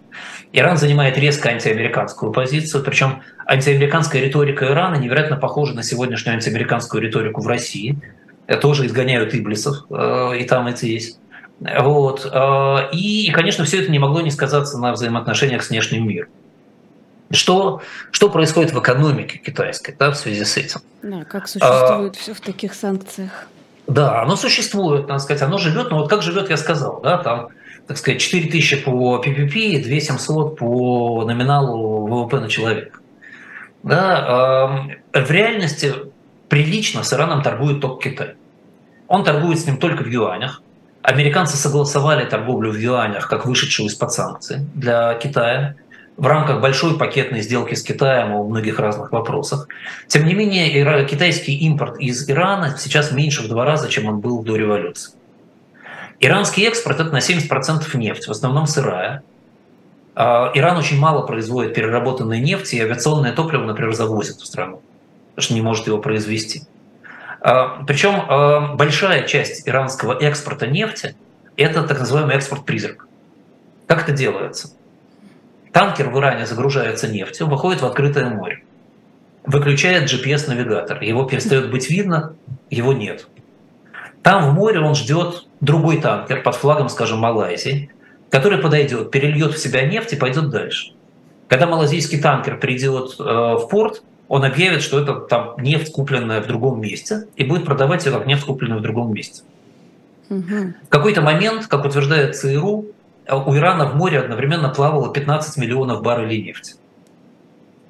Иран 0.52 0.76
занимает 0.76 1.18
резко 1.18 1.48
антиамериканскую 1.48 2.32
позицию, 2.32 2.84
причем 2.84 3.22
антиамериканская 3.46 4.22
риторика 4.22 4.66
Ирана 4.66 4.96
невероятно 4.96 5.36
похожа 5.36 5.74
на 5.74 5.82
сегодняшнюю 5.82 6.36
антиамериканскую 6.36 7.02
риторику 7.02 7.40
в 7.40 7.46
России. 7.48 7.98
Тоже 8.60 8.86
изгоняют 8.86 9.32
иблисов, 9.34 9.84
э, 9.90 10.38
и 10.40 10.44
там 10.44 10.66
это 10.66 10.84
есть. 10.84 11.20
Вот. 11.60 12.28
Э, 12.32 12.88
и, 12.92 13.30
конечно, 13.30 13.64
все 13.64 13.80
это 13.80 13.92
не 13.92 14.00
могло 14.00 14.22
не 14.22 14.32
сказаться 14.32 14.76
на 14.78 14.92
взаимоотношениях 14.92 15.62
с 15.62 15.70
внешним 15.70 16.08
миром. 16.08 16.30
Что, 17.32 17.80
что 18.10 18.28
происходит 18.28 18.72
в 18.72 18.80
экономике 18.80 19.38
китайской 19.38 19.94
да, 19.96 20.10
в 20.10 20.16
связи 20.16 20.44
с 20.44 20.56
этим? 20.56 20.80
Да, 21.02 21.24
как 21.24 21.46
существует 21.46 22.16
а, 22.16 22.18
все 22.18 22.34
в 22.34 22.40
таких 22.40 22.74
санкциях? 22.74 23.46
Да, 23.86 24.22
оно 24.22 24.36
существует, 24.36 25.06
надо 25.06 25.20
сказать, 25.20 25.42
оно 25.42 25.58
живет, 25.58 25.90
но 25.90 25.98
вот 25.98 26.10
как 26.10 26.22
живет, 26.22 26.50
я 26.50 26.56
сказал, 26.56 27.00
да, 27.00 27.18
там, 27.18 27.48
так 27.86 27.98
сказать, 27.98 28.20
4 28.20 28.50
тысячи 28.50 28.76
по 28.76 29.22
PPP 29.24 29.52
и 29.52 29.82
2 29.82 30.00
700 30.00 30.58
по 30.58 31.24
номиналу 31.24 32.06
ВВП 32.06 32.40
на 32.40 32.48
человека. 32.48 32.98
Да, 33.84 34.88
э, 35.12 35.20
в 35.22 35.30
реальности 35.30 35.94
прилично 36.48 37.04
с 37.04 37.12
Ираном 37.12 37.42
торгует 37.42 37.80
только 37.80 38.10
Китай. 38.10 38.34
Он 39.06 39.24
торгует 39.24 39.60
с 39.60 39.66
ним 39.66 39.76
только 39.76 40.02
в 40.02 40.08
юанях. 40.08 40.62
Американцы 41.02 41.56
согласовали 41.56 42.24
торговлю 42.26 42.72
в 42.72 42.76
юанях 42.76 43.28
как 43.28 43.46
вышедшую 43.46 43.88
из-под 43.88 44.12
санкций 44.12 44.58
для 44.74 45.14
Китая 45.14 45.76
в 46.20 46.26
рамках 46.26 46.60
большой 46.60 46.98
пакетной 46.98 47.40
сделки 47.40 47.74
с 47.74 47.82
Китаем 47.82 48.34
о 48.34 48.44
многих 48.44 48.78
разных 48.78 49.10
вопросах. 49.10 49.68
Тем 50.06 50.26
не 50.26 50.34
менее, 50.34 51.06
китайский 51.06 51.56
импорт 51.56 51.98
из 51.98 52.28
Ирана 52.28 52.76
сейчас 52.78 53.10
меньше 53.10 53.42
в 53.42 53.48
два 53.48 53.64
раза, 53.64 53.88
чем 53.88 54.04
он 54.04 54.20
был 54.20 54.42
до 54.42 54.54
революции. 54.56 55.14
Иранский 56.20 56.66
экспорт– 56.68 57.00
это 57.00 57.10
на 57.10 57.20
70% 57.20 57.96
нефть, 57.96 58.28
в 58.28 58.30
основном 58.30 58.66
сырая. 58.66 59.22
А, 60.14 60.50
Иран 60.52 60.76
очень 60.76 60.98
мало 60.98 61.26
производит 61.26 61.72
переработанной 61.72 62.38
нефти, 62.38 62.74
и 62.76 62.80
авиационное 62.82 63.32
топливо, 63.32 63.64
например, 63.64 63.94
завозит 63.94 64.36
в 64.36 64.44
страну, 64.44 64.82
потому 65.30 65.42
что 65.42 65.54
не 65.54 65.62
может 65.62 65.86
его 65.86 65.96
произвести. 65.96 66.64
А, 67.40 67.82
Причем 67.86 68.26
а, 68.28 68.74
большая 68.74 69.26
часть 69.26 69.66
иранского 69.66 70.18
экспорта 70.20 70.66
нефти– 70.66 71.16
это 71.56 71.82
так 71.82 71.98
называемый 71.98 72.36
экспорт-призрак. 72.36 73.06
Как 73.86 74.02
это 74.02 74.12
делается? 74.12 74.68
Танкер 75.72 76.10
в 76.10 76.18
Иране 76.18 76.46
загружается 76.46 77.08
нефтью, 77.08 77.46
выходит 77.46 77.82
в 77.82 77.86
открытое 77.86 78.28
море, 78.28 78.62
выключает 79.44 80.10
GPS-навигатор, 80.10 81.02
его 81.02 81.24
перестает 81.24 81.70
быть 81.70 81.90
видно, 81.90 82.34
его 82.70 82.92
нет. 82.92 83.26
Там 84.22 84.50
в 84.50 84.54
море 84.54 84.80
он 84.80 84.94
ждет 84.94 85.46
другой 85.60 86.00
танкер 86.00 86.42
под 86.42 86.56
флагом, 86.56 86.88
скажем, 86.88 87.18
Малайзии, 87.20 87.90
который 88.30 88.58
подойдет, 88.58 89.10
перельет 89.10 89.54
в 89.54 89.58
себя 89.58 89.86
нефть 89.86 90.12
и 90.12 90.16
пойдет 90.16 90.50
дальше. 90.50 90.92
Когда 91.48 91.66
малазийский 91.66 92.20
танкер 92.20 92.58
придет 92.58 93.16
э, 93.18 93.22
в 93.22 93.66
порт, 93.68 94.02
он 94.28 94.44
объявит, 94.44 94.82
что 94.82 95.00
это 95.00 95.14
там 95.14 95.56
нефть, 95.58 95.92
купленная 95.92 96.40
в 96.40 96.46
другом 96.46 96.80
месте, 96.80 97.26
и 97.34 97.42
будет 97.42 97.64
продавать 97.64 98.06
ее 98.06 98.12
как 98.12 98.26
нефть, 98.26 98.44
купленную 98.44 98.78
в 98.78 98.82
другом 98.82 99.12
месте. 99.12 99.42
Угу. 100.28 100.74
В 100.86 100.88
какой-то 100.88 101.22
момент, 101.22 101.66
как 101.66 101.84
утверждает 101.84 102.36
ЦРУ, 102.36 102.86
у 103.36 103.56
Ирана 103.56 103.86
в 103.86 103.96
море 103.96 104.18
одновременно 104.18 104.68
плавало 104.68 105.12
15 105.12 105.56
миллионов 105.56 106.02
баррелей 106.02 106.42
нефти 106.42 106.74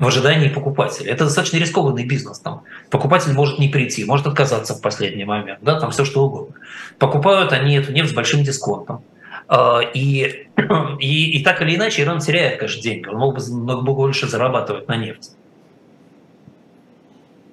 в 0.00 0.06
ожидании 0.06 0.48
покупателя. 0.48 1.12
Это 1.12 1.24
достаточно 1.24 1.58
рискованный 1.58 2.06
бизнес. 2.06 2.40
Там 2.40 2.62
покупатель 2.88 3.32
может 3.32 3.58
не 3.58 3.68
прийти, 3.68 4.04
может 4.04 4.26
отказаться 4.26 4.74
в 4.74 4.80
последний 4.80 5.24
момент, 5.24 5.60
да, 5.62 5.78
там 5.78 5.90
все 5.90 6.04
что 6.06 6.24
угодно. 6.24 6.56
Покупают 6.98 7.52
они 7.52 7.76
эту 7.76 7.92
нефть 7.92 8.10
с 8.10 8.14
большим 8.14 8.42
дисконтом. 8.42 9.04
А, 9.46 9.80
и, 9.80 10.48
и, 10.98 11.38
и 11.38 11.44
так 11.44 11.60
или 11.60 11.76
иначе 11.76 12.02
Иран 12.02 12.20
теряет, 12.20 12.58
конечно, 12.58 12.82
деньги. 12.82 13.08
Он 13.08 13.16
мог 13.16 13.36
бы 13.36 13.54
много 13.54 13.82
больше 13.82 14.26
зарабатывать 14.26 14.88
на 14.88 14.96
нефти. 14.96 15.32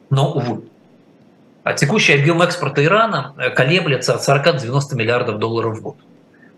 Но, 0.10 0.32
увы. 0.32 0.64
А 1.64 1.74
текущий 1.74 2.14
объем 2.14 2.42
экспорта 2.42 2.82
Ирана 2.82 3.34
колеблется 3.58 4.14
от 4.14 4.24
40 4.24 4.44
до 4.44 4.54
90 4.54 4.96
миллиардов 4.96 5.38
долларов 5.38 5.78
в 5.78 5.82
год. 5.82 5.98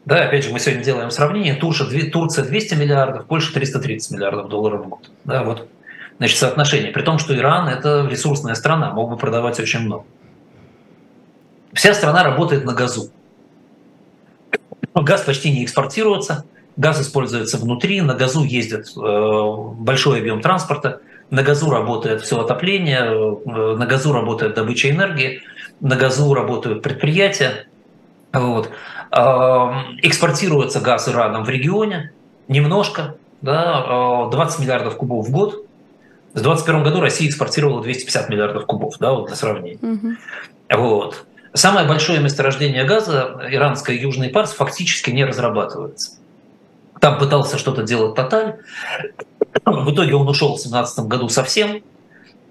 Да, 0.10 0.24
опять 0.24 0.44
же, 0.44 0.52
мы 0.52 0.60
сегодня 0.60 0.84
делаем 0.84 1.12
сравнение. 1.12 1.54
Турция, 1.54 2.10
Турция 2.10 2.44
200 2.44 2.74
миллиардов, 2.74 3.28
Польша 3.28 3.54
330 3.54 4.10
миллиардов 4.10 4.50
долларов 4.50 4.84
в 4.84 4.90
год. 4.90 5.12
Да, 5.24 5.44
вот. 5.44 5.70
Значит, 6.18 6.40
соотношение. 6.40 6.92
При 6.92 7.04
том, 7.04 7.20
что 7.20 7.38
Иран– 7.38 7.68
это 7.70 8.08
ресурсная 8.10 8.56
страна, 8.56 8.92
мог 8.92 9.12
бы 9.12 9.18
продавать 9.18 9.60
очень 9.60 9.82
много. 9.82 10.06
Вся 11.74 11.94
страна 11.94 12.24
работает 12.24 12.66
на 12.66 12.74
газу. 12.74 13.12
Газ 14.96 15.22
почти 15.22 15.52
не 15.52 15.64
экспортируется, 15.64 16.44
газ 16.76 17.00
используется 17.00 17.60
внутри, 17.60 18.02
на 18.02 18.16
газу 18.16 18.44
ездит 18.44 18.88
э, 18.98 19.56
большой 19.76 20.22
объем 20.22 20.42
транспорта, 20.42 21.02
на 21.30 21.44
газу 21.44 21.70
работает 21.70 22.22
все 22.22 22.42
отопление, 22.42 23.02
э, 23.02 23.76
на 23.76 23.86
газу 23.86 24.12
работает 24.12 24.56
добыча 24.56 24.90
энергии, 24.90 25.44
на 25.80 25.96
газу 25.96 26.34
работают 26.34 26.82
предприятия. 26.82 27.68
Вот. 28.34 28.72
Экспортируется 29.12 30.80
газ 30.82 31.10
Ираном 31.10 31.44
в 31.44 31.50
регионе 31.50 32.12
немножко, 32.48 33.16
да, 33.42 34.28
20 34.32 34.60
миллиардов 34.60 34.98
кубов 34.98 35.28
в 35.28 35.32
год. 35.32 35.66
В 36.34 36.42
2021 36.42 36.84
году 36.84 37.02
Россия 37.02 37.28
экспортировала 37.28 37.82
250 37.82 38.30
миллиардов 38.30 38.66
кубов, 38.68 38.98
да, 39.00 39.14
вот 39.14 39.28
для 39.28 39.36
сравнения. 39.36 39.80
Угу. 39.82 40.80
Вот. 40.80 41.26
Самое 41.54 41.88
большое 41.88 42.20
месторождение 42.20 42.84
газа, 42.84 43.42
иранское 43.50 43.96
Южный 43.96 44.30
Парс, 44.30 44.52
фактически 44.52 45.10
не 45.10 45.26
разрабатывается. 45.26 46.20
Там 47.00 47.18
пытался 47.18 47.58
что-то 47.58 47.82
делать 47.82 48.14
Тоталь. 48.14 48.58
В 49.66 49.92
итоге 49.92 50.14
он 50.14 50.28
ушел 50.28 50.50
в 50.50 50.62
2017 50.62 51.00
году 51.06 51.30
совсем. 51.30 51.82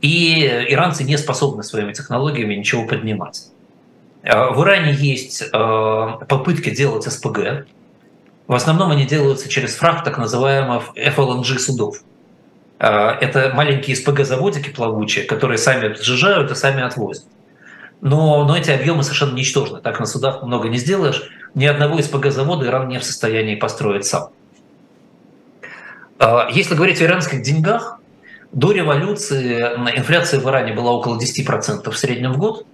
и 0.00 0.46
иранцы 0.68 1.04
не 1.04 1.16
способны 1.18 1.62
своими 1.62 1.92
технологиями 1.92 2.54
ничего 2.54 2.86
поднимать. 2.86 3.48
Э, 4.28 4.50
в 4.50 4.62
Иране 4.62 4.92
есть 4.92 5.42
э, 5.42 5.46
попытки 6.28 6.68
делать 6.68 7.04
СПГ. 7.04 7.66
В 8.46 8.54
основном 8.54 8.90
они 8.90 9.06
делаются 9.06 9.48
через 9.48 9.74
фраг 9.74 10.04
так 10.04 10.18
называемых 10.18 10.90
FLNG 10.96 11.58
судов. 11.58 12.02
Э, 12.78 13.12
это 13.22 13.52
маленькие 13.54 13.96
СПГ-заводики 13.96 14.68
плавучие, 14.68 15.24
которые 15.24 15.56
сами 15.56 15.94
сжижают 15.94 16.50
и 16.50 16.54
сами 16.54 16.82
отвозят. 16.82 17.24
Но, 18.02 18.44
но 18.44 18.54
эти 18.54 18.70
объемы 18.70 19.02
совершенно 19.02 19.34
ничтожны. 19.34 19.80
Так 19.80 19.98
на 19.98 20.04
судах 20.04 20.42
много 20.42 20.68
не 20.68 20.76
сделаешь. 20.76 21.30
Ни 21.54 21.64
одного 21.64 21.98
СПГ-завода 21.98 22.66
Иран 22.66 22.88
не 22.88 22.98
в 22.98 23.04
состоянии 23.04 23.54
построить 23.54 24.04
сам. 24.04 24.28
Если 26.50 26.74
говорить 26.74 27.00
о 27.00 27.04
иранских 27.04 27.42
деньгах, 27.42 27.98
до 28.52 28.72
революции 28.72 29.58
инфляция 29.96 30.40
в 30.40 30.48
Иране 30.48 30.74
была 30.74 30.92
около 30.92 31.18
10% 31.18 31.90
в 31.90 31.96
среднем 31.96 32.32
в 32.34 32.38
год. 32.38 32.66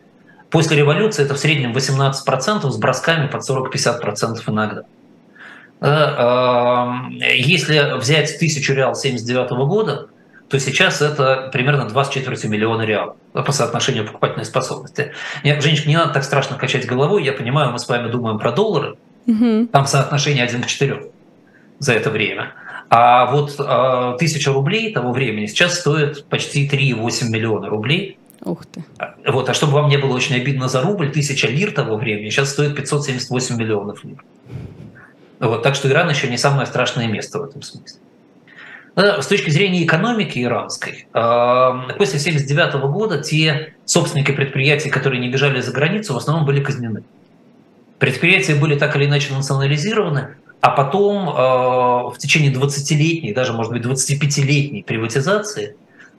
После 0.54 0.76
революции 0.76 1.24
это 1.24 1.34
в 1.34 1.38
среднем 1.38 1.72
18% 1.72 2.70
с 2.70 2.76
бросками 2.76 3.26
под 3.26 3.42
40-50% 3.42 4.40
иногда. 4.46 4.82
Э, 5.80 5.88
э, 5.88 7.32
если 7.34 7.98
взять 7.98 8.38
тысячу 8.38 8.72
реал 8.72 8.94
79 8.94 9.50
года, 9.66 10.06
то 10.48 10.60
сейчас 10.60 11.02
это 11.02 11.50
примерно 11.52 11.88
2 11.88 12.04
с 12.04 12.08
четвертью 12.08 12.50
миллиона 12.50 12.82
реалов 12.82 13.16
по 13.32 13.50
соотношению 13.50 14.06
покупательной 14.06 14.44
способности. 14.44 15.10
Нет, 15.42 15.60
Женечка, 15.60 15.88
не 15.88 15.96
надо 15.96 16.12
так 16.12 16.22
страшно 16.22 16.56
качать 16.56 16.86
головой. 16.86 17.24
Я 17.24 17.32
понимаю, 17.32 17.72
мы 17.72 17.80
с 17.80 17.88
вами 17.88 18.08
думаем 18.08 18.38
про 18.38 18.52
доллары. 18.52 18.94
Угу. 19.26 19.70
Там 19.72 19.86
соотношение 19.86 20.44
1 20.44 20.62
к 20.62 20.66
4 20.66 21.10
за 21.80 21.94
это 21.94 22.10
время. 22.10 22.52
А 22.90 23.26
вот 23.26 23.56
э, 23.58 24.16
тысяча 24.20 24.52
рублей 24.52 24.92
того 24.92 25.10
времени 25.10 25.46
сейчас 25.46 25.80
стоит 25.80 26.26
почти 26.26 26.68
3,8 26.68 27.28
миллиона 27.30 27.68
рублей. 27.68 28.20
Ух 28.44 28.66
ты. 28.66 28.84
Вот, 29.26 29.48
а 29.48 29.54
чтобы 29.54 29.74
вам 29.74 29.88
не 29.88 29.96
было 29.96 30.14
очень 30.14 30.36
обидно 30.36 30.68
за 30.68 30.82
рубль, 30.82 31.10
тысяча 31.10 31.48
лир 31.48 31.72
того 31.72 31.96
времени 31.96 32.28
сейчас 32.28 32.50
стоит 32.50 32.76
578 32.76 33.56
миллионов 33.56 34.04
лир. 34.04 34.22
Вот, 35.40 35.62
так 35.62 35.74
что 35.74 35.88
Иран 35.88 36.10
еще 36.10 36.28
не 36.28 36.38
самое 36.38 36.66
страшное 36.66 37.06
место 37.06 37.38
в 37.38 37.44
этом 37.44 37.62
смысле. 37.62 37.98
С 38.96 39.26
точки 39.26 39.50
зрения 39.50 39.84
экономики 39.84 40.38
иранской, 40.38 41.08
э, 41.12 41.96
после 41.98 42.20
1979 42.20 42.74
года 42.92 43.18
те 43.20 43.74
собственники 43.84 44.30
предприятий, 44.30 44.88
которые 44.88 45.20
не 45.20 45.28
бежали 45.28 45.60
за 45.60 45.72
границу, 45.72 46.14
в 46.14 46.16
основном 46.16 46.46
были 46.46 46.62
казнены. 46.62 47.02
Предприятия 47.98 48.54
были 48.54 48.78
так 48.78 48.94
или 48.94 49.06
иначе 49.06 49.34
национализированы, 49.34 50.36
а 50.60 50.70
потом 50.70 51.28
э, 51.28 51.32
в 51.32 52.14
течение 52.18 52.52
20-летней, 52.52 53.32
даже, 53.32 53.52
может 53.52 53.72
быть, 53.72 53.82
25-летней 53.84 54.84
приватизации 54.84 55.76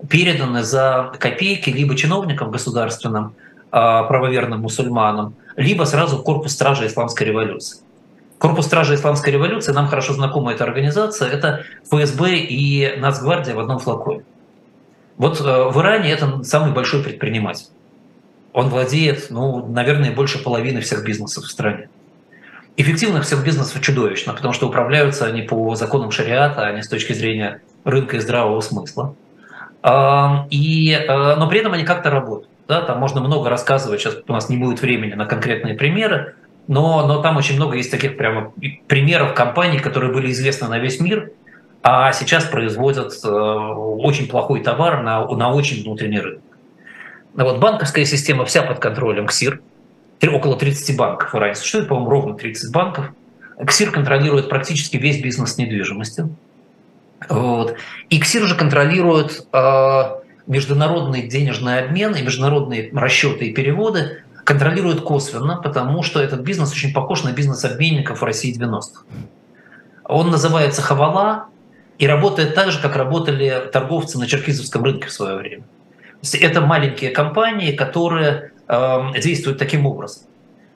переданы 0.10 0.64
за 0.64 1.14
копейки 1.20 1.70
либо 1.70 1.96
чиновникам 1.96 2.52
государственным, 2.52 3.34
э, 3.72 3.72
правоверным 3.72 4.62
мусульманам, 4.62 5.36
либо 5.56 5.86
сразу 5.86 6.20
корпус 6.20 6.54
стражи 6.54 6.88
исламской 6.88 7.28
революции. 7.28 7.80
Корпус 8.38 8.66
стражи 8.66 8.96
исламской 8.96 9.32
революции, 9.32 9.72
нам 9.72 9.88
хорошо 9.88 10.14
знакома 10.14 10.52
эта 10.52 10.66
организация, 10.66 11.30
это 11.30 11.64
ФСБ 11.89 12.38
и 12.38 12.98
Нацгвардия 12.98 13.56
в 13.56 13.60
одном 13.60 13.80
флаконе. 13.80 14.24
Вот 15.18 15.39
э, 15.39 15.43
в 15.43 15.80
Иране 15.80 16.12
это 16.12 16.43
самый 16.43 16.74
большой 16.74 17.02
предприниматель. 17.02 17.68
Он 18.54 18.70
владеет, 18.70 19.28
ну, 19.30 19.66
наверное, 19.68 20.12
больше 20.12 20.41
половины 20.41 20.82
всех 20.82 21.04
бизнесов 21.04 21.46
в 21.46 21.50
стране. 21.50 21.89
Эффективность 22.78 23.28
всех 23.28 23.43
бизнесов 23.43 23.82
чудовищна, 23.82 24.34
потому 24.34 24.54
что 24.54 24.68
управляются 24.68 25.26
они 25.26 25.41
по 25.41 25.76
законам 25.76 26.12
шариата, 26.12 26.66
а 26.66 26.72
не 26.74 26.84
с 26.84 26.89
точки 26.89 27.14
зрения 27.14 27.62
рынка 27.86 28.18
и 28.18 28.20
здравого 28.20 28.60
смысла. 28.60 29.16
И, 30.50 30.92
э, 30.92 31.36
но 31.36 31.48
при 31.48 31.60
этом 31.60 31.74
они 31.74 31.84
как-то 31.84 32.10
работают. 32.10 32.50
Да, 32.68 32.82
там 32.82 33.00
можно 33.00 33.22
много 33.22 33.50
рассказывать, 33.50 34.02
сейчас 34.02 34.18
у 34.28 34.34
нас 34.34 34.50
не 34.50 34.58
будет 34.58 34.82
времени 34.82 35.14
на 35.14 35.26
конкретные 35.28 35.76
примеры, 35.76 36.34
но, 36.68 37.06
но 37.06 37.22
там 37.22 37.38
очень 37.38 37.56
много 37.58 37.78
есть 37.78 37.92
таких 37.92 38.18
прямо 38.18 38.52
примеров 38.88 39.36
компаний, 39.36 39.78
которые 39.78 40.12
были 40.12 40.32
известны 40.32 40.68
на 40.68 40.80
весь 40.80 41.00
мир, 41.00 41.32
а 41.84 42.12
сейчас 42.14 42.46
производят 42.46 43.14
э, 43.24 43.28
очень 43.30 44.28
плохой 44.28 44.64
товар 44.64 45.04
на, 45.04 45.28
на 45.28 45.54
очень 45.54 45.84
внутренний 45.84 46.20
рынок. 46.20 46.42
Вот 47.36 47.60
банковская 47.60 48.06
система 48.06 48.46
вся 48.46 48.64
под 48.64 48.80
контролем 48.80 49.28
КСИР, 49.28 49.62
около 50.34 50.58
30 50.58 50.98
банков 50.98 51.34
в 51.34 51.38
Иране 51.38 51.54
существует, 51.54 51.88
по-моему, 51.88 52.10
ровно 52.10 52.34
30 52.36 52.72
банков. 52.72 53.12
КСИР 53.64 53.92
контролирует 53.92 54.50
практически 54.50 54.98
весь 54.98 55.22
бизнес 55.22 55.60
недвижимости. 55.60 56.28
Вот. 57.30 57.76
И 58.09 58.19
КСИР 58.19 58.47
же 58.47 58.55
контролирует 58.55 59.47
э, 59.51 60.03
международный 60.47 61.23
денежный 61.28 61.80
обмен 61.80 62.13
и 62.15 62.21
международные 62.21 62.89
расчеты 62.93 63.45
и 63.45 63.53
переводы, 63.53 64.23
контролирует 64.43 65.01
косвенно, 65.01 65.57
потому 65.57 66.03
что 66.03 66.21
этот 66.21 66.41
бизнес 66.41 66.71
очень 66.71 66.93
похож 66.93 67.23
на 67.23 67.32
бизнес 67.32 67.65
обменников 67.65 68.21
в 68.21 68.23
России 68.23 68.55
90-х. 68.57 69.03
Он 70.03 70.30
называется 70.30 70.82
Хавала 70.84 71.45
и 71.97 72.05
работает 72.05 72.53
так 72.53 72.71
же, 72.71 72.80
как 72.80 72.95
работали 72.95 73.69
торговцы 73.73 74.19
на 74.19 74.28
черкизовском 74.28 74.84
рынке 74.84 75.07
в 75.07 75.11
свое 75.11 75.36
время. 75.36 75.63
Это 76.34 76.61
маленькие 76.61 77.09
компании, 77.11 77.71
которые 77.71 78.51
э, 78.67 78.99
действуют 79.21 79.57
таким 79.57 79.86
образом. 79.86 80.23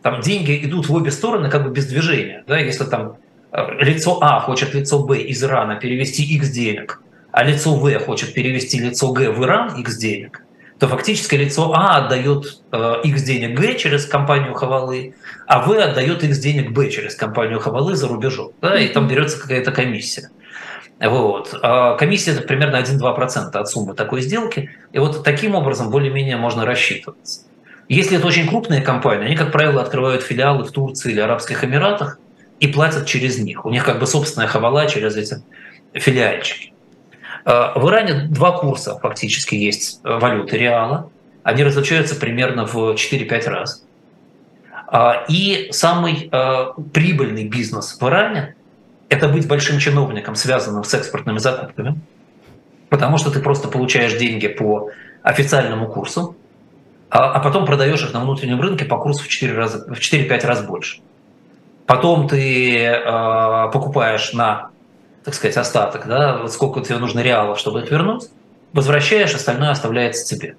Там 0.02 0.22
деньги 0.22 0.60
идут 0.64 0.88
в 0.88 0.94
обе 0.94 1.12
стороны 1.12 1.50
как 1.50 1.64
бы 1.64 1.72
без 1.72 1.86
движения. 1.88 2.44
Да? 2.48 2.58
Если 2.58 2.86
там 2.86 3.18
лицо 3.52 4.20
А 4.22 4.40
хочет 4.40 4.74
лицо 4.74 5.00
Б 5.04 5.20
из 5.20 5.44
Ирана 5.44 5.76
перевести 5.76 6.24
X 6.24 6.50
денег, 6.50 7.02
а 7.32 7.44
лицо 7.44 7.76
В 7.76 8.00
хочет 8.00 8.34
перевести 8.34 8.80
лицо 8.80 9.12
Г 9.12 9.32
в 9.32 9.44
Иран 9.44 9.80
X 9.80 9.98
денег, 9.98 10.44
то 10.80 10.88
фактически 10.88 11.36
лицо 11.36 11.74
А 11.74 11.98
отдает 11.98 12.62
э, 12.72 12.96
X 13.04 13.24
денег 13.24 13.60
Г 13.60 13.76
через 13.76 14.06
компанию 14.06 14.54
Хавалы, 14.54 15.16
а 15.48 15.60
В 15.66 15.72
отдает 15.72 16.24
X 16.24 16.40
денег 16.40 16.72
Б 16.72 16.90
через 16.90 17.16
компанию 17.16 17.60
Хавалы 17.60 17.96
за 17.96 18.08
рубежом. 18.08 18.52
Да? 18.62 18.80
И 18.80 18.88
там 18.88 19.08
берется 19.08 19.40
какая-то 19.42 19.72
комиссия. 19.72 20.30
Вот. 21.02 21.58
А 21.62 21.96
комиссия 21.96 22.32
это 22.32 22.42
примерно 22.42 22.78
1-2% 22.78 23.52
от 23.54 23.70
суммы 23.70 23.94
такой 23.94 24.22
сделки. 24.22 24.70
И 24.92 25.00
вот 25.00 25.24
таким 25.24 25.56
образом 25.56 25.90
более-менее 25.90 26.38
можно 26.38 26.66
рассчитываться. 26.66 27.42
Если 27.88 28.18
это 28.18 28.28
очень 28.28 28.48
крупные 28.48 28.82
компании, 28.82 29.26
они, 29.26 29.36
как 29.36 29.52
правило, 29.52 29.82
открывают 29.82 30.24
филиалы 30.24 30.64
в 30.64 30.72
Турции 30.72 31.12
или 31.12 31.20
Арабских 31.20 31.64
Эмиратах 31.64 32.20
и 32.60 32.68
платят 32.68 33.06
через 33.06 33.38
них. 33.40 33.66
У 33.66 33.70
них 33.70 33.86
как 33.86 34.00
бы 34.00 34.08
собственная 34.08 34.48
хавала 34.48 34.88
через 34.88 35.16
эти 35.16 35.42
филиальчики. 35.94 36.74
А, 37.46 37.78
в 37.78 37.88
Иране 37.90 38.28
два 38.30 38.52
курса 38.52 39.00
фактически 39.00 39.56
есть 39.56 40.00
валюты 40.04 40.58
реала. 40.58 41.10
Они 41.44 41.64
различаются 41.64 42.16
примерно 42.16 42.66
в 42.66 42.94
4-5 42.94 43.50
раз. 43.50 43.84
А, 44.88 45.26
и 45.30 45.70
самый 45.72 46.30
прибыльный 46.94 47.48
бизнес 47.48 47.98
в 48.00 48.08
Иране– 48.08 48.56
это 49.10 49.28
быть 49.28 49.48
большим 49.48 49.80
чиновником, 49.80 50.36
связанным 50.36 50.84
с 50.84 50.94
экспортными 50.94 51.40
закупками, 51.40 52.00
потому 52.90 53.18
что 53.18 53.32
ты 53.32 53.40
просто 53.40 53.68
получаешь 53.68 54.14
деньги 54.14 54.48
по 54.48 54.92
официальному 55.24 55.88
курсу, 55.88 56.36
а, 57.10 57.32
а 57.32 57.40
потом 57.40 57.66
продаешь 57.66 58.04
их 58.04 58.14
на 58.14 58.22
внутреннем 58.22 58.62
рынке 58.62 58.86
по 58.86 58.98
курсу 58.98 59.24
в 59.24 59.28
4 59.28 59.54
раза, 59.54 59.94
в 59.94 60.00
4-5 60.00 60.46
раз 60.46 60.64
больше. 60.64 61.02
Потом 61.90 62.28
ты 62.28 62.84
э, 62.84 63.72
покупаешь 63.74 64.34
на, 64.34 64.70
так 65.26 65.34
сказать, 65.34 65.58
остаток, 65.58 66.06
да, 66.06 66.48
сколько 66.48 66.82
тебе 66.82 67.00
нужно 67.00 67.22
реалов, 67.22 67.58
чтобы 67.58 67.82
их 67.82 67.90
вернуть, 67.90 68.30
возвращаешь, 68.74 69.34
остальное 69.34 69.72
оставляется 69.72 70.24
тебе. 70.24 70.56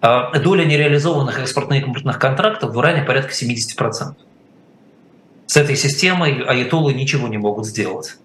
Э, 0.00 0.38
доля 0.38 0.64
нереализованных 0.64 1.40
экспортно-импортных 1.40 2.20
контрактов 2.20 2.72
в 2.72 2.80
Иране 2.80 3.02
порядка 3.02 3.32
70%. 3.32 4.14
С 5.46 5.56
этой 5.56 5.74
системой 5.74 6.44
аятолы 6.44 6.94
ничего 6.94 7.26
не 7.26 7.38
могут 7.38 7.66
сделать. 7.66 8.16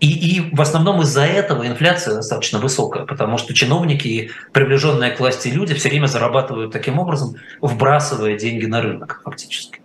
И, 0.00 0.38
и 0.38 0.56
в 0.56 0.60
основном 0.60 1.02
из-за 1.02 1.24
этого 1.24 1.68
инфляция 1.68 2.16
достаточно 2.16 2.58
высокая, 2.58 3.06
потому 3.06 3.38
что 3.38 3.54
чиновники 3.54 4.08
и 4.08 4.30
приближенные 4.52 5.12
к 5.12 5.20
власти 5.20 5.46
люди 5.46 5.74
все 5.74 5.88
время 5.88 6.06
зарабатывают 6.06 6.72
таким 6.72 6.98
образом, 6.98 7.36
вбрасывая 7.60 8.36
деньги 8.36 8.66
на 8.66 8.82
рынок 8.82 9.20
фактически. 9.24 9.80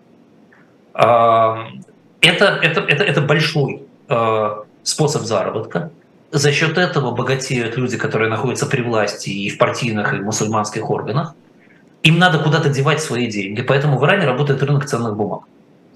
Это, 2.21 2.45
это, 2.61 2.81
это, 2.81 3.03
это 3.03 3.21
большой 3.21 3.83
а, 4.07 4.63
способ 4.83 5.23
заработка. 5.23 5.91
За 6.31 6.51
счет 6.51 6.77
этого 6.77 7.11
богатеют 7.11 7.77
люди, 7.77 7.97
которые 7.97 8.29
находятся 8.29 8.65
при 8.65 8.81
власти 8.81 9.29
и 9.29 9.49
в 9.49 9.57
партийных, 9.57 10.13
и 10.13 10.17
в 10.17 10.23
мусульманских 10.23 10.89
органах. 10.89 11.35
Им 12.03 12.19
надо 12.19 12.39
куда-то 12.39 12.69
девать 12.69 13.01
свои 13.01 13.27
деньги, 13.27 13.61
поэтому 13.61 13.97
в 13.97 14.05
Иране 14.05 14.25
работает 14.25 14.61
рынок 14.63 14.85
ценных 14.85 15.15
бумаг. 15.15 15.41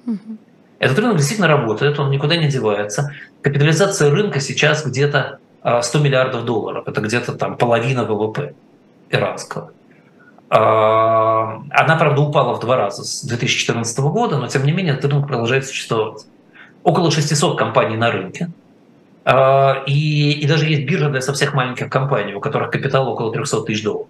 Угу. 0.08 0.38
Этот 0.80 0.98
рынок 1.00 1.18
действительно 1.18 1.48
работает, 1.48 2.00
он 2.00 2.10
никуда 2.10 2.38
не 2.38 2.48
девается. 2.48 3.14
Капитализация 3.42 4.10
рынка 4.10 4.40
сейчас 4.40 4.86
где-то 4.86 5.40
100 5.60 6.00
а, 6.00 6.02
миллиардов 6.02 6.46
долларов. 6.46 6.88
Это 6.88 7.02
где-то 7.02 7.34
там 7.34 7.56
половина 7.56 8.04
ВВП 8.04 8.54
иранского. 9.10 9.72
А, 10.54 11.64
она, 11.70 11.96
правда, 11.96 12.22
упала 12.22 12.54
в 12.54 12.60
два 12.60 12.76
раза 12.76 13.06
с 13.06 13.24
2014 13.24 14.00
года, 14.00 14.38
но 14.38 14.48
тем 14.48 14.66
не 14.66 14.74
менее 14.74 14.96
этот 14.96 15.10
рынок 15.10 15.28
продолжает 15.28 15.66
существовать. 15.66 16.26
Около 16.84 17.10
600 17.10 17.58
компаний 17.58 17.96
на 17.96 18.12
рынке. 18.12 18.50
А, 19.24 19.82
и, 19.88 20.32
и 20.34 20.46
даже 20.46 20.66
есть 20.66 20.84
биржа 20.84 21.10
для 21.10 21.22
со 21.22 21.32
всех 21.32 21.54
маленьких 21.54 21.90
компаний, 21.90 22.34
у 22.34 22.42
которых 22.42 22.70
капитал 22.70 23.08
около 23.08 23.32
300 23.32 23.62
тысяч 23.62 23.82
долларов. 23.82 24.10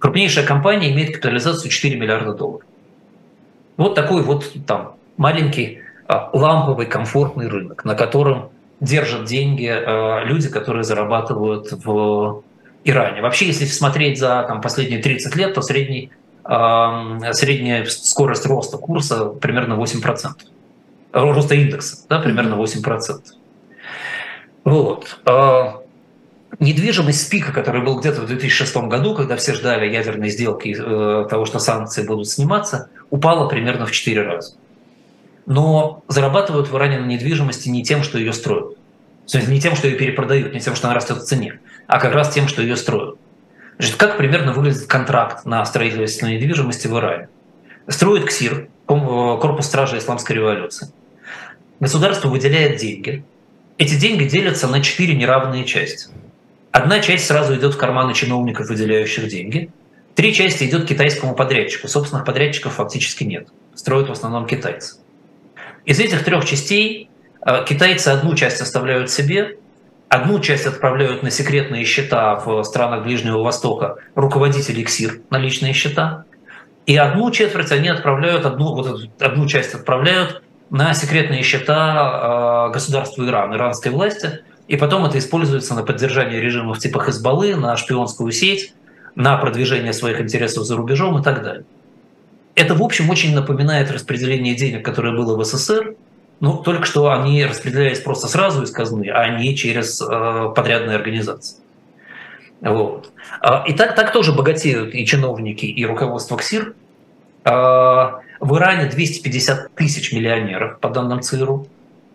Крупнейшая 0.00 0.44
компания 0.44 0.90
имеет 0.92 1.10
капитализацию 1.14 1.70
4 1.70 1.96
миллиарда 1.96 2.34
долларов. 2.34 2.66
Вот 3.76 3.94
такой 3.94 4.22
вот 4.24 4.52
там 4.66 4.96
маленький 5.16 5.78
а, 6.08 6.28
ламповый 6.32 6.86
комфортный 6.86 7.46
рынок, 7.46 7.84
на 7.84 7.94
котором 7.94 8.50
держат 8.80 9.26
деньги 9.26 9.72
люди, 10.26 10.50
которые 10.50 10.82
зарабатывают 10.82 11.72
в 11.72 12.42
Иране. 12.88 13.20
Вообще, 13.20 13.46
если 13.46 13.64
смотреть 13.64 14.18
за 14.18 14.44
там, 14.46 14.60
последние 14.60 15.00
30 15.00 15.34
лет, 15.36 15.54
то 15.54 15.62
средний, 15.62 16.10
средняя 16.44 17.84
скорость 17.86 18.46
роста 18.46 18.78
курса 18.78 19.26
примерно 19.26 19.74
8%. 19.74 20.32
Роста 21.12 21.54
индекса 21.54 22.04
да, 22.08 22.20
примерно 22.20 22.54
8%. 22.54 23.20
Вот. 24.64 25.20
А, 25.24 25.82
недвижимость 26.58 27.22
с 27.22 27.24
пика, 27.26 27.52
который 27.52 27.82
был 27.82 27.98
где-то 27.98 28.22
в 28.22 28.26
2006 28.26 28.76
году, 28.88 29.14
когда 29.14 29.36
все 29.36 29.54
ждали 29.54 29.88
ядерной 29.88 30.28
сделки 30.28 30.76
э, 30.78 31.26
того, 31.28 31.46
что 31.46 31.58
санкции 31.58 32.06
будут 32.06 32.28
сниматься, 32.28 32.90
упала 33.10 33.48
примерно 33.48 33.86
в 33.86 33.92
4 33.92 34.22
раза. 34.22 34.54
Но 35.46 36.02
зарабатывают 36.08 36.68
в 36.68 36.76
Иране 36.76 36.98
на 36.98 37.06
недвижимости 37.06 37.68
не 37.68 37.84
тем, 37.84 38.02
что 38.02 38.18
ее 38.18 38.32
строят. 38.32 38.76
То 39.30 39.38
есть 39.38 39.48
не 39.48 39.60
тем, 39.60 39.74
что 39.76 39.88
ее 39.88 39.96
перепродают, 39.96 40.52
не 40.52 40.60
тем, 40.60 40.74
что 40.74 40.88
она 40.88 40.94
растет 40.94 41.18
в 41.18 41.24
цене, 41.24 41.60
а 41.86 42.00
как 42.00 42.14
раз 42.14 42.32
тем, 42.32 42.48
что 42.48 42.62
ее 42.62 42.76
строят. 42.76 43.18
Значит, 43.78 43.96
как 43.96 44.16
примерно 44.16 44.52
выглядит 44.52 44.86
контракт 44.86 45.44
на 45.44 45.64
строительство 45.64 46.26
недвижимости 46.26 46.86
в 46.86 46.96
Иране? 46.96 47.28
Строит 47.88 48.24
КСИР, 48.24 48.68
Корпус 48.86 49.66
Стражи 49.66 49.98
Исламской 49.98 50.36
революции. 50.36 50.88
Государство 51.78 52.28
выделяет 52.28 52.78
деньги. 52.78 53.22
Эти 53.78 53.94
деньги 53.96 54.24
делятся 54.24 54.66
на 54.66 54.82
четыре 54.82 55.14
неравные 55.14 55.64
части. 55.64 56.08
Одна 56.72 57.00
часть 57.00 57.26
сразу 57.26 57.54
идет 57.54 57.74
в 57.74 57.78
карманы 57.78 58.14
чиновников, 58.14 58.68
выделяющих 58.68 59.28
деньги. 59.28 59.70
Три 60.14 60.32
части 60.32 60.64
идет 60.64 60.88
китайскому 60.88 61.34
подрядчику. 61.34 61.88
Собственных 61.88 62.24
подрядчиков 62.24 62.74
фактически 62.74 63.24
нет. 63.24 63.48
Строят 63.74 64.08
в 64.08 64.12
основном 64.12 64.46
китайцы. 64.46 64.96
Из 65.84 66.00
этих 66.00 66.24
трех 66.24 66.46
частей 66.46 67.10
э, 67.44 67.64
китайцы 67.66 68.08
одну 68.08 68.34
часть 68.34 68.62
оставляют 68.62 69.10
себе, 69.10 69.58
одну 70.08 70.40
часть 70.40 70.66
отправляют 70.66 71.22
на 71.22 71.30
секретные 71.30 71.84
счета 71.84 72.36
в 72.36 72.62
странах 72.64 73.04
Ближнего 73.04 73.42
Востока 73.42 73.96
руководители 74.14 74.82
КСИР 74.82 75.20
на 75.30 75.38
личные 75.38 75.72
счета, 75.72 76.24
и 76.86 76.96
одну 76.96 77.30
четверть 77.30 77.72
они 77.72 77.88
отправляют, 77.88 78.46
одну, 78.46 78.74
вот 78.74 79.08
одну 79.20 79.46
часть 79.46 79.74
отправляют 79.74 80.42
на 80.70 80.94
секретные 80.94 81.42
счета 81.42 82.68
э, 82.68 82.72
государства 82.72 83.26
Иран, 83.26 83.54
иранской 83.54 83.90
власти, 83.90 84.40
и 84.68 84.76
потом 84.76 85.04
это 85.04 85.18
используется 85.18 85.74
на 85.74 85.82
поддержание 85.82 86.40
режимов 86.40 86.78
типа 86.78 87.00
Хезбаллы, 87.00 87.54
на 87.56 87.76
шпионскую 87.76 88.30
сеть, 88.32 88.74
на 89.14 89.36
продвижение 89.36 89.92
своих 89.92 90.20
интересов 90.20 90.64
за 90.64 90.76
рубежом 90.76 91.18
и 91.18 91.22
так 91.22 91.42
далее. 91.42 91.64
Это, 92.54 92.74
в 92.74 92.82
общем, 92.82 93.10
очень 93.10 93.34
напоминает 93.34 93.90
распределение 93.90 94.54
денег, 94.54 94.84
которое 94.84 95.14
было 95.16 95.36
в 95.36 95.44
СССР, 95.44 95.94
ну, 96.40 96.58
только 96.58 96.84
что 96.84 97.10
они 97.10 97.44
распределялись 97.44 98.00
просто 98.00 98.28
сразу 98.28 98.62
из 98.62 98.70
казны, 98.70 99.10
а 99.10 99.28
не 99.28 99.56
через 99.56 100.00
э, 100.02 100.52
подрядные 100.54 100.96
организации. 100.96 101.58
Вот. 102.60 103.10
А, 103.40 103.64
и 103.66 103.72
так, 103.72 103.94
так 103.94 104.12
тоже 104.12 104.32
богатеют 104.32 104.94
и 104.94 105.06
чиновники, 105.06 105.66
и 105.66 105.84
руководство 105.84 106.36
КСИР. 106.36 106.74
А, 107.44 108.20
в 108.40 108.56
Иране 108.56 108.86
250 108.86 109.74
тысяч 109.74 110.12
миллионеров, 110.12 110.78
по 110.80 110.90
данным 110.90 111.22
ЦРУ. 111.22 111.68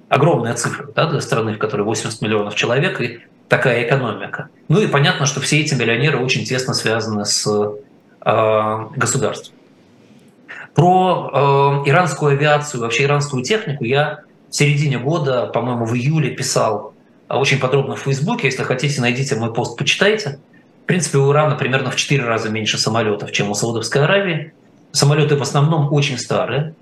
Огромная 0.09 0.53
цифра 0.55 0.87
да, 0.93 1.09
для 1.09 1.21
страны, 1.21 1.53
в 1.53 1.57
которой 1.57 1.83
80 1.83 2.21
миллионов 2.21 2.55
человек 2.55 2.99
и 2.99 3.21
такая 3.47 3.87
экономика. 3.87 4.49
Ну 4.67 4.81
и 4.81 4.87
понятно, 4.87 5.25
что 5.25 5.39
все 5.39 5.61
эти 5.61 5.73
миллионеры 5.73 6.19
очень 6.19 6.43
тесно 6.43 6.73
связаны 6.73 7.25
с 7.25 7.47
э, 8.25 8.77
государством. 8.95 9.55
Про 10.73 11.83
э, 11.85 11.89
иранскую 11.89 12.31
авиацию, 12.31 12.81
вообще 12.81 13.03
иранскую 13.03 13.43
технику 13.43 13.83
я 13.83 14.21
в 14.49 14.55
середине 14.55 14.99
года, 14.99 15.47
по-моему, 15.47 15.85
в 15.85 15.95
июле 15.95 16.31
писал 16.31 16.93
очень 17.29 17.59
подробно 17.59 17.95
в 17.95 18.01
Фейсбуке. 18.01 18.47
Если 18.47 18.63
хотите, 18.63 19.01
найдите 19.01 19.35
мой 19.35 19.53
пост, 19.53 19.77
почитайте. 19.77 20.39
В 20.83 20.85
принципе, 20.87 21.19
у 21.19 21.31
Ирана 21.31 21.55
примерно 21.55 21.91
в 21.91 21.95
4 21.95 22.23
раза 22.23 22.49
меньше 22.49 22.77
самолетов, 22.77 23.31
чем 23.31 23.49
у 23.49 23.53
Саудовской 23.53 24.03
Аравии. 24.03 24.53
Самолеты 24.91 25.37
в 25.37 25.41
основном 25.41 25.91
очень 25.93 26.17
старые. 26.17 26.75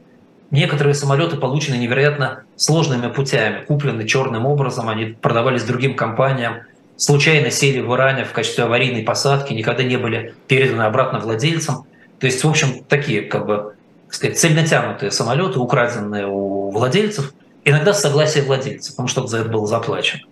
Некоторые 0.51 0.95
самолеты 0.95 1.37
получены 1.37 1.75
невероятно 1.75 2.43
сложными 2.55 3.11
путями, 3.11 3.63
куплены 3.65 4.07
черным 4.07 4.47
образом, 4.47 4.89
они 4.89 5.05
продавались 5.05 5.63
другим 5.63 5.95
компаниям, 5.95 6.61
случайно 6.97 7.51
сели 7.51 7.81
в 7.81 7.93
Иране 7.93 8.25
в 8.25 8.31
качестве 8.31 8.63
аварийной 8.63 9.03
посадки, 9.03 9.53
никогда 9.53 9.83
не 9.83 9.97
были 9.97 10.33
переданы 10.47 10.83
обратно 10.83 11.19
владельцам. 11.19 11.85
То 12.19 12.25
есть, 12.25 12.43
в 12.43 12.49
общем, 12.49 12.83
такие, 12.89 13.21
как 13.21 13.45
бы, 13.45 13.75
так 14.09 14.15
сказать, 14.15 14.39
цельнотянутые 14.39 15.11
самолеты, 15.11 15.59
украденные 15.59 16.25
у 16.25 16.71
владельцев, 16.71 17.31
иногда 17.63 17.93
с 17.93 18.01
согласия 18.01 18.41
владельцев, 18.41 18.95
потому 18.95 19.07
что 19.07 19.27
за 19.27 19.41
это 19.41 19.49
было 19.49 19.67
заплачено. 19.67 20.23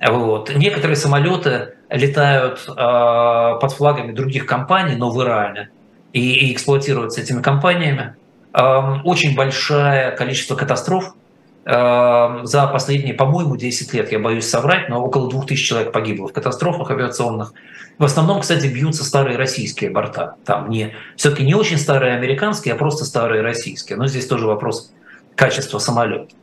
Вот. 0.00 0.54
Некоторые 0.54 0.94
самолеты 0.94 1.74
летают 1.90 2.60
э, 2.68 2.72
под 3.60 3.72
флагами 3.72 4.12
других 4.12 4.46
компаний, 4.46 4.94
но 4.94 5.10
в 5.10 5.20
Иране, 5.20 5.70
и, 6.12 6.32
и 6.32 6.52
эксплуатируются 6.52 7.20
этими 7.20 7.42
компаниями. 7.42 8.14
Э, 8.52 9.00
очень 9.02 9.34
большое 9.34 10.12
количество 10.12 10.54
катастроф 10.54 11.16
за 11.64 12.66
последние, 12.72 13.12
по-моему, 13.12 13.56
10 13.56 13.92
лет, 13.92 14.10
я 14.10 14.18
боюсь 14.18 14.48
соврать, 14.48 14.88
но 14.88 15.04
около 15.04 15.28
2000 15.28 15.62
человек 15.62 15.92
погибло 15.92 16.28
в 16.28 16.32
катастрофах 16.32 16.90
авиационных. 16.90 17.52
В 17.98 18.04
основном, 18.04 18.40
кстати, 18.40 18.66
бьются 18.68 19.04
старые 19.04 19.36
российские 19.36 19.90
борта. 19.90 20.36
Там 20.44 20.70
не, 20.70 20.94
все-таки 21.16 21.44
не 21.44 21.54
очень 21.54 21.78
старые 21.78 22.14
американские, 22.14 22.74
а 22.74 22.78
просто 22.78 23.04
старые 23.04 23.42
российские. 23.42 23.98
Но 23.98 24.06
здесь 24.06 24.26
тоже 24.26 24.46
вопрос 24.46 24.92
качества 25.34 25.78
самолета. 25.78 26.34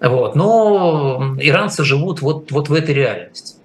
Вот. 0.00 0.34
Но 0.34 1.36
иранцы 1.38 1.84
живут 1.84 2.20
вот, 2.22 2.50
вот 2.50 2.68
в 2.68 2.72
этой 2.74 2.94
реальности 2.94 3.56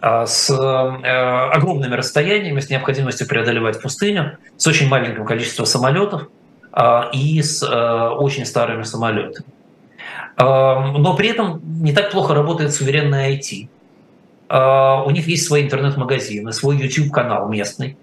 а, 0.00 0.26
с 0.26 0.50
э, 0.50 0.54
огромными 0.54 1.94
расстояниями, 1.94 2.60
с 2.60 2.70
необходимостью 2.70 3.26
преодолевать 3.26 3.80
пустыню, 3.82 4.38
с 4.56 4.66
очень 4.66 4.88
маленьким 4.88 5.24
количеством 5.24 5.66
самолетов 5.66 6.28
а, 6.72 7.10
и 7.12 7.42
с 7.42 7.62
э, 7.62 8.08
очень 8.10 8.46
старыми 8.46 8.82
самолетами. 8.82 9.46
А, 10.36 10.92
но 10.92 11.14
при 11.16 11.28
этом 11.28 11.60
не 11.82 11.92
так 11.92 12.10
плохо 12.10 12.34
работает 12.34 12.72
суверенная 12.72 13.32
IT. 13.32 13.68
У 15.06 15.10
них 15.10 15.26
есть 15.26 15.46
свои 15.46 15.64
интернет-магазины, 15.64 16.52
свой 16.52 16.76
YouTube-канал 16.76 17.48
местный, 17.48 17.96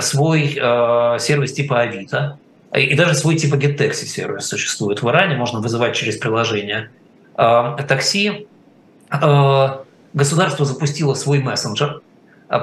свой 0.00 0.56
э, 0.56 1.16
сервис 1.18 1.52
типа 1.52 1.80
Авито, 1.80 2.38
и 2.74 2.94
даже 2.94 3.14
свой 3.14 3.34
типа 3.34 3.56
GetTaxi 3.56 4.06
сервис 4.06 4.46
существует 4.46 5.02
в 5.02 5.08
Иране, 5.10 5.36
можно 5.36 5.60
вызывать 5.60 5.96
через 5.96 6.16
приложение 6.16 6.90
такси. 7.34 8.46
Э, 9.10 9.68
государство 10.12 10.64
запустило 10.64 11.14
свой 11.14 11.40
мессенджер. 11.40 12.00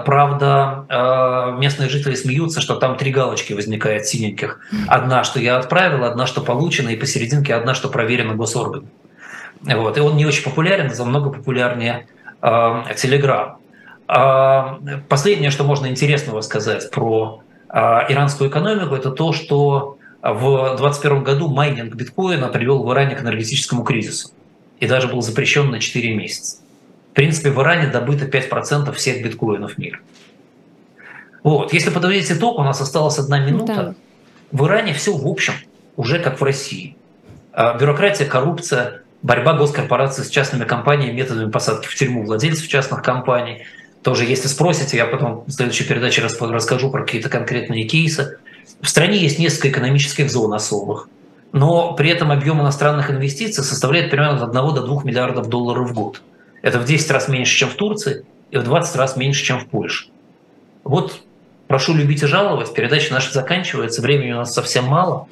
Правда, 0.05 0.85
э, 0.87 1.59
местные 1.59 1.89
жители 1.89 2.13
смеются, 2.13 2.61
что 2.61 2.75
там 2.75 2.95
три 2.95 3.11
галочки 3.11 3.53
возникает 3.53 4.05
синеньких. 4.05 4.59
Одна, 4.87 5.23
что 5.23 5.39
я 5.39 5.57
отправил, 5.57 6.03
одна, 6.03 6.27
что 6.27 6.41
получена, 6.41 6.89
и 6.89 6.95
посерединке 6.95 7.55
одна, 7.55 7.73
что 7.73 7.89
проверена 7.89 8.35
госорганом. 8.35 8.89
Вот. 9.61 9.97
И 9.97 10.01
он 10.01 10.15
не 10.15 10.27
очень 10.27 10.43
популярен, 10.43 10.93
за 10.93 11.05
много 11.05 11.31
популярнее 11.31 12.07
Telegram. 12.41 13.55
Последнее, 15.09 15.49
что 15.49 15.63
можно 15.63 15.87
интересного 15.87 16.41
сказать 16.41 16.91
про 16.91 17.41
иранскую 17.69 18.49
экономику, 18.49 18.95
это 18.95 19.09
то, 19.09 19.33
что 19.33 19.97
в 20.21 20.77
2021 20.77 21.23
году 21.23 21.49
майнинг 21.49 21.95
биткоина 21.95 22.49
привел 22.49 22.83
в 22.83 22.93
Иране 22.93 23.15
к 23.15 23.21
энергетическому 23.21 23.83
кризису 23.83 24.29
и 24.79 24.87
даже 24.87 25.07
был 25.07 25.21
запрещен 25.21 25.71
на 25.71 25.79
4 25.79 26.15
месяца. 26.15 26.57
В 27.19 27.21
принципе, 27.21 27.49
в 27.49 27.61
Иране 27.61 27.87
добыто 27.87 28.23
5% 28.23 28.93
всех 28.93 29.21
биткоинов 29.21 29.77
мира. 29.77 29.99
Вот. 31.43 31.73
Если 31.73 31.89
подводить 31.89 32.31
итог, 32.31 32.57
у 32.57 32.63
нас 32.63 32.79
осталась 32.79 33.19
одна 33.19 33.39
минута. 33.39 33.75
Да. 33.75 33.95
В 34.53 34.65
Иране 34.65 34.93
все, 34.93 35.11
в 35.11 35.27
общем, 35.27 35.51
уже 35.97 36.19
как 36.19 36.39
в 36.39 36.43
России. 36.45 36.95
А, 37.51 37.77
бюрократия, 37.77 38.23
коррупция, 38.23 39.01
борьба 39.21 39.55
госкорпораций 39.55 40.23
с 40.23 40.29
частными 40.29 40.63
компаниями, 40.63 41.11
методами 41.11 41.51
посадки 41.51 41.87
в 41.89 41.95
тюрьму 41.95 42.23
владельцев 42.23 42.69
частных 42.69 43.03
компаний. 43.03 43.65
Тоже, 44.01 44.23
если 44.23 44.47
спросите, 44.47 44.95
я 44.95 45.05
потом 45.05 45.43
в 45.45 45.51
следующей 45.51 45.83
передаче 45.83 46.21
расскажу 46.21 46.89
про 46.89 47.03
какие-то 47.03 47.27
конкретные 47.27 47.83
кейсы. 47.83 48.37
В 48.81 48.87
стране 48.87 49.17
есть 49.17 49.39
несколько 49.39 49.67
экономических 49.67 50.31
зон 50.31 50.53
особых, 50.53 51.09
но 51.51 51.95
при 51.95 52.11
этом 52.11 52.31
объем 52.31 52.61
иностранных 52.61 53.11
инвестиций 53.11 53.61
составляет 53.61 54.09
примерно 54.09 54.41
от 54.41 54.55
1 54.55 54.73
до 54.73 54.83
2 54.83 55.03
миллиардов 55.03 55.49
долларов 55.49 55.89
в 55.89 55.93
год. 55.93 56.21
Это 56.61 56.79
в 56.79 56.85
10 56.85 57.11
раз 57.11 57.27
меньше, 57.27 57.57
чем 57.57 57.69
в 57.69 57.75
Турции, 57.75 58.25
и 58.51 58.57
в 58.57 58.63
20 58.63 58.95
раз 58.95 59.15
меньше, 59.15 59.43
чем 59.43 59.59
в 59.59 59.67
Польше. 59.67 60.07
Вот 60.83 61.21
прошу 61.67 61.93
любить 61.95 62.23
и 62.23 62.27
жаловать, 62.27 62.73
передача 62.73 63.13
наша 63.13 63.31
заканчивается, 63.31 64.01
времени 64.01 64.31
у 64.31 64.37
нас 64.37 64.53
совсем 64.53 64.85
мало. 64.85 65.27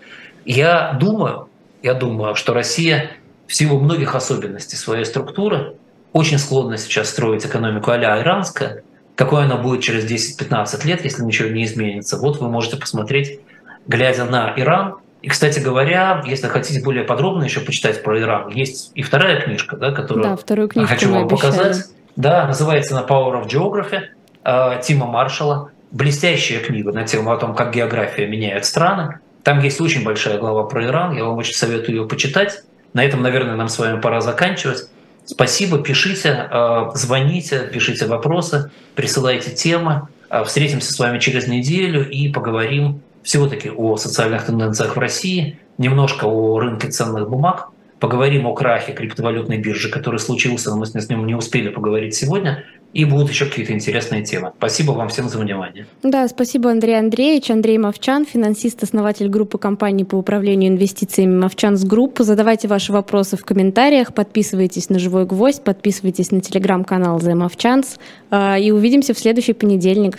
Я 0.45 0.93
думаю, 0.99 1.49
я 1.82 1.93
думаю, 1.93 2.36
что 2.36 2.53
Россия 2.53 3.11
в 3.47 3.55
силу 3.55 3.80
многих 3.80 4.15
особенностей 4.15 4.75
своей 4.75 5.05
структуры 5.05 5.75
очень 6.13 6.38
склонна 6.38 6.78
сейчас 6.78 7.09
строить 7.09 7.45
экономику 7.45 7.91
а-ля 7.91 8.21
иранская, 8.21 8.84
какой 9.15 9.45
она 9.45 9.57
будет 9.57 9.82
через 9.82 10.05
10-15 10.05 10.86
лет, 10.86 11.03
если 11.03 11.23
ничего 11.23 11.49
не 11.49 11.65
изменится. 11.65 12.17
Вот 12.17 12.39
вы 12.39 12.49
можете 12.49 12.78
посмотреть, 12.78 13.39
глядя 13.88 14.25
на 14.25 14.53
Иран. 14.55 14.95
И, 15.22 15.30
кстати 15.30 15.59
говоря, 15.59 16.24
если 16.26 16.47
хотите 16.47 16.82
более 16.84 17.03
подробно 17.03 17.43
еще 17.43 17.59
почитать 17.59 18.03
про 18.03 18.20
Иран, 18.20 18.49
есть 18.49 18.91
и 18.93 19.01
вторая 19.01 19.41
книжка, 19.41 19.76
да, 19.76 19.91
которую 19.91 20.24
да, 20.24 20.36
вторую 20.36 20.68
книжку 20.68 20.93
хочу 20.93 21.11
вам 21.11 21.26
обещали. 21.26 21.51
показать. 21.51 21.86
Да, 22.15 22.47
называется 22.47 22.95
«На 22.95 23.01
Power 23.01 23.43
of 23.43 23.47
Geography» 23.47 24.01
э, 24.43 24.82
Тима 24.84 25.05
Маршалла. 25.05 25.72
Блестящая 25.91 26.59
книга 26.59 26.91
на 26.91 27.05
тему 27.05 27.32
о 27.32 27.38
том, 27.38 27.55
как 27.55 27.74
география 27.74 28.28
меняет 28.28 28.65
страны. 28.65 29.20
Там 29.43 29.59
есть 29.61 29.80
очень 29.80 30.03
большая 30.03 30.38
глава 30.38 30.65
про 30.65 30.84
Иран, 30.86 31.15
я 31.15 31.24
вам 31.24 31.38
очень 31.38 31.53
советую 31.53 31.97
ее 31.97 32.07
почитать. 32.07 32.63
На 32.93 33.05
этом, 33.05 33.22
наверное, 33.22 33.55
нам 33.55 33.70
с 33.70 33.80
вами 33.80 34.01
пора 34.01 34.20
заканчивать. 34.20 34.89
Спасибо, 35.26 35.80
пишите, 35.80 36.47
э, 36.51 36.89
звоните, 36.93 37.70
пишите 37.72 38.05
вопросы, 38.05 38.72
присылайте 38.95 39.51
темы. 39.51 40.07
Э, 40.30 40.43
встретимся 40.43 40.91
с 40.91 40.99
вами 40.99 41.20
через 41.20 41.47
неделю 41.47 42.09
и 42.09 42.30
поговорим 42.30 43.01
все-таки 43.28 43.69
о 43.69 43.97
социальных 43.97 44.45
тенденциях 44.45 44.95
в 44.95 44.99
России, 44.99 45.59
немножко 45.78 46.23
о 46.28 46.59
рынке 46.59 46.88
ценных 46.88 47.30
бумаг, 47.30 47.71
поговорим 47.99 48.47
о 48.47 48.53
крахе 48.53 48.93
криптовалютной 48.93 49.57
биржи, 49.57 49.89
который 49.89 50.17
случился, 50.17 50.69
но 50.69 50.78
мы 50.78 50.86
с 50.86 51.09
ним 51.09 51.28
не 51.28 51.36
успели 51.36 51.67
поговорить 51.67 52.15
сегодня– 52.15 52.63
и 52.93 53.05
будут 53.05 53.30
еще 53.30 53.45
какие-то 53.45 53.73
интересные 53.73 54.23
темы. 54.23 54.51
Спасибо 54.57 54.91
вам 54.91 55.09
всем 55.09 55.30
за 55.30 55.38
внимание. 55.38 55.86
Да, 56.03 56.28
спасибо, 56.28 56.71
Андрей 56.71 56.97
Андреевич. 56.97 57.51
Андрей 57.51 57.78
Мовчан, 57.78 58.25
финансист, 58.25 58.82
основатель 58.82 59.28
группы 59.28 59.57
компаний 59.57 60.05
по 60.05 60.15
управлению 60.15 60.71
инвестициями 60.71 61.38
Movchan's 61.38 61.84
Group. 61.84 62.20
Задавайте 62.19 62.67
ваши 62.67 62.93
вопросы 62.93 63.36
в 63.38 63.43
комментариях, 63.43 64.13
подписывайтесь 64.13 64.89
на 64.89 64.99
«Живой 64.99 65.25
гвоздь», 65.25 65.63
подписывайтесь 65.63 66.32
на 66.32 66.41
телеграм-канал 66.41 67.19
«The 67.19 67.36
Movchan's» 67.36 67.99
а, 68.32 68.57
и 68.57 68.71
увидимся 68.71 69.13
в 69.13 69.19
следующий 69.19 69.53
понедельник. 69.53 70.15